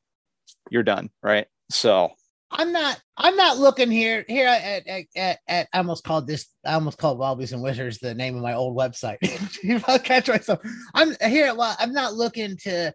you're 0.71 0.83
done, 0.83 1.11
right? 1.23 1.47
So 1.71 2.13
I'm 2.51 2.73
not 2.73 3.03
I'm 3.19 3.37
not 3.37 3.59
looking 3.59 3.91
here 3.91 4.25
here 4.29 4.49
at 4.49 4.87
at, 4.87 5.05
at, 5.15 5.39
at 5.47 5.69
I 5.75 5.79
almost 5.79 6.05
called 6.05 6.27
this 6.27 6.47
I 6.65 6.73
almost 6.73 6.97
called 6.97 7.19
Wobblies 7.19 7.53
and 7.53 7.63
Wizards 7.63 7.99
the 7.99 8.15
name 8.15 8.35
of 8.35 8.43
my 8.43 8.55
old 8.55 8.75
website. 8.75 9.19
catch 10.05 10.29
myself, 10.29 10.61
I'm 10.95 11.15
here. 11.21 11.55
Well, 11.55 11.77
I'm 11.79 11.93
not 11.93 12.15
looking 12.15 12.57
to 12.63 12.95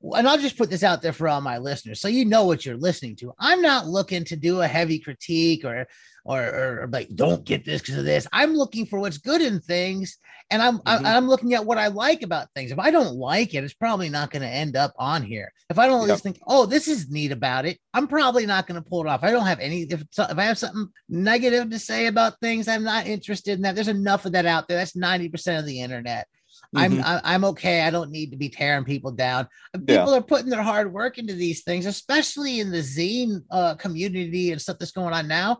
and 0.00 0.28
I'll 0.28 0.38
just 0.38 0.56
put 0.56 0.70
this 0.70 0.84
out 0.84 1.02
there 1.02 1.12
for 1.12 1.28
all 1.28 1.40
my 1.40 1.58
listeners, 1.58 2.00
so 2.00 2.08
you 2.08 2.24
know 2.24 2.44
what 2.44 2.64
you're 2.64 2.76
listening 2.76 3.16
to. 3.16 3.32
I'm 3.38 3.60
not 3.60 3.86
looking 3.86 4.24
to 4.24 4.36
do 4.36 4.60
a 4.60 4.68
heavy 4.68 4.98
critique 4.98 5.64
or 5.64 5.86
or, 6.24 6.42
or, 6.42 6.82
or 6.82 6.88
like 6.92 7.08
don't 7.14 7.44
get 7.44 7.64
this 7.64 7.80
because 7.80 7.96
of 7.96 8.04
this. 8.04 8.26
I'm 8.32 8.54
looking 8.54 8.86
for 8.86 9.00
what's 9.00 9.18
good 9.18 9.40
in 9.40 9.60
things, 9.60 10.18
and 10.50 10.62
I'm 10.62 10.78
mm-hmm. 10.78 11.06
I, 11.06 11.16
am 11.16 11.26
looking 11.26 11.54
at 11.54 11.64
what 11.64 11.78
I 11.78 11.88
like 11.88 12.22
about 12.22 12.48
things. 12.54 12.70
If 12.70 12.78
I 12.78 12.90
don't 12.90 13.16
like 13.16 13.54
it, 13.54 13.64
it's 13.64 13.74
probably 13.74 14.08
not 14.08 14.30
going 14.30 14.42
to 14.42 14.48
end 14.48 14.76
up 14.76 14.92
on 14.98 15.22
here. 15.22 15.52
If 15.70 15.78
I 15.78 15.86
don't 15.86 16.02
yep. 16.02 16.08
just 16.10 16.22
think, 16.22 16.38
oh, 16.46 16.66
this 16.66 16.86
is 16.86 17.10
neat 17.10 17.32
about 17.32 17.66
it, 17.66 17.78
I'm 17.92 18.06
probably 18.06 18.46
not 18.46 18.66
going 18.66 18.80
to 18.80 18.88
pull 18.88 19.00
it 19.00 19.08
off. 19.08 19.24
I 19.24 19.30
don't 19.30 19.46
have 19.46 19.60
any. 19.60 19.82
If 19.82 20.02
if 20.02 20.38
I 20.38 20.44
have 20.44 20.58
something 20.58 20.88
negative 21.08 21.70
to 21.70 21.78
say 21.78 22.06
about 22.06 22.38
things, 22.40 22.68
I'm 22.68 22.84
not 22.84 23.06
interested 23.06 23.54
in 23.54 23.62
that. 23.62 23.74
There's 23.74 23.88
enough 23.88 24.26
of 24.26 24.32
that 24.32 24.46
out 24.46 24.68
there. 24.68 24.78
That's 24.78 24.94
ninety 24.94 25.28
percent 25.28 25.58
of 25.58 25.66
the 25.66 25.80
internet. 25.80 26.28
Mm-hmm. 26.76 27.00
I'm 27.04 27.20
I'm 27.24 27.44
okay. 27.46 27.80
I 27.82 27.90
don't 27.90 28.10
need 28.10 28.30
to 28.32 28.36
be 28.36 28.48
tearing 28.50 28.84
people 28.84 29.10
down. 29.10 29.48
People 29.74 30.12
yeah. 30.12 30.18
are 30.18 30.22
putting 30.22 30.50
their 30.50 30.62
hard 30.62 30.92
work 30.92 31.16
into 31.18 31.32
these 31.34 31.62
things, 31.62 31.86
especially 31.86 32.60
in 32.60 32.70
the 32.70 32.78
zine 32.78 33.42
uh, 33.50 33.74
community 33.76 34.52
and 34.52 34.60
stuff 34.60 34.78
that's 34.78 34.92
going 34.92 35.14
on 35.14 35.26
now. 35.28 35.58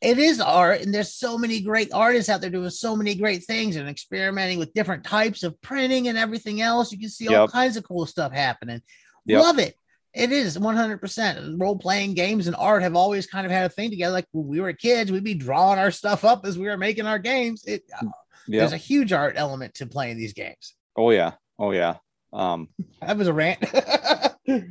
it 0.00 0.18
is 0.18 0.40
art 0.40 0.80
and 0.82 0.94
there's 0.94 1.12
so 1.14 1.36
many 1.38 1.60
great 1.60 1.90
artists 1.92 2.28
out 2.30 2.40
there 2.40 2.50
doing 2.50 2.70
so 2.70 2.94
many 2.94 3.14
great 3.16 3.42
things 3.44 3.74
and 3.76 3.88
experimenting 3.88 4.58
with 4.58 4.72
different 4.74 5.02
types 5.02 5.42
of 5.42 5.60
printing 5.60 6.06
and 6.08 6.16
everything 6.16 6.60
else 6.60 6.92
you 6.92 6.98
can 7.00 7.08
see 7.08 7.26
all 7.26 7.42
Yep. 7.42 7.50
kinds 7.50 7.76
of 7.76 7.82
cool 7.82 8.06
stuff 8.06 8.32
happening 8.32 8.80
Yep. 9.26 9.42
love 9.42 9.58
it 9.58 9.74
it 10.14 10.30
is 10.30 10.56
100% 10.56 11.60
role-playing 11.60 12.14
games 12.14 12.46
and 12.46 12.54
art 12.56 12.82
have 12.82 12.94
always 12.94 13.26
kind 13.26 13.44
of 13.44 13.50
had 13.50 13.66
a 13.66 13.68
thing 13.74 13.90
together 13.90 14.12
like 14.12 14.26
when 14.30 14.46
we 14.46 14.60
were 14.60 14.72
kids 14.72 15.10
we'd 15.10 15.24
be 15.24 15.34
drawing 15.34 15.80
our 15.80 15.90
stuff 15.90 16.24
up 16.24 16.46
as 16.46 16.56
we 16.56 16.66
were 16.68 16.78
making 16.78 17.06
our 17.06 17.18
games 17.18 17.64
it 17.64 17.82
uh, 18.00 18.06
Yeah. 18.48 18.60
there's 18.60 18.72
a 18.72 18.78
huge 18.78 19.12
art 19.12 19.34
element 19.36 19.74
to 19.74 19.86
playing 19.86 20.16
these 20.16 20.32
games 20.32 20.74
Oh 20.98 21.10
yeah. 21.10 21.32
Oh 21.58 21.70
yeah. 21.70 21.94
Um, 22.32 22.68
that 23.00 23.16
was 23.16 23.28
a 23.28 23.32
rant 23.32 23.64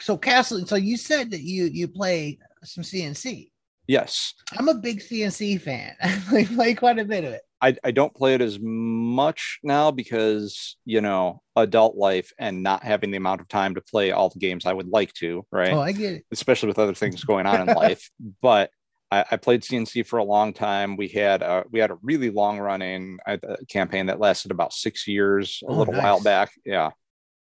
so 0.00 0.16
castle 0.16 0.64
so 0.66 0.76
you 0.76 0.96
said 0.96 1.32
that 1.32 1.40
you 1.40 1.64
you 1.64 1.88
play 1.88 2.38
some 2.62 2.84
cnc 2.84 3.50
yes. 3.88 4.34
I'm 4.56 4.68
a 4.68 4.74
big 4.74 5.00
CNC 5.00 5.60
fan. 5.62 5.96
I 6.02 6.46
play 6.54 6.74
quite 6.74 6.98
a 7.00 7.04
bit 7.04 7.24
of 7.24 7.32
it. 7.32 7.40
I, 7.60 7.74
I 7.82 7.90
don't 7.90 8.14
play 8.14 8.34
it 8.34 8.40
as 8.40 8.58
much 8.60 9.58
now 9.64 9.90
because 9.90 10.76
you 10.84 11.00
know 11.00 11.42
adult 11.56 11.96
life 11.96 12.32
and 12.38 12.62
not 12.62 12.84
having 12.84 13.10
the 13.10 13.16
amount 13.16 13.40
of 13.40 13.48
time 13.48 13.74
to 13.74 13.80
play 13.80 14.12
all 14.12 14.28
the 14.28 14.38
games 14.38 14.64
I 14.64 14.72
would 14.72 14.86
like 14.86 15.12
to, 15.14 15.44
right? 15.50 15.72
Oh, 15.72 15.80
I 15.80 15.90
get 15.90 16.12
it. 16.12 16.26
Especially 16.30 16.68
with 16.68 16.78
other 16.78 16.94
things 16.94 17.24
going 17.24 17.46
on 17.46 17.68
in 17.68 17.74
life. 17.76 18.10
But 18.40 18.70
I, 19.10 19.24
I 19.30 19.36
played 19.36 19.62
CNC 19.62 20.06
for 20.06 20.18
a 20.18 20.24
long 20.24 20.52
time. 20.52 20.96
We 20.96 21.08
had 21.08 21.42
a, 21.42 21.64
we 21.70 21.80
had 21.80 21.90
a 21.90 21.98
really 22.02 22.30
long 22.30 22.58
running 22.58 23.18
uh, 23.26 23.36
campaign 23.68 24.06
that 24.06 24.20
lasted 24.20 24.50
about 24.50 24.72
six 24.72 25.06
years, 25.08 25.62
a 25.66 25.70
Oh, 25.70 25.74
little 25.76 25.94
nice. 25.94 26.02
while 26.02 26.22
back. 26.22 26.50
Yeah, 26.64 26.90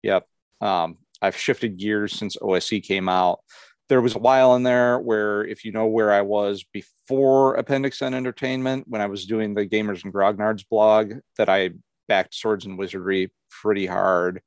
yep. 0.02 0.26
Um, 0.60 0.98
I've 1.20 1.36
shifted 1.36 1.76
gears 1.78 2.12
since 2.12 2.36
OSE 2.40 2.80
came 2.82 3.08
out. 3.08 3.40
There 3.88 4.00
was 4.00 4.14
a 4.14 4.18
while 4.18 4.54
in 4.56 4.62
there 4.62 4.98
where, 4.98 5.44
if 5.44 5.64
you 5.64 5.70
know 5.72 5.86
where 5.86 6.12
I 6.12 6.22
was 6.22 6.64
before 6.72 7.54
Appendix 7.56 8.00
N 8.02 8.14
Entertainment, 8.14 8.86
when 8.88 9.00
I 9.00 9.06
was 9.06 9.26
doing 9.26 9.54
the 9.54 9.66
Gamers 9.66 10.02
and 10.04 10.12
Grognards 10.12 10.64
blog, 10.68 11.12
that 11.36 11.48
I 11.48 11.70
backed 12.08 12.34
Swords 12.34 12.64
and 12.64 12.78
Wizardry 12.78 13.30
pretty 13.50 13.86
hard. 13.86 14.40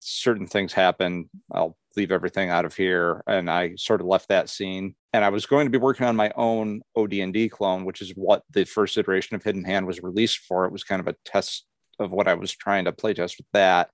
Certain 0.00 0.46
things 0.46 0.72
happened. 0.72 1.26
I'll 1.50 1.76
leave 1.96 2.12
everything 2.12 2.50
out 2.50 2.64
of 2.64 2.74
here, 2.74 3.22
and 3.26 3.50
I 3.50 3.74
sort 3.76 4.00
of 4.00 4.06
left 4.06 4.28
that 4.28 4.48
scene. 4.48 4.94
And 5.12 5.24
I 5.24 5.28
was 5.28 5.46
going 5.46 5.66
to 5.66 5.70
be 5.70 5.78
working 5.78 6.06
on 6.06 6.16
my 6.16 6.32
own 6.36 6.82
OD&D 6.96 7.50
clone, 7.50 7.84
which 7.84 8.00
is 8.00 8.12
what 8.12 8.42
the 8.50 8.64
first 8.64 8.96
iteration 8.96 9.36
of 9.36 9.42
Hidden 9.42 9.64
Hand 9.64 9.86
was 9.86 10.02
released 10.02 10.38
for. 10.38 10.64
It 10.64 10.72
was 10.72 10.84
kind 10.84 11.00
of 11.00 11.08
a 11.08 11.16
test 11.24 11.66
of 11.98 12.10
what 12.10 12.28
I 12.28 12.34
was 12.34 12.52
trying 12.52 12.86
to 12.86 12.92
play 12.92 13.14
test 13.14 13.36
with 13.38 13.46
that. 13.52 13.90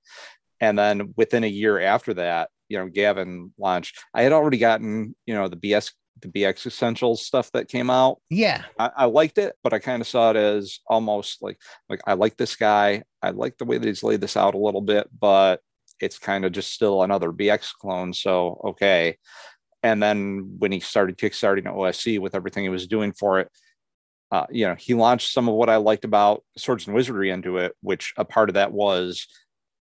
And 0.61 0.79
then 0.79 1.15
within 1.17 1.45
a 1.45 1.49
year 1.49 1.81
after 1.81 2.15
that, 2.15 2.51
you 2.69 2.79
know, 2.79 2.89
Gavin 2.89 3.53
launched. 3.59 3.99
I 4.15 4.23
had 4.23 4.33
already 4.33 4.59
gotten, 4.59 5.15
you 5.27 5.35
know, 5.35 5.49
the 5.49 5.57
BS, 5.57 5.93
the 6.21 6.29
BX 6.29 6.67
Essentials 6.67 7.25
stuff 7.25 7.51
that 7.53 7.69
came 7.69 7.91
out. 7.91 8.21
Yeah. 8.29 8.65
I, 8.79 8.91
I 8.97 9.05
liked 9.07 9.39
it, 9.39 9.55
but 9.63 9.73
I 9.73 9.79
kind 9.79 10.01
of 10.01 10.09
saw 10.09 10.31
it 10.31 10.37
as 10.37 10.81
almost 10.87 11.43
like, 11.43 11.59
like 11.89 12.01
I 12.07 12.15
like 12.15 12.37
this 12.37 12.57
guy. 12.57 13.05
I 13.23 13.31
like 13.31 13.57
the 13.59 13.65
way 13.65 13.79
that 13.79 13.87
he's 13.87 14.03
laid 14.03 14.21
this 14.21 14.37
out 14.37 14.55
a 14.55 14.59
little 14.59 14.81
bit, 14.83 15.09
but 15.19 15.61
it's 16.01 16.19
kind 16.19 16.45
of 16.45 16.53
just 16.53 16.73
still 16.73 17.03
another 17.03 17.33
BX 17.33 17.73
clone. 17.75 18.13
So 18.13 18.61
okay. 18.65 19.17
And 19.83 20.03
then 20.03 20.57
when 20.59 20.73
he 20.73 20.81
started 20.81 21.19
kickstarting 21.19 21.67
OSE 21.67 22.19
with 22.19 22.35
everything 22.35 22.65
he 22.65 22.69
was 22.69 22.87
doing 22.87 23.13
for 23.13 23.41
it, 23.41 23.49
uh, 24.31 24.47
you 24.51 24.67
know, 24.67 24.75
he 24.75 24.95
launched 24.95 25.33
some 25.33 25.49
of 25.49 25.55
what 25.55 25.71
I 25.71 25.77
liked 25.77 26.05
about 26.05 26.45
Swords 26.57 26.87
and 26.87 26.95
Wizardry 26.95 27.31
into 27.31 27.59
it, 27.59 27.75
which 27.81 28.13
a 28.17 28.25
part 28.25 28.51
of 28.51 28.55
that 28.55 28.73
was 28.73 29.27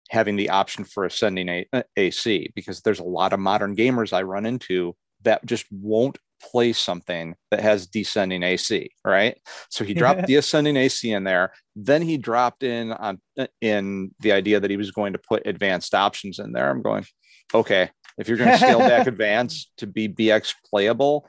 having 0.09 0.35
the 0.35 0.49
option 0.49 0.83
for 0.83 1.05
ascending 1.05 1.49
a, 1.49 1.83
AC 1.95 2.51
because 2.55 2.81
there's 2.81 2.99
a 2.99 3.03
lot 3.03 3.33
of 3.33 3.39
modern 3.39 3.75
gamers 3.75 4.13
I 4.13 4.23
run 4.23 4.45
into 4.45 4.95
that 5.23 5.45
just 5.45 5.65
won't 5.71 6.17
play 6.51 6.73
something 6.73 7.35
that 7.51 7.61
has 7.61 7.87
descending 7.87 8.43
AC, 8.43 8.89
right? 9.05 9.37
So 9.69 9.83
he 9.83 9.93
dropped 9.93 10.25
the 10.27 10.35
ascending 10.35 10.77
AC 10.77 11.11
in 11.11 11.23
there. 11.23 11.53
Then 11.75 12.01
he 12.01 12.17
dropped 12.17 12.63
in 12.63 12.91
on 12.91 13.19
in 13.61 14.11
the 14.19 14.31
idea 14.31 14.59
that 14.59 14.71
he 14.71 14.77
was 14.77 14.91
going 14.91 15.13
to 15.13 15.19
put 15.19 15.47
advanced 15.47 15.93
options 15.95 16.39
in 16.39 16.51
there. 16.51 16.69
I'm 16.69 16.81
going, 16.81 17.05
okay, 17.53 17.89
if 18.17 18.27
you're 18.27 18.37
going 18.37 18.51
to 18.51 18.57
scale 18.57 18.79
back 18.79 19.07
advanced 19.07 19.71
to 19.77 19.87
be 19.87 20.07
BX 20.07 20.55
playable, 20.69 21.27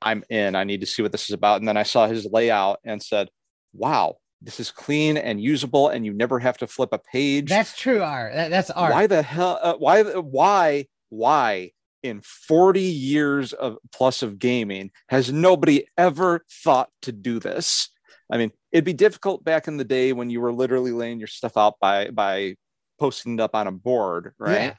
I'm 0.00 0.24
in. 0.28 0.54
I 0.56 0.64
need 0.64 0.80
to 0.80 0.86
see 0.86 1.02
what 1.02 1.12
this 1.12 1.24
is 1.24 1.34
about. 1.34 1.60
And 1.60 1.68
then 1.68 1.76
I 1.76 1.84
saw 1.84 2.06
his 2.06 2.26
layout 2.26 2.80
and 2.84 3.02
said, 3.02 3.28
wow, 3.72 4.16
this 4.40 4.58
is 4.58 4.70
clean 4.70 5.16
and 5.16 5.40
usable, 5.40 5.88
and 5.88 6.04
you 6.04 6.12
never 6.12 6.38
have 6.40 6.58
to 6.58 6.66
flip 6.66 6.90
a 6.92 6.98
page. 6.98 7.48
That's 7.48 7.76
true 7.76 8.02
art. 8.02 8.34
That, 8.34 8.50
that's 8.50 8.70
art. 8.70 8.92
Why 8.92 9.06
the 9.06 9.22
hell? 9.22 9.58
Uh, 9.62 9.74
why? 9.74 10.02
Why? 10.02 10.86
Why? 11.10 11.70
In 12.02 12.20
40 12.22 12.80
years 12.80 13.52
of 13.52 13.78
plus 13.92 14.22
of 14.22 14.38
gaming, 14.38 14.90
has 15.08 15.32
nobody 15.32 15.86
ever 15.96 16.44
thought 16.50 16.88
to 17.02 17.12
do 17.12 17.38
this? 17.38 17.90
I 18.30 18.38
mean, 18.38 18.50
it'd 18.72 18.84
be 18.84 18.92
difficult 18.92 19.44
back 19.44 19.68
in 19.68 19.76
the 19.76 19.84
day 19.84 20.12
when 20.12 20.30
you 20.30 20.40
were 20.40 20.52
literally 20.52 20.92
laying 20.92 21.18
your 21.18 21.28
stuff 21.28 21.56
out 21.56 21.74
by 21.80 22.10
by 22.10 22.56
posting 22.98 23.34
it 23.34 23.40
up 23.40 23.54
on 23.54 23.66
a 23.66 23.72
board, 23.72 24.32
right? 24.38 24.62
Yeah. 24.62 24.74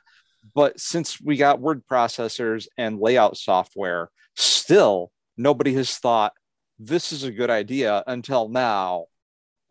But 0.55 0.79
since 0.79 1.21
we 1.21 1.38
got 1.38 1.62
word 1.62 1.83
processors 1.89 2.67
and 2.77 2.99
layout 2.99 3.38
software, 3.38 4.09
still 4.36 5.12
nobody 5.38 5.73
has 5.75 5.97
thought 5.97 6.33
this 6.79 7.12
is 7.12 7.23
a 7.23 7.31
good 7.31 7.49
idea 7.49 8.03
until 8.07 8.49
now. 8.49 9.05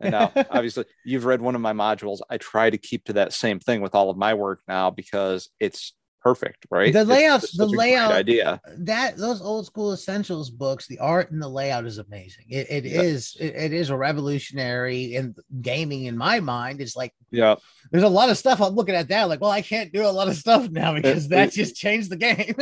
And 0.00 0.12
now, 0.12 0.32
obviously, 0.50 0.84
you've 1.04 1.24
read 1.24 1.40
one 1.40 1.54
of 1.54 1.60
my 1.60 1.72
modules. 1.72 2.20
I 2.30 2.38
try 2.38 2.70
to 2.70 2.78
keep 2.78 3.04
to 3.04 3.14
that 3.14 3.32
same 3.32 3.60
thing 3.60 3.80
with 3.80 3.94
all 3.94 4.10
of 4.10 4.16
my 4.16 4.34
work 4.34 4.60
now 4.66 4.90
because 4.90 5.50
it's 5.60 5.92
perfect, 6.22 6.66
right? 6.70 6.92
The 6.92 7.00
It's 7.00 7.08
layouts- 7.10 7.50
the 7.52 7.64
such 7.64 7.72
a 7.72 7.76
great 7.76 7.78
layout- 7.78 8.12
idea. 8.12 8.60
that 8.78 9.16
those 9.16 9.40
old 9.42 9.66
school 9.66 9.92
essentials 9.92 10.50
books, 10.50 10.86
the 10.86 10.98
art 10.98 11.30
and 11.32 11.42
the 11.42 11.48
layout 11.48 11.84
is 11.86 11.98
amazing. 11.98 12.44
It, 12.48 12.66
it 12.70 12.84
Yeah. 12.84 13.02
is 13.02 13.36
it, 13.40 13.54
it 13.56 13.72
is 13.72 13.90
a 13.90 13.96
revolutionary 13.96 15.14
in 15.16 15.34
gaming 15.60 16.04
in 16.04 16.16
my 16.16 16.40
mind. 16.40 16.80
It's 16.80 16.96
like 16.96 17.12
Yeah, 17.30 17.56
there's 17.90 18.04
a 18.04 18.08
lot 18.08 18.28
of 18.30 18.36
stuff 18.38 18.60
I'm 18.60 18.74
looking 18.74 18.94
at 18.94 19.08
that. 19.08 19.28
Like, 19.28 19.40
well, 19.40 19.50
I 19.50 19.62
can't 19.62 19.92
do 19.92 20.04
a 20.06 20.12
lot 20.12 20.28
of 20.28 20.36
stuff 20.36 20.68
now 20.70 20.94
because 20.94 21.28
that 21.28 21.50
just 21.52 21.76
changed 21.76 22.10
the 22.10 22.16
game. 22.16 22.54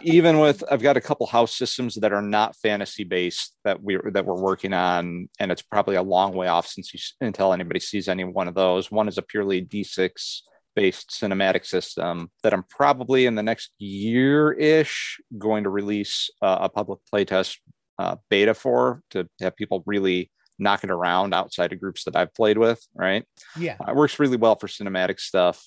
Even 0.02 0.38
with 0.38 0.62
I've 0.70 0.82
got 0.82 0.96
a 0.96 1.00
couple 1.00 1.26
house 1.26 1.56
systems 1.56 1.94
that 1.96 2.12
are 2.12 2.22
not 2.22 2.56
fantasy 2.56 3.04
based 3.04 3.54
that 3.64 3.82
we 3.82 3.98
that 4.12 4.24
we're 4.26 4.40
working 4.40 4.72
on, 4.72 5.28
and 5.38 5.52
it's 5.52 5.62
probably 5.62 5.96
a 5.96 6.02
long 6.02 6.32
way 6.34 6.48
off 6.48 6.66
since 6.66 6.92
you, 6.92 7.00
until 7.20 7.52
anybody 7.52 7.80
sees 7.80 8.08
any 8.08 8.24
one 8.24 8.48
of 8.48 8.54
those. 8.54 8.90
One 8.90 9.08
is 9.08 9.18
a 9.18 9.22
purely 9.22 9.62
D6 9.62 10.42
based 10.74 11.10
cinematic 11.10 11.66
system 11.66 12.30
that 12.42 12.52
I'm 12.52 12.64
probably 12.64 13.26
in 13.26 13.34
the 13.34 13.42
next 13.42 13.72
year 13.78 14.52
ish 14.52 15.20
going 15.38 15.64
to 15.64 15.70
release 15.70 16.30
uh, 16.40 16.58
a 16.62 16.68
public 16.68 17.00
playtest 17.12 17.58
uh, 17.98 18.16
beta 18.30 18.54
for 18.54 19.02
to 19.10 19.28
have 19.40 19.56
people 19.56 19.82
really 19.86 20.30
knock 20.58 20.84
it 20.84 20.90
around 20.90 21.34
outside 21.34 21.72
of 21.72 21.80
groups 21.80 22.04
that 22.04 22.16
I've 22.16 22.34
played 22.34 22.58
with. 22.58 22.84
Right. 22.94 23.24
yeah. 23.58 23.76
Uh, 23.80 23.90
It 23.92 23.96
works 23.96 24.18
really 24.18 24.36
well 24.36 24.56
for 24.56 24.66
cinematic 24.66 25.20
stuff. 25.20 25.62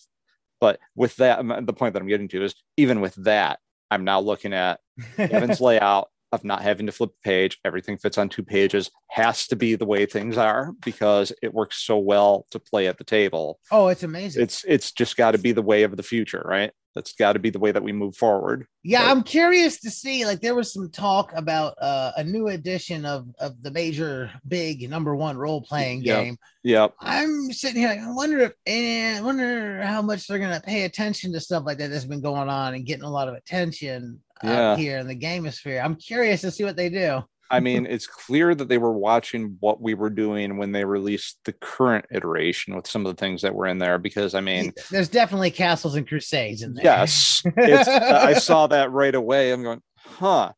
But 0.61 0.79
with 0.95 1.15
that, 1.17 1.39
um, 1.39 1.65
the 1.65 1.73
point 1.73 1.93
that 1.93 2.01
I'm 2.01 2.07
getting 2.07 2.29
to 2.29 2.43
is 2.43 2.55
even 2.77 3.01
with 3.01 3.15
that, 3.15 3.59
I'm 3.91 4.03
now 4.03 4.19
looking 4.19 4.53
at 4.53 4.79
Gavin's 5.17 5.61
layout 5.61 6.09
of 6.35 6.43
not 6.43 6.61
having 6.61 6.85
to 6.85 6.91
flip 6.91 7.11
a 7.11 7.23
page. 7.23 7.59
Everything 7.65 7.97
fits 7.97 8.17
on 8.17 8.29
two 8.29 8.43
pages, 8.43 8.91
has 9.09 9.47
to 9.47 9.55
be 9.55 9.75
the 9.75 9.85
way 9.85 10.05
things 10.05 10.37
are 10.37 10.73
because 10.83 11.31
it 11.41 11.53
works 11.53 11.77
so 11.77 11.97
well 11.97 12.45
to 12.51 12.59
play 12.59 12.87
at 12.87 12.97
the 12.97 13.03
table. 13.03 13.59
oh, 13.71 13.87
it's 13.87 14.03
amazing. 14.03 14.43
It's 14.43 14.63
it's 14.67 14.91
just 14.91 15.17
got 15.17 15.31
to 15.31 15.37
be 15.37 15.51
the 15.51 15.61
way 15.61 15.83
of 15.83 15.97
the 15.97 16.03
future, 16.03 16.43
right? 16.45 16.71
That's 16.95 17.11
got 17.13 17.33
to 17.33 17.39
be 17.39 17.49
the 17.49 17.59
way 17.59 17.73
that 17.73 17.83
we 17.83 17.91
move 17.91 18.15
forward. 18.15 18.65
Yeah, 18.81 19.03
But- 19.03 19.11
I'm 19.11 19.23
curious 19.23 19.79
to 19.81 19.91
see. 19.91 20.25
Like, 20.25 20.39
there 20.39 20.55
was 20.55 20.71
some 20.73 20.89
talk 20.89 21.33
about 21.35 21.75
uh, 21.81 22.13
a 22.15 22.23
new 22.23 22.47
edition 22.47 23.05
of 23.05 23.27
of 23.39 23.61
the 23.61 23.71
major 23.71 24.31
big 24.47 24.89
number 24.89 25.13
one 25.15 25.37
role 25.37 25.61
playing 25.61 26.03
Yeah. 26.03 26.23
game. 26.23 26.37
Yep. 26.63 26.93
I'm 27.01 27.51
sitting 27.51 27.81
here. 27.81 27.89
Like, 27.89 27.99
I 27.99 28.11
wonder 28.13 28.39
if, 28.39 28.53
and 28.65 29.17
I 29.17 29.21
wonder 29.21 29.81
how 29.83 30.01
much 30.01 30.25
they're 30.27 30.39
gonna 30.39 30.61
pay 30.65 30.83
attention 30.85 31.33
to 31.33 31.39
stuff 31.41 31.63
like 31.65 31.77
that 31.79 31.89
that's 31.91 32.05
been 32.05 32.21
going 32.21 32.47
on 32.49 32.73
and 32.75 32.85
getting 32.85 33.03
a 33.03 33.09
lot 33.11 33.27
of 33.27 33.35
attention 33.35 34.21
Yeah. 34.43 34.71
out 34.71 34.79
here 34.79 34.97
in 34.99 35.07
the 35.07 35.15
gamosphere. 35.15 35.83
I'm 35.83 35.95
curious 35.95 36.41
to 36.41 36.51
see 36.51 36.63
what 36.63 36.77
they 36.77 36.89
do. 36.89 37.21
I 37.49 37.59
mean, 37.59 37.85
it's 37.85 38.07
clear 38.07 38.55
that 38.55 38.67
they 38.67 38.77
were 38.77 38.91
watching 38.91 39.57
what 39.59 39.81
we 39.81 39.93
were 39.93 40.09
doing 40.09 40.57
when 40.57 40.71
they 40.71 40.83
released 40.83 41.37
the 41.45 41.53
current 41.53 42.05
iteration 42.11 42.75
with 42.75 42.87
some 42.87 43.05
of 43.05 43.15
the 43.15 43.19
things 43.19 43.41
that 43.43 43.53
were 43.53 43.67
in 43.67 43.77
there. 43.77 43.97
Because 43.99 44.33
I 44.33 44.41
mean, 44.41 44.73
There's 44.89 45.09
definitely 45.09 45.51
castles 45.51 45.95
and 45.95 46.07
crusades 46.07 46.63
in 46.63 46.73
there. 46.73 46.83
Yes, 46.85 47.43
it's, 47.45 47.87
I 47.87 48.33
saw 48.39 48.67
that 48.67 48.91
right 48.91 49.13
away. 49.13 49.51
I'm 49.51 49.63
going, 49.63 49.81
huh? 49.97 50.53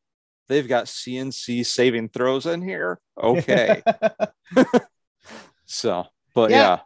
They've 0.47 0.67
got 0.67 0.86
CNC 0.86 1.65
saving 1.65 2.10
throws 2.10 2.45
in 2.45 2.62
here. 2.62 3.00
Okay, 3.21 3.82
so, 5.65 6.06
but 6.34 6.52
Yeah. 6.52 6.80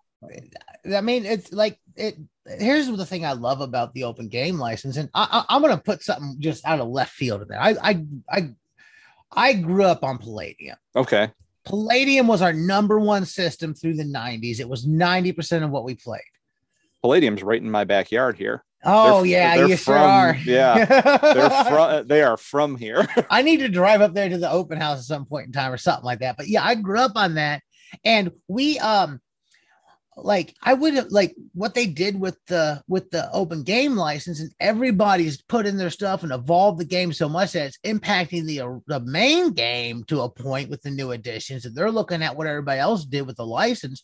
yeah, 0.83 0.97
I 0.97 1.01
mean, 1.01 1.25
it's 1.25 1.53
like 1.53 1.79
it. 1.95 2.15
Here's 2.57 2.87
the 2.87 3.05
thing 3.05 3.23
I 3.23 3.33
love 3.33 3.61
about 3.61 3.93
the 3.93 4.05
open 4.05 4.27
game 4.27 4.57
license, 4.57 4.97
and 4.97 5.09
I, 5.13 5.45
I, 5.47 5.55
I'm 5.55 5.61
going 5.61 5.75
to 5.75 5.81
put 5.81 6.01
something 6.01 6.37
just 6.39 6.65
out 6.65 6.79
of 6.79 6.87
left 6.87 7.11
field 7.11 7.43
in 7.43 7.47
there. 7.49 7.61
I, 7.61 7.75
I, 7.81 8.05
I, 8.27 8.49
I 9.33 9.53
grew 9.53 9.83
up 9.83 10.03
on 10.03 10.17
Palladium. 10.17 10.77
okay, 10.95 11.31
Palladium 11.65 12.27
was 12.27 12.41
our 12.41 12.53
number 12.53 12.99
one 12.99 13.25
system 13.25 13.73
through 13.73 13.95
the 13.95 14.03
90s. 14.03 14.59
It 14.59 14.67
was 14.67 14.85
90% 14.87 15.63
of 15.63 15.69
what 15.69 15.83
we 15.83 15.95
played. 15.95 16.21
Palladium's 17.01 17.43
right 17.43 17.61
in 17.61 17.69
my 17.69 17.83
backyard 17.83 18.37
here. 18.37 18.63
Oh 18.83 19.21
yeah, 19.21 19.57
they're 19.57 19.67
you 19.67 19.77
sure 19.77 19.95
are. 19.95 20.35
yeah, 20.43 20.85
they're 20.85 21.49
from 21.69 22.07
they 22.07 22.23
are 22.23 22.35
from 22.37 22.75
here. 22.75 23.07
I 23.29 23.43
need 23.43 23.57
to 23.57 23.69
drive 23.69 24.01
up 24.01 24.13
there 24.15 24.27
to 24.29 24.37
the 24.39 24.49
open 24.49 24.79
house 24.81 24.97
at 24.99 25.05
some 25.05 25.25
point 25.25 25.47
in 25.47 25.51
time 25.51 25.71
or 25.71 25.77
something 25.77 26.03
like 26.05 26.19
that. 26.19 26.35
But 26.35 26.47
yeah, 26.47 26.63
I 26.63 26.73
grew 26.75 26.99
up 26.99 27.11
on 27.15 27.35
that. 27.35 27.61
And 28.03 28.31
we 28.47 28.79
um 28.79 29.21
like 30.17 30.55
I 30.61 30.73
would 30.73 30.93
have 30.95 31.07
like 31.09 31.35
what 31.53 31.73
they 31.73 31.85
did 31.85 32.19
with 32.19 32.37
the 32.47 32.81
with 32.87 33.09
the 33.11 33.31
open 33.31 33.63
game 33.63 33.95
license 33.95 34.39
and 34.39 34.51
everybody's 34.59 35.41
put 35.41 35.65
in 35.65 35.77
their 35.77 35.89
stuff 35.89 36.23
and 36.23 36.31
evolved 36.31 36.79
the 36.79 36.85
game 36.85 37.13
so 37.13 37.29
much 37.29 37.53
that 37.53 37.67
it's 37.67 37.79
impacting 37.85 38.45
the 38.45 38.61
uh, 38.61 38.69
the 38.87 38.99
main 38.99 39.51
game 39.53 40.03
to 40.05 40.21
a 40.21 40.29
point 40.29 40.69
with 40.69 40.81
the 40.81 40.91
new 40.91 41.11
additions 41.11 41.65
and 41.65 41.75
they're 41.75 41.91
looking 41.91 42.21
at 42.21 42.35
what 42.35 42.47
everybody 42.47 42.79
else 42.79 43.05
did 43.05 43.25
with 43.25 43.37
the 43.37 43.45
license. 43.45 44.03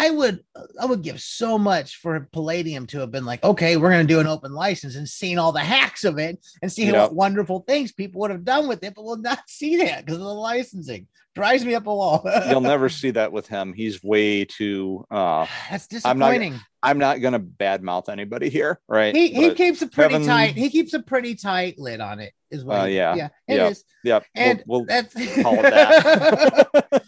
I 0.00 0.10
would 0.10 0.44
I 0.80 0.86
would 0.86 1.02
give 1.02 1.20
so 1.20 1.58
much 1.58 1.96
for 1.96 2.20
Palladium 2.32 2.86
to 2.88 3.00
have 3.00 3.10
been 3.10 3.24
like, 3.24 3.42
okay, 3.42 3.76
we're 3.76 3.90
gonna 3.90 4.04
do 4.04 4.20
an 4.20 4.28
open 4.28 4.52
license 4.52 4.94
and 4.94 5.08
seen 5.08 5.38
all 5.38 5.50
the 5.50 5.58
hacks 5.60 6.04
of 6.04 6.18
it 6.18 6.38
and 6.62 6.70
see 6.70 6.84
Yep. 6.86 6.94
what 6.94 7.14
wonderful 7.16 7.64
things 7.66 7.90
people 7.92 8.20
would 8.20 8.30
have 8.30 8.44
done 8.44 8.68
with 8.68 8.84
it, 8.84 8.94
but 8.94 9.04
we'll 9.04 9.16
not 9.16 9.40
see 9.48 9.78
that 9.78 10.06
because 10.06 10.18
of 10.18 10.24
the 10.24 10.32
licensing. 10.32 11.08
Drives 11.34 11.64
me 11.64 11.74
up 11.74 11.86
a 11.86 11.94
wall. 11.94 12.22
You'll 12.48 12.60
never 12.60 12.88
see 12.88 13.10
that 13.12 13.30
with 13.32 13.46
him. 13.48 13.72
He's 13.72 14.02
way 14.02 14.44
too. 14.44 15.04
uh 15.10 15.46
That's 15.70 15.88
I'm 16.04 16.18
not- 16.18 16.30
disappointing. 16.30 16.60
I'm 16.80 16.98
not 16.98 17.20
gonna 17.20 17.40
badmouth 17.40 18.08
anybody 18.08 18.48
here, 18.50 18.78
right? 18.86 19.12
he 19.14 19.32
he 19.32 19.52
keeps 19.54 19.82
a 19.82 19.88
pretty 19.88 20.14
Kevin- 20.14 20.26
tight. 20.28 20.54
He 20.56 20.70
keeps 20.70 20.94
a 20.94 21.00
pretty 21.02 21.34
tight 21.34 21.76
lid 21.76 22.00
on 22.00 22.20
it. 22.20 22.32
Is 22.52 22.64
what? 22.64 22.76
Uh, 22.76 22.84
he- 22.84 22.94
yeah. 22.96 23.14
yeah, 23.16 23.28
it 23.48 23.56
Yeah. 23.56 23.68
is. 23.68 23.84
yep, 24.04 24.24
And 24.36 24.62
we'll, 24.64 24.80
we'll 24.80 24.86
that's 24.86 25.12
call 25.42 25.54
it 25.58 25.62
that. 25.62 27.04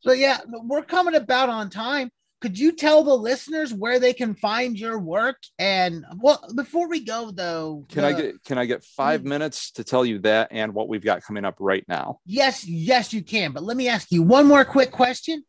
so 0.00 0.12
yeah, 0.12 0.38
we're 0.46 0.82
coming 0.82 1.14
about 1.14 1.48
on 1.48 1.70
time. 1.70 2.10
Could 2.40 2.58
you 2.58 2.72
tell 2.72 3.04
the 3.04 3.14
listeners 3.14 3.72
where 3.74 4.00
they 4.00 4.14
can 4.14 4.34
find 4.34 4.78
your 4.78 4.98
work? 4.98 5.36
And 5.58 6.06
well, 6.16 6.42
before 6.56 6.88
we 6.88 7.00
go 7.04 7.30
though, 7.30 7.84
Can 7.90 8.02
I 8.04 8.12
get 8.12 8.42
can 8.44 8.56
I 8.56 8.64
get 8.64 8.82
five 8.82 9.20
Mm. 9.20 9.24
minutes 9.26 9.72
to 9.72 9.84
tell 9.84 10.06
you 10.06 10.20
that 10.20 10.48
and 10.50 10.72
what 10.72 10.88
we've 10.88 11.04
got 11.04 11.22
coming 11.22 11.44
up 11.44 11.56
right 11.60 11.84
now? 11.86 12.18
Yes, 12.24 12.66
yes, 12.66 13.12
you 13.12 13.22
can. 13.22 13.52
But 13.52 13.62
let 13.62 13.76
me 13.76 13.88
ask 13.88 14.10
you 14.10 14.22
one 14.22 14.46
more 14.46 14.64
quick 14.64 14.90
question. 14.90 15.44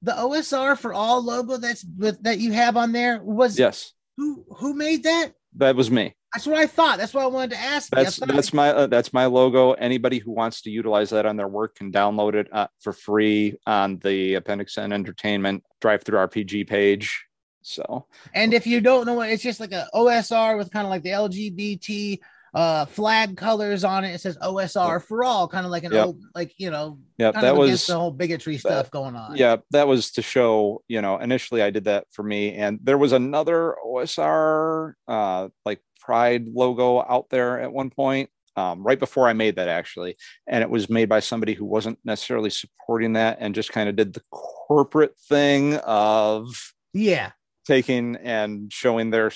The 0.00 0.12
OSR 0.12 0.76
for 0.78 0.94
all 0.94 1.22
logo 1.22 1.58
that's 1.58 1.84
with 1.84 2.22
that 2.22 2.38
you 2.38 2.52
have 2.52 2.78
on 2.78 2.92
there 2.92 3.22
was 3.22 3.58
Yes, 3.58 3.92
who 4.16 4.44
who 4.56 4.72
made 4.72 5.02
that? 5.02 5.32
that 5.56 5.76
was 5.76 5.90
me. 5.90 6.14
That's 6.34 6.46
what 6.46 6.58
I 6.58 6.66
thought. 6.66 6.98
That's 6.98 7.12
what 7.12 7.24
I 7.24 7.26
wanted 7.26 7.50
to 7.50 7.58
ask. 7.58 7.90
That's 7.90 8.16
that's 8.16 8.52
my 8.52 8.70
uh, 8.70 8.86
that's 8.86 9.12
my 9.12 9.26
logo. 9.26 9.72
Anybody 9.72 10.18
who 10.18 10.30
wants 10.32 10.62
to 10.62 10.70
utilize 10.70 11.10
that 11.10 11.26
on 11.26 11.36
their 11.36 11.48
work 11.48 11.74
can 11.74 11.92
download 11.92 12.34
it 12.34 12.48
uh, 12.52 12.68
for 12.80 12.92
free 12.92 13.56
on 13.66 13.98
the 13.98 14.34
Appendix 14.34 14.78
N 14.78 14.92
Entertainment 14.92 15.62
DriveThruRPG 15.82 16.66
page. 16.66 17.24
So 17.62 18.06
And 18.34 18.54
if 18.54 18.66
you 18.66 18.80
don't 18.80 19.06
know 19.06 19.14
what 19.14 19.28
it's 19.30 19.42
just 19.42 19.60
like 19.60 19.72
a 19.72 19.88
OSR 19.94 20.56
with 20.58 20.70
kind 20.70 20.84
of 20.86 20.90
like 20.90 21.02
the 21.02 21.10
LGBT 21.10 22.18
uh 22.54 22.84
flag 22.84 23.36
colors 23.36 23.82
on 23.82 24.04
it. 24.04 24.14
It 24.14 24.20
says 24.20 24.36
OSR 24.38 25.02
for 25.02 25.24
all, 25.24 25.48
kind 25.48 25.64
of 25.64 25.72
like 25.72 25.84
an 25.84 25.92
Yep. 25.92 26.06
old, 26.06 26.22
like 26.34 26.52
you 26.58 26.70
know, 26.70 26.98
yeah, 27.16 27.30
that 27.30 27.56
was 27.56 27.86
the 27.86 27.98
whole 27.98 28.10
bigotry 28.10 28.58
stuff 28.58 28.90
going 28.90 29.16
on. 29.16 29.36
yeah 29.36 29.56
that 29.70 29.88
was 29.88 30.10
to 30.12 30.22
show 30.22 30.82
you 30.88 31.00
know 31.00 31.16
initially 31.18 31.62
i 31.62 31.70
did 31.70 31.84
that 31.84 32.04
for 32.10 32.22
me 32.22 32.54
and 32.54 32.78
there 32.82 32.98
was 32.98 33.12
another 33.12 33.76
osr 33.86 34.92
uh 35.08 35.48
like 35.64 35.80
pride 36.04 36.46
logo 36.52 37.00
out 37.08 37.26
there 37.30 37.60
at 37.60 37.72
one 37.72 37.90
point 37.90 38.28
um, 38.56 38.82
right 38.82 38.98
before 38.98 39.28
i 39.28 39.32
made 39.32 39.56
that 39.56 39.68
actually 39.68 40.16
and 40.46 40.62
it 40.62 40.68
was 40.70 40.90
made 40.90 41.08
by 41.08 41.20
somebody 41.20 41.54
who 41.54 41.64
wasn't 41.64 41.98
necessarily 42.04 42.50
supporting 42.50 43.12
that 43.14 43.38
and 43.40 43.54
just 43.54 43.72
kind 43.72 43.88
of 43.88 43.96
did 43.96 44.12
the 44.12 44.22
corporate 44.30 45.16
thing 45.28 45.76
of 45.84 46.48
Yeah. 46.92 47.30
taking 47.66 48.16
and 48.16 48.72
showing 48.72 49.10
their 49.10 49.30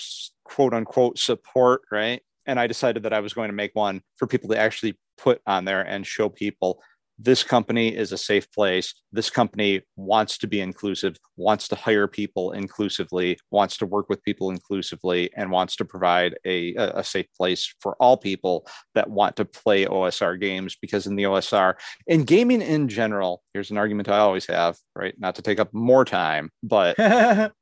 quote 0.45 0.75
unquote 0.75 1.19
support 1.19 1.83
right 1.91 2.21
and 2.47 2.59
i 2.61 2.67
decided 2.67 3.05
that 3.05 3.13
i 3.13 3.21
was 3.21 3.33
going 3.33 3.49
to 3.49 3.55
make 3.55 3.75
one 3.75 4.03
for 4.17 4.27
people 4.27 4.51
to 4.51 4.59
actually 4.59 4.97
put 5.19 5.41
on 5.47 5.65
there 5.65 5.81
and 5.83 6.07
show 6.07 6.29
people 6.29 6.83
this 7.19 7.43
company 7.43 7.95
is 7.95 8.13
a 8.13 8.19
safe 8.19 8.51
place. 8.53 8.95
This 9.13 9.31
company 9.31 9.83
wants 9.97 10.37
to 10.39 10.47
be 10.47 10.61
inclusive, 10.61 11.17
wants 11.37 11.67
to 11.69 11.77
hire 11.77 12.07
people 12.07 12.53
inclusively, 12.53 13.39
wants 13.51 13.77
to 13.79 13.87
work 13.87 14.09
with 14.09 14.23
people 14.23 14.51
inclusively, 14.51 15.31
and 15.37 15.51
wants 15.51 15.77
to 15.77 15.85
provide 15.85 16.37
a, 16.45 16.75
a 16.75 17.03
safe 17.03 17.27
place 17.37 17.75
for 17.81 17.97
all 18.01 18.17
people 18.17 18.67
that 18.95 19.09
want 19.09 19.37
to 19.37 19.45
play 19.45 19.87
OSR 19.87 20.39
games. 20.39 20.77
Because 20.81 21.07
in 21.07 21.17
the 21.17 21.25
OSR, 21.25 21.75
in 22.07 22.25
gaming 22.25 22.61
in 22.63 22.89
general, 22.89 23.43
here's 23.55 23.71
an 23.71 23.79
argument 23.79 24.09
I 24.09 24.19
always 24.19 24.47
have, 24.47 24.77
right? 24.95 25.15
Not 25.19 25.37
to 25.37 25.43
take 25.43 25.59
up 25.59 25.73
more 25.73 26.05
time, 26.05 26.51
but 26.63 26.99
a 26.99 27.53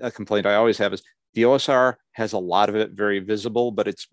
a 0.00 0.10
complaint 0.10 0.46
I 0.46 0.54
always 0.54 0.78
have 0.78 0.92
is 0.92 1.02
the 1.34 1.42
OSR 1.42 1.94
has 2.12 2.32
a 2.32 2.38
lot 2.38 2.68
of 2.68 2.76
it 2.76 2.92
very 2.92 3.18
visible, 3.18 3.70
but 3.70 3.88
it's 3.88 4.08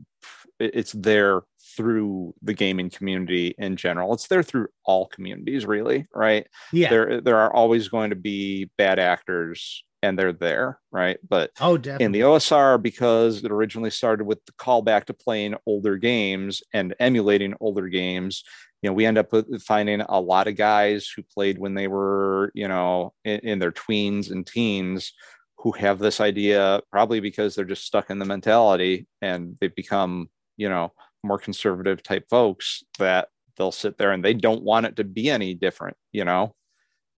it's 0.59 0.91
there 0.91 1.41
through 1.75 2.33
the 2.41 2.53
gaming 2.53 2.89
community 2.89 3.55
in 3.57 3.75
general. 3.75 4.13
It's 4.13 4.27
there 4.27 4.43
through 4.43 4.67
all 4.83 5.07
communities, 5.07 5.65
really, 5.65 6.05
right? 6.13 6.47
yeah. 6.71 6.89
There 6.89 7.21
there 7.21 7.37
are 7.37 7.53
always 7.53 7.87
going 7.87 8.09
to 8.11 8.15
be 8.15 8.69
bad 8.77 8.99
actors, 8.99 9.83
and 10.03 10.17
they're 10.17 10.33
there, 10.33 10.79
right? 10.91 11.17
But 11.27 11.51
oh, 11.59 11.77
definitely. 11.77 12.05
in 12.05 12.11
the 12.11 12.21
OSR, 12.21 12.81
because 12.81 13.43
it 13.43 13.51
originally 13.51 13.91
started 13.91 14.25
with 14.25 14.43
the 14.45 14.53
callback 14.53 15.05
to 15.05 15.13
playing 15.13 15.55
older 15.65 15.97
games 15.97 16.61
and 16.73 16.95
emulating 16.99 17.55
older 17.59 17.87
games, 17.87 18.43
you 18.81 18.89
know, 18.89 18.93
we 18.93 19.05
end 19.05 19.17
up 19.17 19.31
with 19.31 19.61
finding 19.61 20.01
a 20.01 20.19
lot 20.19 20.47
of 20.47 20.55
guys 20.55 21.11
who 21.15 21.21
played 21.21 21.59
when 21.59 21.75
they 21.75 21.87
were, 21.87 22.51
you 22.55 22.67
know, 22.67 23.13
in, 23.23 23.39
in 23.41 23.59
their 23.59 23.71
tweens 23.71 24.31
and 24.31 24.45
teens 24.45 25.13
who 25.57 25.71
have 25.73 25.99
this 25.99 26.19
idea 26.19 26.81
probably 26.91 27.19
because 27.19 27.53
they're 27.53 27.65
just 27.65 27.85
stuck 27.85 28.09
in 28.09 28.17
the 28.17 28.25
mentality 28.25 29.07
and 29.21 29.57
they've 29.61 29.75
become, 29.75 30.29
you 30.57 30.67
know, 30.67 30.91
more 31.23 31.37
conservative 31.37 32.03
type 32.03 32.25
folks 32.29 32.83
that 32.99 33.29
they'll 33.57 33.71
sit 33.71 33.97
there 33.97 34.11
and 34.11 34.23
they 34.23 34.33
don't 34.33 34.63
want 34.63 34.85
it 34.85 34.95
to 34.97 35.03
be 35.03 35.29
any 35.29 35.53
different, 35.53 35.97
you 36.11 36.25
know? 36.25 36.53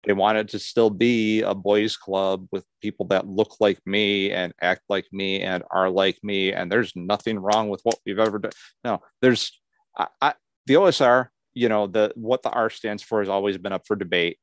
They 0.04 0.14
want 0.14 0.40
it 0.40 0.50
to 0.50 0.60
still 0.60 0.90
be 0.90 1.42
a 1.42 1.54
boys 1.54 1.96
club 1.96 2.48
with 2.52 2.66
people 2.82 3.06
that 3.08 3.28
look 3.28 3.58
like 3.60 3.80
me 3.86 4.32
and 4.32 4.52
act 4.60 4.82
like 4.90 5.06
me 5.12 5.42
and 5.42 5.64
are 5.70 5.90
like 5.90 6.18
me 6.24 6.52
and 6.52 6.72
there's 6.72 6.92
nothing 6.96 7.38
wrong 7.38 7.70
with 7.70 7.82
what 7.84 8.00
we've 8.06 8.18
ever 8.20 8.40
done. 8.40 8.52
No 8.84 9.02
there's 9.22 9.52
I, 9.96 10.08
I 10.20 10.34
the 10.66 10.76
osr 10.76 11.28
you 11.54 11.70
know 11.70 11.86
the 11.86 12.12
what 12.16 12.42
the 12.42 12.50
r 12.50 12.70
stands 12.70 13.04
for 13.04 13.20
has 13.20 13.30
always 13.30 13.58
been 13.58 13.74
up 13.74 13.86
for 13.86 13.96
debate 13.96 14.38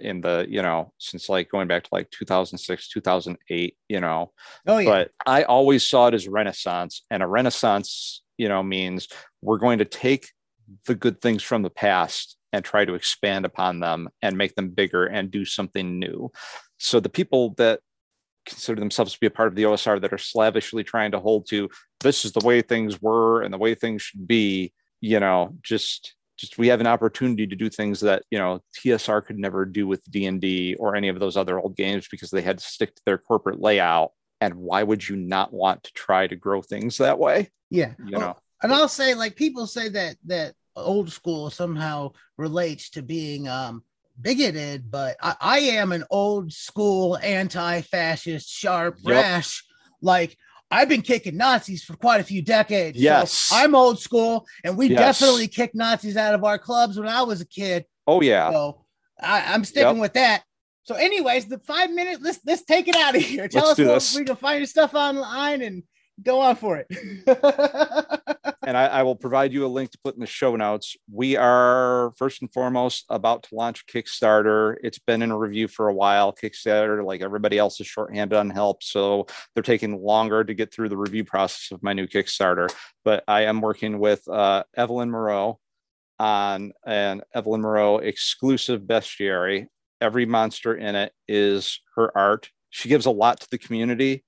in 0.00 0.20
the 0.20 0.46
you 0.48 0.62
know 0.62 0.92
since 0.98 1.28
like 1.28 1.50
going 1.50 1.68
back 1.68 1.84
to 1.84 1.88
like 1.92 2.10
2006 2.10 2.88
2008 2.88 3.76
you 3.88 4.00
know? 4.00 4.32
Oh, 4.66 4.78
yeah. 4.78 4.90
but 4.90 5.10
I 5.26 5.44
always 5.44 5.88
saw 5.88 6.08
it 6.08 6.14
as 6.14 6.28
renaissance, 6.28 7.02
and 7.10 7.22
a 7.22 7.26
renaissance, 7.26 8.22
you 8.38 8.48
know, 8.48 8.62
means 8.62 9.08
we're 9.42 9.58
going 9.58 9.78
to 9.78 9.84
take 9.84 10.30
the 10.86 10.94
good 10.94 11.20
things 11.20 11.42
from 11.42 11.62
the 11.62 11.70
past 11.70 12.36
and 12.52 12.64
try 12.64 12.84
to 12.84 12.94
expand 12.94 13.44
upon 13.44 13.80
them 13.80 14.08
and 14.22 14.36
make 14.36 14.54
them 14.54 14.70
bigger 14.70 15.06
and 15.06 15.30
do 15.30 15.44
something 15.44 15.98
new. 15.98 16.30
So 16.78 17.00
the 17.00 17.08
people 17.08 17.54
that 17.58 17.80
consider 18.46 18.80
themselves 18.80 19.12
to 19.12 19.20
be 19.20 19.26
a 19.26 19.30
part 19.30 19.48
of 19.48 19.56
the 19.56 19.64
OSR 19.64 20.00
that 20.00 20.12
are 20.12 20.18
slavishly 20.18 20.84
trying 20.84 21.10
to 21.12 21.20
hold 21.20 21.46
to 21.48 21.68
this 22.00 22.24
is 22.24 22.32
the 22.32 22.46
way 22.46 22.62
things 22.62 23.02
were 23.02 23.42
and 23.42 23.52
the 23.52 23.58
way 23.58 23.74
things 23.74 24.02
should 24.02 24.26
be, 24.26 24.72
you 25.00 25.20
know, 25.20 25.54
just 25.62 26.14
just 26.36 26.58
we 26.58 26.68
have 26.68 26.80
an 26.80 26.86
opportunity 26.86 27.46
to 27.46 27.56
do 27.56 27.70
things 27.70 28.00
that 28.00 28.22
you 28.30 28.38
know 28.38 28.60
TSR 28.76 29.24
could 29.24 29.38
never 29.38 29.64
do 29.64 29.86
with 29.86 30.08
D&D 30.10 30.76
or 30.78 30.94
any 30.94 31.08
of 31.08 31.18
those 31.18 31.36
other 31.36 31.58
old 31.58 31.76
games 31.76 32.08
because 32.10 32.30
they 32.30 32.42
had 32.42 32.58
to 32.58 32.64
stick 32.64 32.94
to 32.94 33.02
their 33.06 33.18
corporate 33.18 33.60
layout 33.60 34.12
and 34.40 34.54
why 34.54 34.82
would 34.82 35.08
you 35.08 35.16
not 35.16 35.52
want 35.52 35.82
to 35.84 35.92
try 35.92 36.26
to 36.26 36.36
grow 36.36 36.62
things 36.62 36.98
that 36.98 37.18
way 37.18 37.50
yeah. 37.70 37.92
you 38.04 38.18
know 38.18 38.36
and 38.62 38.72
I'll 38.72 38.88
say, 38.88 39.14
like 39.14 39.36
people 39.36 39.66
say 39.66 39.90
that 39.90 40.16
that 40.26 40.54
old 40.74 41.12
school 41.12 41.50
somehow 41.50 42.12
relates 42.38 42.88
to 42.90 43.02
being 43.02 43.46
um 43.48 43.82
bigoted, 44.18 44.90
but 44.90 45.16
I, 45.22 45.36
I 45.40 45.58
am 45.58 45.92
an 45.92 46.04
old 46.10 46.52
school 46.54 47.18
anti-fascist, 47.18 48.48
sharp, 48.48 48.96
Yep. 49.02 49.14
rash. 49.14 49.62
Like 50.00 50.36
I've 50.70 50.88
been 50.88 51.02
kicking 51.02 51.36
Nazis 51.36 51.84
for 51.84 51.94
quite 51.96 52.20
a 52.22 52.24
few 52.24 52.40
decades. 52.42 52.96
so 52.98 53.02
Yes. 53.04 53.50
I'm 53.52 53.74
old 53.74 54.00
school, 54.00 54.46
and 54.64 54.76
we 54.76 54.88
Yes. 54.88 55.18
definitely 55.20 55.48
kicked 55.48 55.74
Nazis 55.74 56.16
out 56.16 56.34
of 56.34 56.42
our 56.42 56.58
clubs 56.58 56.98
when 56.98 57.08
I 57.08 57.22
was 57.22 57.40
a 57.42 57.46
kid. 57.46 57.84
oh 58.06 58.22
yeah 58.22 58.50
So 58.50 58.84
I, 59.20 59.52
I'm 59.52 59.64
sticking 59.64 59.96
Yep. 59.96 60.00
with 60.00 60.14
that. 60.14 60.44
So, 60.86 60.94
anyways, 60.94 61.46
the 61.46 61.58
five 61.58 61.90
minutes. 61.90 62.20
Let's 62.22 62.38
let's 62.46 62.64
take 62.64 62.86
it 62.86 62.94
out 62.94 63.16
of 63.16 63.22
here. 63.22 63.48
Tell 63.48 63.66
Let's 63.66 63.80
us 63.80 64.12
this. 64.12 64.18
we 64.18 64.24
can 64.24 64.36
find 64.36 64.58
your 64.58 64.66
stuff 64.66 64.94
online 64.94 65.60
and 65.60 65.82
go 66.22 66.40
on 66.40 66.54
for 66.54 66.76
it. 66.76 66.86
and 68.62 68.76
I, 68.76 68.86
I 68.86 69.02
will 69.02 69.16
provide 69.16 69.52
you 69.52 69.66
a 69.66 69.68
link 69.68 69.90
to 69.90 69.98
put 70.04 70.14
in 70.14 70.20
the 70.20 70.26
show 70.28 70.54
notes. 70.54 70.96
We 71.10 71.36
are 71.36 72.12
first 72.16 72.40
and 72.40 72.52
foremost 72.52 73.04
about 73.08 73.42
to 73.44 73.56
launch 73.56 73.86
Kickstarter. 73.86 74.76
It's 74.80 75.00
been 75.00 75.22
in 75.22 75.32
a 75.32 75.36
review 75.36 75.66
for 75.66 75.88
a 75.88 75.94
while. 75.94 76.32
Kickstarter, 76.32 77.04
like 77.04 77.20
everybody 77.20 77.58
else, 77.58 77.80
is 77.80 77.88
shorthanded 77.88 78.38
on 78.38 78.50
help, 78.50 78.84
so 78.84 79.26
they're 79.54 79.64
taking 79.64 80.00
longer 80.00 80.44
to 80.44 80.54
get 80.54 80.72
through 80.72 80.90
the 80.90 80.96
review 80.96 81.24
process 81.24 81.72
of 81.72 81.82
my 81.82 81.94
new 81.94 82.06
Kickstarter. 82.06 82.72
But 83.04 83.24
I 83.26 83.42
am 83.42 83.60
working 83.60 83.98
with 83.98 84.26
uh, 84.28 84.62
Evlyn 84.78 85.10
Moreau 85.10 85.58
on 86.20 86.72
an 86.86 87.22
Evlyn 87.34 87.60
Moreau 87.60 87.98
exclusive 87.98 88.82
bestiary. 88.82 89.66
Every 90.00 90.26
monster 90.26 90.74
in 90.74 90.94
it 90.94 91.12
is 91.28 91.80
her 91.96 92.16
art. 92.16 92.50
She 92.70 92.88
gives 92.88 93.06
a 93.06 93.10
lot 93.10 93.40
to 93.40 93.48
the 93.50 93.58
community 93.58 94.24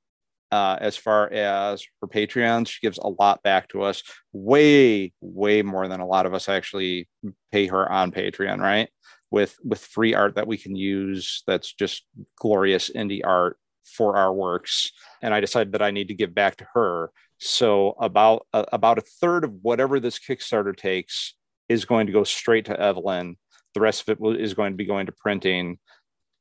uh, 0.51 0.77
as 0.81 0.97
far 0.97 1.31
as 1.33 1.85
her 2.01 2.09
Patreon. 2.09 2.67
She 2.67 2.81
gives 2.81 2.99
a 2.99 3.09
lot 3.09 3.43
back 3.43 3.69
to 3.71 3.83
us, 3.83 4.03
way, 4.33 5.13
way 5.21 5.63
more 5.63 5.89
than 5.89 6.01
a 6.01 6.07
lot 6.07 6.27
of 6.27 6.35
us 6.35 6.49
actually 6.49 7.09
pay 7.53 7.67
her 7.67 7.91
on 7.91 8.13
Patreon, 8.13 8.61
right? 8.61 8.89
With 9.31 9.57
with 9.63 9.81
free 9.81 10.15
art 10.15 10.37
that 10.37 10.47
we 10.47 10.57
can 10.57 10.75
use 10.75 11.43
that's 11.47 11.75
just 11.75 12.05
glorious 12.39 12.91
indie 12.91 13.21
art 13.25 13.59
for 13.85 14.17
our 14.17 14.33
works. 14.33 14.91
And 15.21 15.35
I 15.35 15.41
decided 15.41 15.73
that 15.73 15.83
I 15.83 15.91
need 15.91 16.09
to 16.09 16.15
give 16.15 16.35
back 16.35 16.57
to 16.57 16.67
her. 16.75 17.11
So 17.39 17.95
about 18.01 18.47
uh, 18.55 18.65
about 18.73 18.99
a 18.99 19.03
third 19.21 19.45
of 19.45 19.53
whatever 19.63 20.01
this 20.01 20.19
Kickstarter 20.19 20.75
takes 20.75 21.35
is 21.69 21.85
going 21.85 22.07
to 22.07 22.13
go 22.13 22.25
straight 22.25 22.65
to 22.67 22.75
Evlyn. 22.75 23.35
The 23.75 23.81
rest 23.81 24.09
of 24.09 24.19
it 24.21 24.41
is 24.41 24.55
going 24.55 24.73
to 24.73 24.77
be 24.77 24.87
going 24.87 25.07
to 25.07 25.13
printing. 25.13 25.79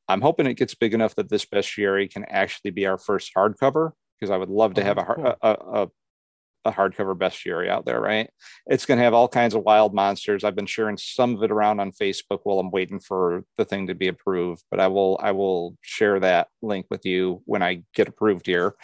I'm 0.07 0.21
hoping 0.21 0.47
it 0.47 0.55
gets 0.55 0.75
big 0.75 0.93
enough 0.93 1.15
that 1.15 1.29
this 1.29 1.45
bestiary 1.45 2.09
can 2.09 2.25
actually 2.25 2.71
be 2.71 2.85
our 2.85 2.97
first 2.97 3.31
hardcover 3.35 3.91
because 4.19 4.31
I 4.31 4.37
would 4.37 4.49
love 4.49 4.73
to 4.75 4.81
oh, 4.81 4.85
have 4.85 4.97
a, 4.97 5.03
cool. 5.03 5.35
a, 5.41 5.49
a, 5.51 5.87
a, 6.65 6.71
hardcover 6.71 7.15
bestiary 7.15 7.69
out 7.69 7.85
there, 7.85 7.99
right? 7.99 8.29
It's 8.65 8.85
going 8.85 8.97
to 8.97 9.03
have 9.03 9.13
all 9.13 9.27
kinds 9.27 9.53
of 9.53 9.63
wild 9.63 9.93
monsters. 9.93 10.43
I've 10.43 10.55
been 10.55 10.65
sharing 10.65 10.97
some 10.97 11.35
of 11.35 11.43
it 11.43 11.51
around 11.51 11.79
on 11.79 11.91
Facebook 11.91 12.39
while 12.43 12.59
I'm 12.59 12.71
waiting 12.71 12.99
for 12.99 13.43
the 13.57 13.65
thing 13.65 13.87
to 13.87 13.95
be 13.95 14.07
approved, 14.07 14.63
but 14.71 14.79
I 14.79 14.87
will 14.87 15.19
I 15.21 15.31
will 15.31 15.77
share 15.81 16.19
that 16.21 16.47
link 16.61 16.87
with 16.89 17.05
you 17.05 17.41
when 17.45 17.61
I 17.61 17.83
get 17.93 18.07
approved 18.07 18.45
here. 18.45 18.75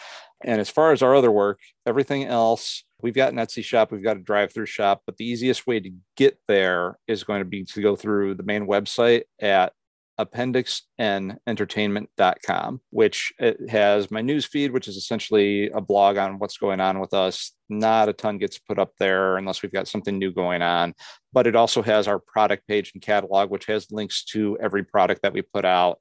And 0.44 0.60
as 0.60 0.70
far 0.70 0.92
as 0.92 1.02
our 1.02 1.16
other 1.16 1.32
work, 1.32 1.60
everything 1.86 2.26
else, 2.26 2.84
we've 3.02 3.14
got 3.14 3.32
an 3.32 3.40
Etsy 3.40 3.64
shop, 3.64 3.92
we've 3.92 4.04
got 4.04 4.18
a 4.18 4.22
drive-through 4.22 4.66
shop, 4.66 5.04
but 5.06 5.18
the 5.18 5.26
easiest 5.26 5.68
way 5.68 5.80
to 5.80 5.92
get 6.16 6.40
there 6.48 6.98
is 7.08 7.24
going 7.24 7.40
to 7.40 7.46
be 7.46 7.64
to 7.66 7.82
go 7.82 7.96
through 7.96 8.36
the 8.36 8.44
main 8.44 8.68
website 8.68 9.24
at 9.42 9.74
appendixnentertainment.com, 10.20 12.82
which 12.92 13.34
it 13.40 13.70
has 13.70 14.12
my 14.12 14.22
news 14.22 14.46
feed, 14.46 14.72
which 14.72 14.88
is 14.88 14.96
essentially 14.96 15.72
a 15.72 15.82
blog 15.82 16.18
on 16.18 16.38
what's 16.38 16.58
going 16.58 16.80
on 16.80 17.00
with 17.00 17.16
us. 17.16 17.52
Not 17.68 18.10
a 18.10 18.14
ton 18.14 18.38
gets 18.38 18.60
put 18.60 18.78
up 18.78 18.92
there 19.00 19.38
unless 19.38 19.64
we've 19.64 19.72
got 19.72 19.88
something 19.88 20.20
new 20.20 20.32
going 20.32 20.62
on, 20.62 20.94
but 21.32 21.48
it 21.48 21.56
also 21.56 21.82
has 21.82 22.08
our 22.08 22.20
product 22.20 22.68
page 22.68 22.92
and 22.94 23.02
catalog, 23.02 23.50
which 23.50 23.66
has 23.66 23.92
links 23.92 24.24
to 24.26 24.56
every 24.62 24.84
product 24.84 25.24
that 25.24 25.34
we 25.34 25.42
put 25.42 25.66
out, 25.66 25.98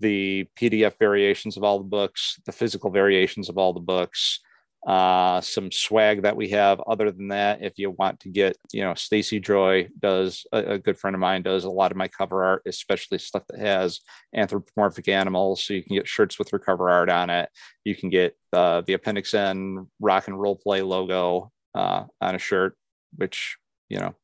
the 0.00 0.46
PDF 0.58 0.98
variations 0.98 1.56
of 1.56 1.64
all 1.64 1.78
the 1.78 1.84
books, 1.84 2.40
the 2.46 2.52
physical 2.52 2.90
variations 2.90 3.48
of 3.48 3.58
all 3.58 3.72
the 3.72 3.80
books, 3.80 4.40
uh, 4.86 5.40
some 5.40 5.70
swag 5.72 6.22
that 6.22 6.36
we 6.36 6.50
have. 6.50 6.80
Other 6.86 7.10
than 7.10 7.28
that, 7.28 7.62
if 7.62 7.74
you 7.76 7.90
want 7.90 8.20
to 8.20 8.28
get, 8.28 8.56
you 8.72 8.82
know, 8.82 8.94
Stacy 8.94 9.40
Joy 9.40 9.88
does 9.98 10.46
a, 10.52 10.72
a, 10.72 10.78
good 10.78 10.98
friend 10.98 11.14
of 11.14 11.20
mine 11.20 11.42
does 11.42 11.64
a 11.64 11.70
lot 11.70 11.90
of 11.90 11.96
my 11.96 12.08
cover 12.08 12.44
art, 12.44 12.62
especially 12.66 13.18
stuff 13.18 13.44
that 13.48 13.60
has 13.60 14.00
anthropomorphic 14.34 15.08
animals. 15.08 15.64
So 15.64 15.72
you 15.72 15.82
can 15.82 15.96
get 15.96 16.06
shirts 16.06 16.38
with 16.38 16.50
her 16.50 16.58
cover 16.58 16.90
art 16.90 17.08
on 17.08 17.30
it. 17.30 17.48
You 17.84 17.96
can 17.96 18.10
get 18.10 18.36
uh, 18.52 18.82
the 18.86 18.92
Appendix 18.92 19.32
N 19.32 19.86
rock 20.00 20.28
and 20.28 20.38
roll 20.38 20.56
play 20.56 20.82
logo 20.82 21.50
uh, 21.74 22.04
on 22.20 22.34
a 22.34 22.38
shirt, 22.38 22.76
which 23.16 23.56
you 23.88 23.98
know, 23.98 24.14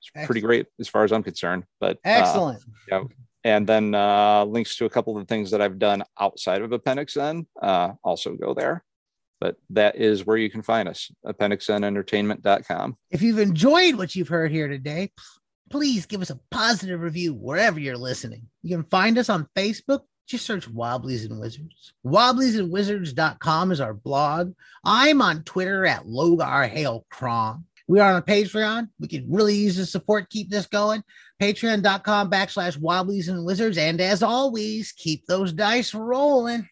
it's 0.00 0.26
pretty 0.26 0.40
great 0.40 0.66
as 0.80 0.88
far 0.88 1.04
as 1.04 1.12
I'm 1.12 1.22
concerned. 1.22 1.64
But 1.80 1.96
uh, 1.98 2.10
excellent. 2.10 2.64
yeah. 2.90 3.02
And 3.44 3.66
then 3.66 3.94
uh, 3.94 4.44
links 4.44 4.76
to 4.76 4.86
a 4.86 4.90
couple 4.90 5.16
of 5.16 5.22
the 5.22 5.26
things 5.26 5.50
that 5.50 5.60
I've 5.60 5.78
done 5.78 6.02
outside 6.18 6.62
of 6.62 6.72
Appendix 6.72 7.16
N 7.16 7.46
uh, 7.62 7.92
also 8.02 8.34
go 8.34 8.54
there. 8.54 8.82
But 9.40 9.56
that 9.70 9.96
is 9.96 10.24
where 10.24 10.38
you 10.38 10.48
can 10.50 10.62
find 10.62 10.88
us 10.88 11.10
appendixnentertainment.com 11.26 12.96
if 13.10 13.20
you've 13.20 13.38
enjoyed 13.38 13.96
what 13.96 14.14
you've 14.14 14.28
heard 14.28 14.50
here 14.50 14.68
today 14.68 15.10
please 15.70 16.06
give 16.06 16.22
us 16.22 16.30
a 16.30 16.40
positive 16.50 17.00
review 17.00 17.34
wherever 17.34 17.80
you're 17.80 17.96
listening. 17.96 18.42
You 18.62 18.76
can 18.76 18.84
find 18.84 19.18
us 19.18 19.28
on 19.28 19.48
facebook. 19.56 20.00
Just 20.26 20.46
search 20.46 20.68
wobblies 20.68 21.24
and 21.24 21.38
wizards. 21.38 21.92
Wobbliesandwizards.com 22.06 23.72
is 23.72 23.80
our 23.80 23.92
blog. 23.92 24.54
I'm 24.84 25.20
on 25.20 25.42
twitter 25.42 25.84
at 25.84 26.06
logar 26.06 26.68
hale 26.68 27.04
crom 27.10 27.66
we 27.86 28.00
are 28.00 28.14
on 28.14 28.22
patreon. 28.22 28.88
We 28.98 29.08
could 29.08 29.26
really 29.28 29.54
use 29.54 29.76
the 29.76 29.86
support 29.86 30.30
keep 30.30 30.50
this 30.50 30.66
going. 30.66 31.02
Patreon.com 31.40 32.30
backslash 32.30 32.78
wobblies 32.78 33.28
and 33.28 33.44
wizards. 33.44 33.76
And 33.76 34.00
as 34.00 34.22
always 34.22 34.92
keep 34.92 35.26
those 35.26 35.52
dice 35.52 35.94
rolling 35.94 36.68